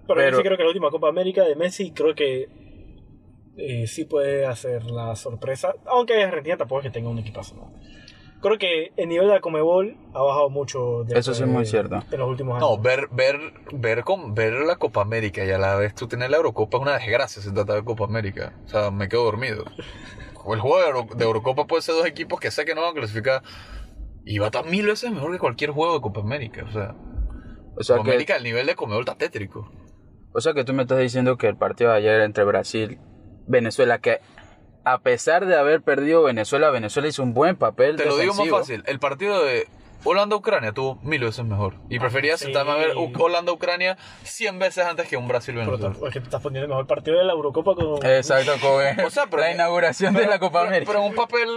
Pero, 0.09 0.21
Pero- 0.21 0.31
yo 0.33 0.37
sí 0.39 0.43
creo 0.43 0.57
que 0.57 0.63
la 0.65 0.69
última 0.71 0.91
Copa 0.91 1.09
América 1.09 1.45
de 1.45 1.55
Messi 1.55 1.93
creo 1.93 2.15
que 2.17 2.49
eh, 3.57 3.87
sí 3.87 4.05
puede 4.05 4.47
hacer 4.47 4.85
la 4.87 5.15
sorpresa. 5.17 5.75
Aunque 5.87 6.23
Argentina 6.23 6.57
tampoco 6.57 6.81
es 6.81 6.87
que 6.87 6.91
tenga 6.91 7.09
un 7.11 7.19
equipazo. 7.19 7.55
¿no? 7.57 7.73
Creo 8.41 8.57
que 8.57 8.93
el 8.97 9.09
nivel 9.09 9.27
de 9.27 9.35
la 9.35 9.41
Comebol 9.41 9.97
ha 10.15 10.23
bajado 10.23 10.49
mucho. 10.49 11.05
Eso 11.09 11.35
sí 11.35 11.43
es 11.43 11.49
muy 11.49 11.67
cierto. 11.67 12.01
En 12.11 12.19
los 12.21 12.29
últimos 12.29 12.57
años. 12.57 12.71
No, 12.71 12.79
ver, 12.81 13.09
ver, 13.11 13.37
ver, 13.73 14.05
con, 14.05 14.35
ver 14.35 14.53
la 14.55 14.77
Copa 14.77 15.03
América 15.03 15.45
y 15.45 15.51
a 15.51 15.59
la 15.59 15.75
vez 15.77 15.95
tú 15.95 16.07
tener 16.09 16.31
la 16.31 16.37
Eurocopa 16.37 16.77
es 16.79 16.83
una 16.83 16.97
desgracia 16.99 17.43
si 17.43 17.49
se 17.49 17.55
trata 17.55 17.75
de 17.75 17.85
Copa 17.85 18.05
América. 18.05 18.55
O 18.65 18.69
sea, 18.69 18.91
me 18.93 19.09
quedo 19.09 19.25
dormido. 19.25 19.65
El 20.53 20.61
juego 20.61 20.79
de, 20.81 20.87
Euro- 20.87 21.15
de 21.15 21.25
Eurocopa 21.25 21.67
puede 21.67 21.83
ser 21.83 21.95
dos 21.97 22.07
equipos 22.07 22.41
que 22.41 22.51
sé 22.51 22.65
que 22.65 22.75
no 22.75 22.81
van 22.81 22.93
a 22.93 22.95
clasificar 22.95 23.43
y 24.25 24.39
va 24.39 24.47
a 24.47 24.49
estar 24.49 24.65
mil 24.65 24.87
veces 24.87 25.11
mejor 25.11 25.33
que 25.33 25.39
cualquier 25.39 25.73
juego 25.73 25.95
de 25.95 26.01
Copa 26.01 26.21
América. 26.21 26.65
O 26.67 26.73
sea, 26.73 26.95
O 27.77 27.83
sea, 27.83 27.97
Copa 27.97 28.05
que, 28.07 28.11
América 28.13 28.37
el 28.37 28.45
nivel 28.45 28.65
de 28.67 28.75
Comebol 28.75 29.01
está 29.03 29.17
tétrico. 29.17 29.71
O 30.39 30.41
sea 30.41 30.55
que 30.55 30.65
tú 30.65 30.73
me 30.73 30.83
estás 30.83 30.99
diciendo 30.99 31.37
que 31.37 31.49
el 31.49 31.57
partido 31.57 31.91
de 31.91 31.99
ayer 31.99 32.21
entre 32.23 32.45
Brasil 32.45 32.99
Venezuela, 33.47 33.99
que 33.99 34.21
a 34.85 34.99
pesar 35.01 35.45
de 35.47 35.57
haber 35.57 35.83
perdido 35.83 36.23
Venezuela, 36.23 36.71
Venezuela 36.71 37.09
hizo 37.09 37.23
un 37.23 37.35
buen 37.35 37.57
papel 37.57 37.97
Te 37.97 38.07
lo 38.07 38.17
digo 38.17 38.33
más 38.35 38.39
defensivo. 38.47 38.59
fácil. 38.59 38.83
El 38.87 38.99
partido 38.99 39.43
de 39.45 39.67
Holanda-Ucrania 40.05 40.73
tuvo 40.73 40.97
mil 41.03 41.21
veces 41.23 41.45
mejor. 41.45 41.75
Y 41.91 41.99
prefería 41.99 42.37
sí. 42.39 42.45
sentarme 42.45 42.73
a 42.73 42.77
ver 42.77 42.93
Holanda-Ucrania 42.97 43.99
cien 44.23 44.59
veces 44.59 44.87
antes 44.87 45.09
que 45.09 45.17
un 45.17 45.25
Pero 45.25 45.35
Brasil-Venezuela. 45.41 45.95
es 46.07 46.13
que 46.15 46.21
te 46.21 46.25
estás 46.25 46.41
poniendo 46.41 46.65
el 46.65 46.69
mejor 46.71 46.87
partido 46.87 47.19
de 47.19 47.25
la 47.25 47.33
Eurocopa 47.33 47.75
con. 47.75 48.07
Exacto, 48.07 48.53
con 48.63 49.05
O 49.07 49.11
sea, 49.11 49.27
pero- 49.27 49.43
la 49.43 49.53
inauguración 49.53 50.15
de 50.15 50.27
la 50.27 50.39
Copa 50.39 50.61
pero, 50.61 50.69
América. 50.69 50.93
Pero 50.93 51.05
en 51.05 51.11
un 51.11 51.17
papel 51.17 51.49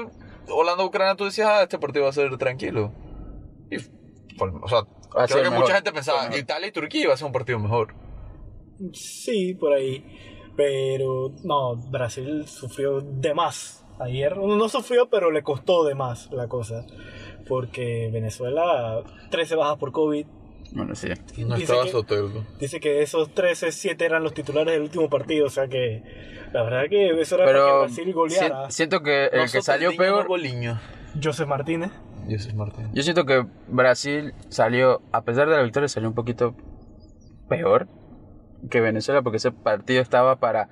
Holanda-Ucrania 0.50 1.16
tú 1.16 1.26
decías, 1.26 1.48
ah, 1.50 1.64
este 1.64 1.78
partido 1.78 2.04
va 2.06 2.10
a 2.10 2.14
ser 2.14 2.36
tranquilo. 2.38 2.92
Y, 3.70 3.78
fue- 3.78 4.50
o 4.62 4.68
sea, 4.68 4.82
creo 5.28 5.44
que 5.44 5.50
mejor. 5.50 5.60
mucha 5.60 5.76
gente 5.76 5.92
pensaba, 5.94 6.36
Italia 6.36 6.68
y 6.68 6.72
Turquía 6.72 7.04
iba 7.04 7.14
a 7.14 7.18
ser 7.18 7.28
un 7.28 7.34
partido 7.34 7.60
mejor. 7.60 7.94
Sí, 8.94 9.54
por 9.54 9.74
ahí. 9.74 10.04
Pero 10.56 11.32
no, 11.44 11.76
Brasil 11.76 12.46
sufrió 12.48 13.02
de 13.02 13.34
más 13.34 13.86
ayer. 14.00 14.38
No 14.38 14.56
no 14.58 14.70
sufrió, 14.70 15.10
pero 15.10 15.32
le 15.32 15.44
costó 15.44 15.84
de 15.86 15.96
más 15.96 16.30
la 16.32 16.48
cosa. 16.48 16.86
Porque 17.48 18.10
Venezuela, 18.12 19.02
13 19.30 19.56
bajas 19.56 19.78
por 19.78 19.92
COVID. 19.92 20.26
Bueno, 20.74 20.96
sí. 20.96 21.08
No 21.38 21.56
Dice 21.56 21.64
estaba 21.64 21.84
que- 21.84 21.92
Soteldo. 21.92 22.46
Dice 22.60 22.80
que 22.80 23.02
esos 23.02 23.34
13, 23.34 23.72
7 23.72 24.06
eran 24.06 24.24
los 24.24 24.34
titulares 24.34 24.74
del 24.74 24.84
último 24.84 25.10
partido. 25.10 25.48
O 25.48 25.50
sea 25.50 25.68
que 25.68 26.02
la 26.54 26.64
verdad 26.64 26.84
que 26.90 27.10
eso 27.20 27.36
era 27.36 27.46
para 27.46 27.58
que 27.58 27.64
Pero 27.64 27.80
Brasil 27.82 28.14
goleara. 28.14 28.70
si- 28.70 28.78
siento 28.78 29.02
que 29.02 29.26
el 29.26 29.52
que 29.52 29.62
salió 29.62 29.96
peor, 29.98 30.28
Goliño. 30.28 30.80
José 31.22 31.46
Martínez. 31.46 31.92
Jesús 32.28 32.54
Martín. 32.54 32.88
yo 32.94 33.02
siento 33.02 33.26
que 33.26 33.46
Brasil 33.68 34.34
salió, 34.50 35.02
a 35.12 35.24
pesar 35.24 35.50
de 35.50 35.56
la 35.58 35.64
victoria, 35.64 35.90
salió 35.90 36.08
un 36.08 36.14
poquito 36.14 36.56
peor 37.50 37.88
que 38.70 38.82
Venezuela 38.82 39.22
porque 39.22 39.38
ese 39.38 39.52
partido 39.52 40.02
estaba 40.02 40.36
para 40.38 40.70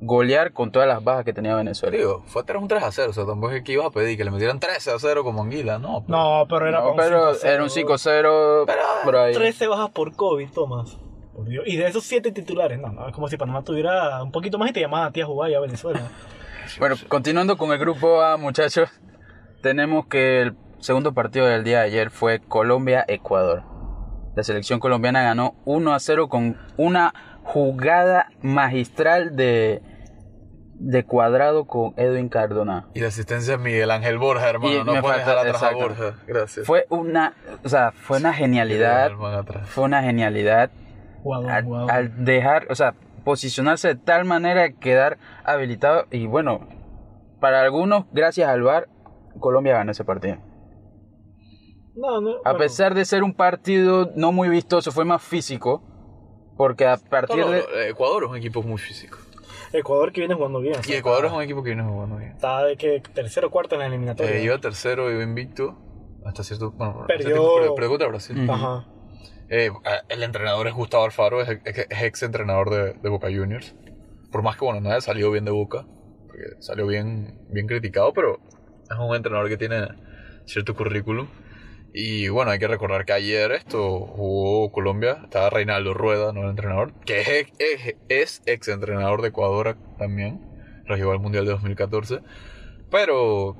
golear 0.00 0.52
con 0.52 0.70
todas 0.72 0.86
las 0.88 1.02
bajas 1.02 1.24
que 1.24 1.32
tenía 1.32 1.54
Venezuela. 1.54 1.96
Digo, 1.96 2.22
fue 2.26 2.42
3 2.44 2.60
un 2.60 2.68
3 2.68 2.82
a 2.82 2.92
0. 2.92 3.10
O 3.10 3.12
sea, 3.14 3.24
tampoco 3.26 3.52
es 3.52 3.62
que 3.62 3.72
ibas 3.72 3.86
a 3.86 3.90
pedir 3.90 4.16
que 4.16 4.24
le 4.24 4.30
metieran 4.30 4.60
13 4.60 4.90
a 4.90 4.98
0 4.98 5.24
como 5.24 5.42
Anguila. 5.42 5.78
No, 5.78 6.04
pero- 6.06 6.18
No, 6.18 6.46
pero 6.48 6.68
era 6.68 6.80
No, 6.80 6.84
para 6.84 6.90
un 6.90 6.96
pero 6.96 7.34
5-0. 7.34 7.44
era 7.52 7.62
un 7.62 7.70
5-0 7.70 8.66
por 9.04 9.16
ahí. 9.16 9.34
13 9.34 9.66
bajas 9.66 9.90
por 9.90 10.14
COVID, 10.14 10.50
Tomás. 10.50 10.98
Por 11.34 11.46
Dios. 11.48 11.64
Y 11.66 11.76
de 11.76 11.86
esos 11.88 12.04
7 12.04 12.30
titulares, 12.32 12.78
no, 12.78 12.88
no, 12.92 13.08
es 13.08 13.14
como 13.14 13.28
si 13.28 13.36
Panamá 13.36 13.62
tuviera 13.64 14.22
un 14.22 14.30
poquito 14.30 14.58
más 14.58 14.70
y 14.70 14.72
te 14.72 14.80
llamaban 14.80 15.08
a 15.08 15.12
ti 15.12 15.20
a 15.20 15.26
jugar 15.26 15.50
ya 15.50 15.58
a 15.58 15.60
Venezuela. 15.60 16.00
Bueno, 16.78 16.96
continuando 17.08 17.58
con 17.58 17.70
el 17.72 17.78
grupo 17.78 18.22
A, 18.22 18.38
muchachos, 18.38 18.88
tenemos 19.60 20.06
que 20.06 20.40
el 20.40 20.56
segundo 20.78 21.12
partido 21.12 21.44
del 21.46 21.62
día 21.62 21.80
de 21.80 21.84
ayer 21.84 22.10
fue 22.10 22.40
Colombia-Ecuador. 22.40 23.62
La 24.36 24.42
selección 24.42 24.80
colombiana 24.80 25.22
ganó 25.22 25.54
1 25.64 25.94
a 25.94 25.98
0 26.00 26.28
con 26.28 26.56
una 26.76 27.14
jugada 27.44 28.28
magistral 28.42 29.36
de, 29.36 29.80
de 30.74 31.04
cuadrado 31.04 31.66
con 31.66 31.94
Edwin 31.96 32.28
Cardona. 32.28 32.88
Y 32.94 33.00
la 33.00 33.08
asistencia 33.08 33.56
de 33.56 33.62
Miguel 33.62 33.90
Ángel 33.90 34.18
Borja, 34.18 34.48
hermano. 34.50 34.72
Y 34.72 34.78
no 34.78 35.00
puedes 35.00 35.22
falta- 35.22 35.30
dejar 35.30 35.38
atrás 35.46 35.62
a. 35.62 35.70
Borja. 35.74 36.14
Gracias. 36.26 36.66
Fue 36.66 36.86
una, 36.88 37.34
o 37.62 37.68
sea, 37.68 37.92
fue 37.92 38.18
una 38.18 38.32
genialidad, 38.32 39.12
fue 39.66 39.84
una 39.84 40.02
genialidad 40.02 40.70
al, 41.88 42.24
dejar, 42.24 42.66
o 42.70 42.74
sea, 42.74 42.94
posicionarse 43.24 43.88
de 43.88 43.94
tal 43.94 44.24
manera 44.24 44.68
que 44.68 44.74
quedar 44.74 45.18
habilitado 45.44 46.06
y 46.10 46.26
bueno, 46.26 46.68
para 47.40 47.62
algunos, 47.62 48.04
gracias 48.12 48.48
al 48.48 48.62
VAR, 48.62 48.88
Colombia 49.38 49.74
ganó 49.74 49.92
ese 49.92 50.04
partido. 50.04 50.38
No, 51.96 52.20
no, 52.20 52.30
A 52.38 52.40
bueno, 52.42 52.58
pesar 52.58 52.94
de 52.94 53.04
ser 53.04 53.22
un 53.22 53.34
partido 53.34 54.10
no 54.16 54.32
muy 54.32 54.48
vistoso, 54.48 54.90
fue 54.92 55.04
más 55.04 55.22
físico, 55.22 55.82
porque 56.56 56.86
a 56.86 56.96
partir 56.96 57.38
No, 57.38 57.46
no, 57.46 57.50
de... 57.52 57.58
no, 57.62 57.80
Ecuador 57.82 58.24
es 58.24 58.30
un 58.30 58.36
equipo 58.36 58.62
muy 58.62 58.78
físico. 58.78 59.18
Ecuador 59.72 60.12
que 60.12 60.20
viene 60.20 60.34
jugando 60.34 60.60
bien. 60.60 60.76
Y 60.86 60.92
Ecuador 60.92 61.26
es 61.26 61.32
un 61.32 61.42
equipo 61.42 61.62
que 61.62 61.70
viene 61.70 61.82
jugando 61.88 62.16
bien. 62.16 62.32
Está 62.32 62.62
de 62.64 62.76
que 62.76 63.00
tercero 63.12 63.48
o 63.48 63.50
cuarto 63.50 63.74
en 63.74 63.80
la 63.80 63.86
eliminatoria. 63.86 64.36
Eh, 64.36 64.44
iba 64.44 64.58
tercero, 64.58 65.10
iba 65.10 65.22
invicto. 65.22 65.76
Hasta 66.24 66.42
cierto 66.42 66.70
bueno, 66.70 67.04
Perdió- 67.06 67.74
perdió- 67.74 67.88
contra 67.90 68.08
Brasil. 68.08 68.48
Ajá. 68.48 68.86
Eh, 69.50 69.70
el 70.08 70.22
entrenador 70.22 70.66
es 70.68 70.74
Gustavo 70.74 71.04
Alfaro, 71.04 71.42
es, 71.42 71.48
es- 71.64 71.86
es 71.90 72.02
ex 72.02 72.22
entrenador 72.22 72.70
de, 72.70 72.92
de 72.94 73.08
Boca 73.08 73.26
Juniors. 73.28 73.74
Por 74.32 74.42
más 74.42 74.56
que, 74.56 74.64
bueno, 74.64 74.80
no 74.80 74.90
haya 74.90 75.00
salido 75.00 75.30
bien 75.30 75.44
de 75.44 75.50
Boca, 75.50 75.86
porque 76.26 76.42
salió 76.60 76.86
bien, 76.86 77.40
bien 77.50 77.66
criticado, 77.66 78.12
pero 78.14 78.38
es 78.90 78.96
un 78.98 79.14
entrenador 79.14 79.48
que 79.48 79.56
tiene 79.56 79.88
cierto 80.46 80.74
currículum. 80.74 81.28
Y 81.96 82.28
bueno, 82.28 82.50
hay 82.50 82.58
que 82.58 82.66
recordar 82.66 83.04
que 83.04 83.12
ayer 83.12 83.52
esto 83.52 84.00
jugó 84.00 84.72
Colombia, 84.72 85.20
estaba 85.22 85.48
Reinaldo 85.48 85.94
Rueda, 85.94 86.32
no 86.32 86.42
el 86.42 86.50
entrenador, 86.50 86.92
que 87.06 87.20
es, 87.20 87.28
ex- 87.28 87.52
es, 87.60 87.94
es 88.08 88.42
ex 88.46 88.66
entrenador 88.66 89.22
de 89.22 89.28
Ecuador 89.28 89.76
también, 89.96 90.40
lo 90.86 90.96
llevó 90.96 91.12
al 91.12 91.20
Mundial 91.20 91.44
de 91.44 91.52
2014. 91.52 92.18
Pero 92.90 93.56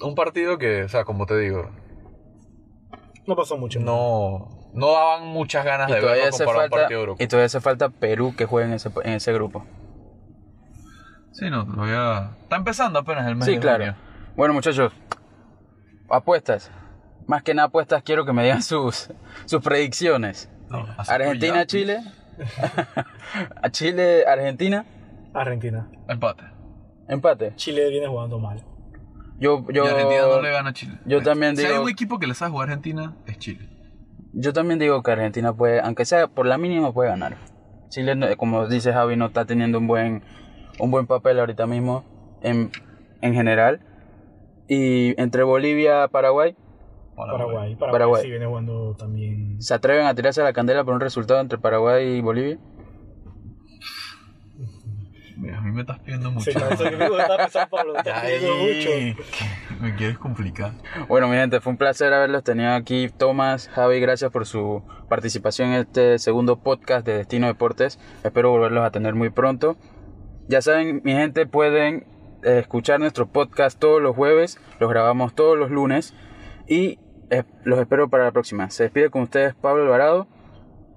un 0.00 0.14
partido 0.14 0.56
que, 0.56 0.84
o 0.84 0.88
sea, 0.88 1.04
como 1.04 1.26
te 1.26 1.36
digo, 1.38 1.70
No 3.26 3.36
pasó 3.36 3.58
mucho. 3.58 3.78
no, 3.78 4.70
no 4.72 4.92
daban 4.92 5.26
muchas 5.26 5.62
ganas 5.66 5.88
de 5.88 6.00
verlo 6.00 6.12
a 6.22 6.26
un 6.30 6.54
falta, 6.54 6.76
partido 6.76 7.14
de 7.14 7.24
y 7.24 7.26
todavía 7.26 7.46
hace 7.46 7.60
falta 7.60 7.90
Perú 7.90 8.34
que 8.38 8.46
juegue 8.46 8.68
en 8.68 8.74
ese, 8.74 8.88
en 9.04 9.12
ese 9.12 9.34
grupo. 9.34 9.66
Sí, 11.32 11.50
no, 11.50 11.66
todavía. 11.66 12.30
Está 12.42 12.56
empezando 12.56 12.98
apenas 13.00 13.26
el 13.26 13.36
mes 13.36 13.44
Sí, 13.44 13.52
de 13.56 13.60
claro. 13.60 13.84
junio. 13.84 13.96
Bueno, 14.34 14.54
muchachos, 14.54 14.94
apuestas. 16.08 16.70
Más 17.26 17.42
que 17.42 17.54
nada 17.54 17.68
apuestas, 17.68 18.02
quiero 18.02 18.24
que 18.24 18.32
me 18.32 18.42
digan 18.44 18.62
sus, 18.62 19.10
sus 19.46 19.62
predicciones. 19.62 20.50
No, 20.70 20.86
Argentina, 21.08 21.56
ya. 21.56 21.66
Chile. 21.66 22.00
A 23.62 23.70
Chile, 23.70 24.24
Argentina. 24.26 24.84
Argentina. 25.34 25.88
Empate. 26.08 26.44
Empate. 27.08 27.52
Chile 27.56 27.88
viene 27.90 28.06
jugando 28.08 28.38
mal. 28.38 28.62
Yo, 29.38 29.64
yo, 29.70 29.84
Y 29.84 29.88
Argentina 29.88 30.22
no 30.22 30.40
le 30.40 30.50
gana 30.50 30.70
a 30.70 30.72
Chile. 30.72 30.98
yo 31.04 31.22
también 31.22 31.56
Si 31.56 31.64
hay 31.64 31.72
digo- 31.72 31.84
un 31.84 31.90
equipo 31.90 32.18
que 32.18 32.26
le 32.26 32.34
sabe 32.34 32.52
jugar 32.52 32.68
a 32.70 32.72
Argentina, 32.72 33.14
es 33.26 33.38
Chile. 33.38 33.68
yo 34.32 34.52
también 34.54 34.78
digo 34.78 35.02
que 35.02 35.10
Argentina 35.12 35.52
puede, 35.52 35.80
aunque 35.80 36.04
sea 36.06 36.26
por 36.26 36.46
la 36.46 36.56
mínima, 36.58 36.92
puede 36.92 37.10
ganar. 37.10 37.36
Chile, 37.90 38.36
como 38.38 38.66
dice 38.66 38.92
Javi, 38.92 39.16
no 39.16 39.26
está 39.26 39.44
teniendo 39.44 39.78
un 39.78 39.86
buen, 39.86 40.22
un 40.78 40.90
buen 40.90 41.06
papel 41.06 41.38
ahorita 41.38 41.66
mismo 41.66 42.04
en, 42.42 42.70
en 43.20 43.34
general. 43.34 43.80
Y 44.68 45.20
entre 45.20 45.42
Bolivia, 45.42 46.08
Paraguay, 46.08 46.56
Paraguay. 47.16 47.74
Paraguay, 47.74 47.76
Paraguay. 47.76 48.22
sí 48.22 48.30
viene 48.30 48.46
jugando 48.46 48.94
también. 48.94 49.60
¿se 49.60 49.74
atreven 49.74 50.06
a 50.06 50.14
tirarse 50.14 50.42
a 50.42 50.44
la 50.44 50.52
candela 50.52 50.84
por 50.84 50.94
un 50.94 51.00
resultado 51.00 51.40
entre 51.40 51.58
Paraguay 51.58 52.18
y 52.18 52.20
Bolivia? 52.20 52.58
Mira, 55.36 55.58
a 55.58 55.60
mí 55.60 55.70
me 55.70 55.82
estás 55.82 55.98
pidiendo 55.98 56.30
mucho. 56.30 56.50
Sí, 56.50 56.52
que 56.52 56.64
te 56.64 56.74
estás 57.44 57.68
pidiendo 57.68 58.56
mucho. 58.56 59.22
Me 59.80 59.94
quieres 59.94 60.18
complicar. 60.18 60.72
Bueno, 61.08 61.28
mi 61.28 61.36
gente, 61.36 61.60
fue 61.60 61.72
un 61.72 61.76
placer 61.76 62.12
haberlos 62.12 62.42
tenido 62.42 62.72
aquí. 62.72 63.10
Tomás, 63.10 63.68
Javi, 63.68 64.00
gracias 64.00 64.30
por 64.30 64.46
su 64.46 64.82
participación 65.10 65.70
en 65.70 65.80
este 65.80 66.18
segundo 66.18 66.56
podcast 66.60 67.04
de 67.04 67.18
Destino 67.18 67.48
Deportes. 67.48 67.98
Espero 68.24 68.50
volverlos 68.50 68.84
a 68.84 68.90
tener 68.90 69.14
muy 69.14 69.28
pronto. 69.28 69.76
Ya 70.48 70.62
saben, 70.62 71.02
mi 71.04 71.12
gente, 71.12 71.44
pueden 71.44 72.06
eh, 72.42 72.60
escuchar 72.60 72.98
nuestro 73.00 73.26
podcast 73.26 73.78
todos 73.78 74.00
los 74.00 74.16
jueves. 74.16 74.58
Los 74.80 74.88
grabamos 74.88 75.34
todos 75.34 75.58
los 75.58 75.70
lunes. 75.70 76.14
Y 76.66 76.98
los 77.64 77.78
espero 77.78 78.08
para 78.08 78.24
la 78.24 78.32
próxima. 78.32 78.70
Se 78.70 78.84
despide 78.84 79.10
con 79.10 79.22
ustedes 79.22 79.54
Pablo 79.54 79.82
Alvarado. 79.84 80.26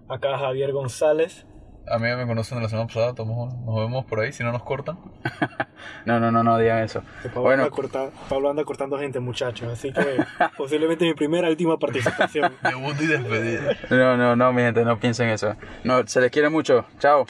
Acá 0.07 0.37
Javier 0.37 0.71
González. 0.71 1.45
A 1.91 1.97
mí 1.97 2.07
me 2.15 2.27
conocen 2.27 2.59
de 2.59 2.63
la 2.63 2.69
semana 2.69 2.87
pasada. 2.87 3.13
Nos 3.17 3.75
vemos 3.75 4.05
por 4.05 4.19
ahí, 4.19 4.31
si 4.31 4.43
no 4.43 4.51
nos 4.51 4.63
cortan. 4.63 4.97
No, 6.05 6.19
no, 6.19 6.29
no, 6.29 6.43
no 6.43 6.57
digan 6.57 6.79
eso. 6.83 7.01
Pablo, 7.23 7.41
Bueno, 7.41 7.63
anda 7.63 7.73
corta- 7.75 8.09
Pablo 8.27 8.49
anda 8.49 8.65
cortando 8.65 8.99
gente, 8.99 9.19
muchachos. 9.21 9.69
Así 9.71 9.93
que 9.93 10.01
posiblemente 10.57 11.05
mi 11.05 11.13
primera 11.13 11.47
y 11.47 11.51
última 11.51 11.77
participación. 11.77 12.53
Debut 12.63 12.95
y 12.99 13.07
despedida. 13.07 13.77
no, 13.89 14.17
no, 14.17 14.35
no, 14.35 14.51
mi 14.53 14.61
gente, 14.61 14.83
no 14.83 14.99
piensen 14.99 15.29
eso. 15.29 15.55
No, 15.85 16.05
se 16.05 16.19
les 16.19 16.31
quiere 16.31 16.49
mucho. 16.49 16.85
Chao. 16.99 17.25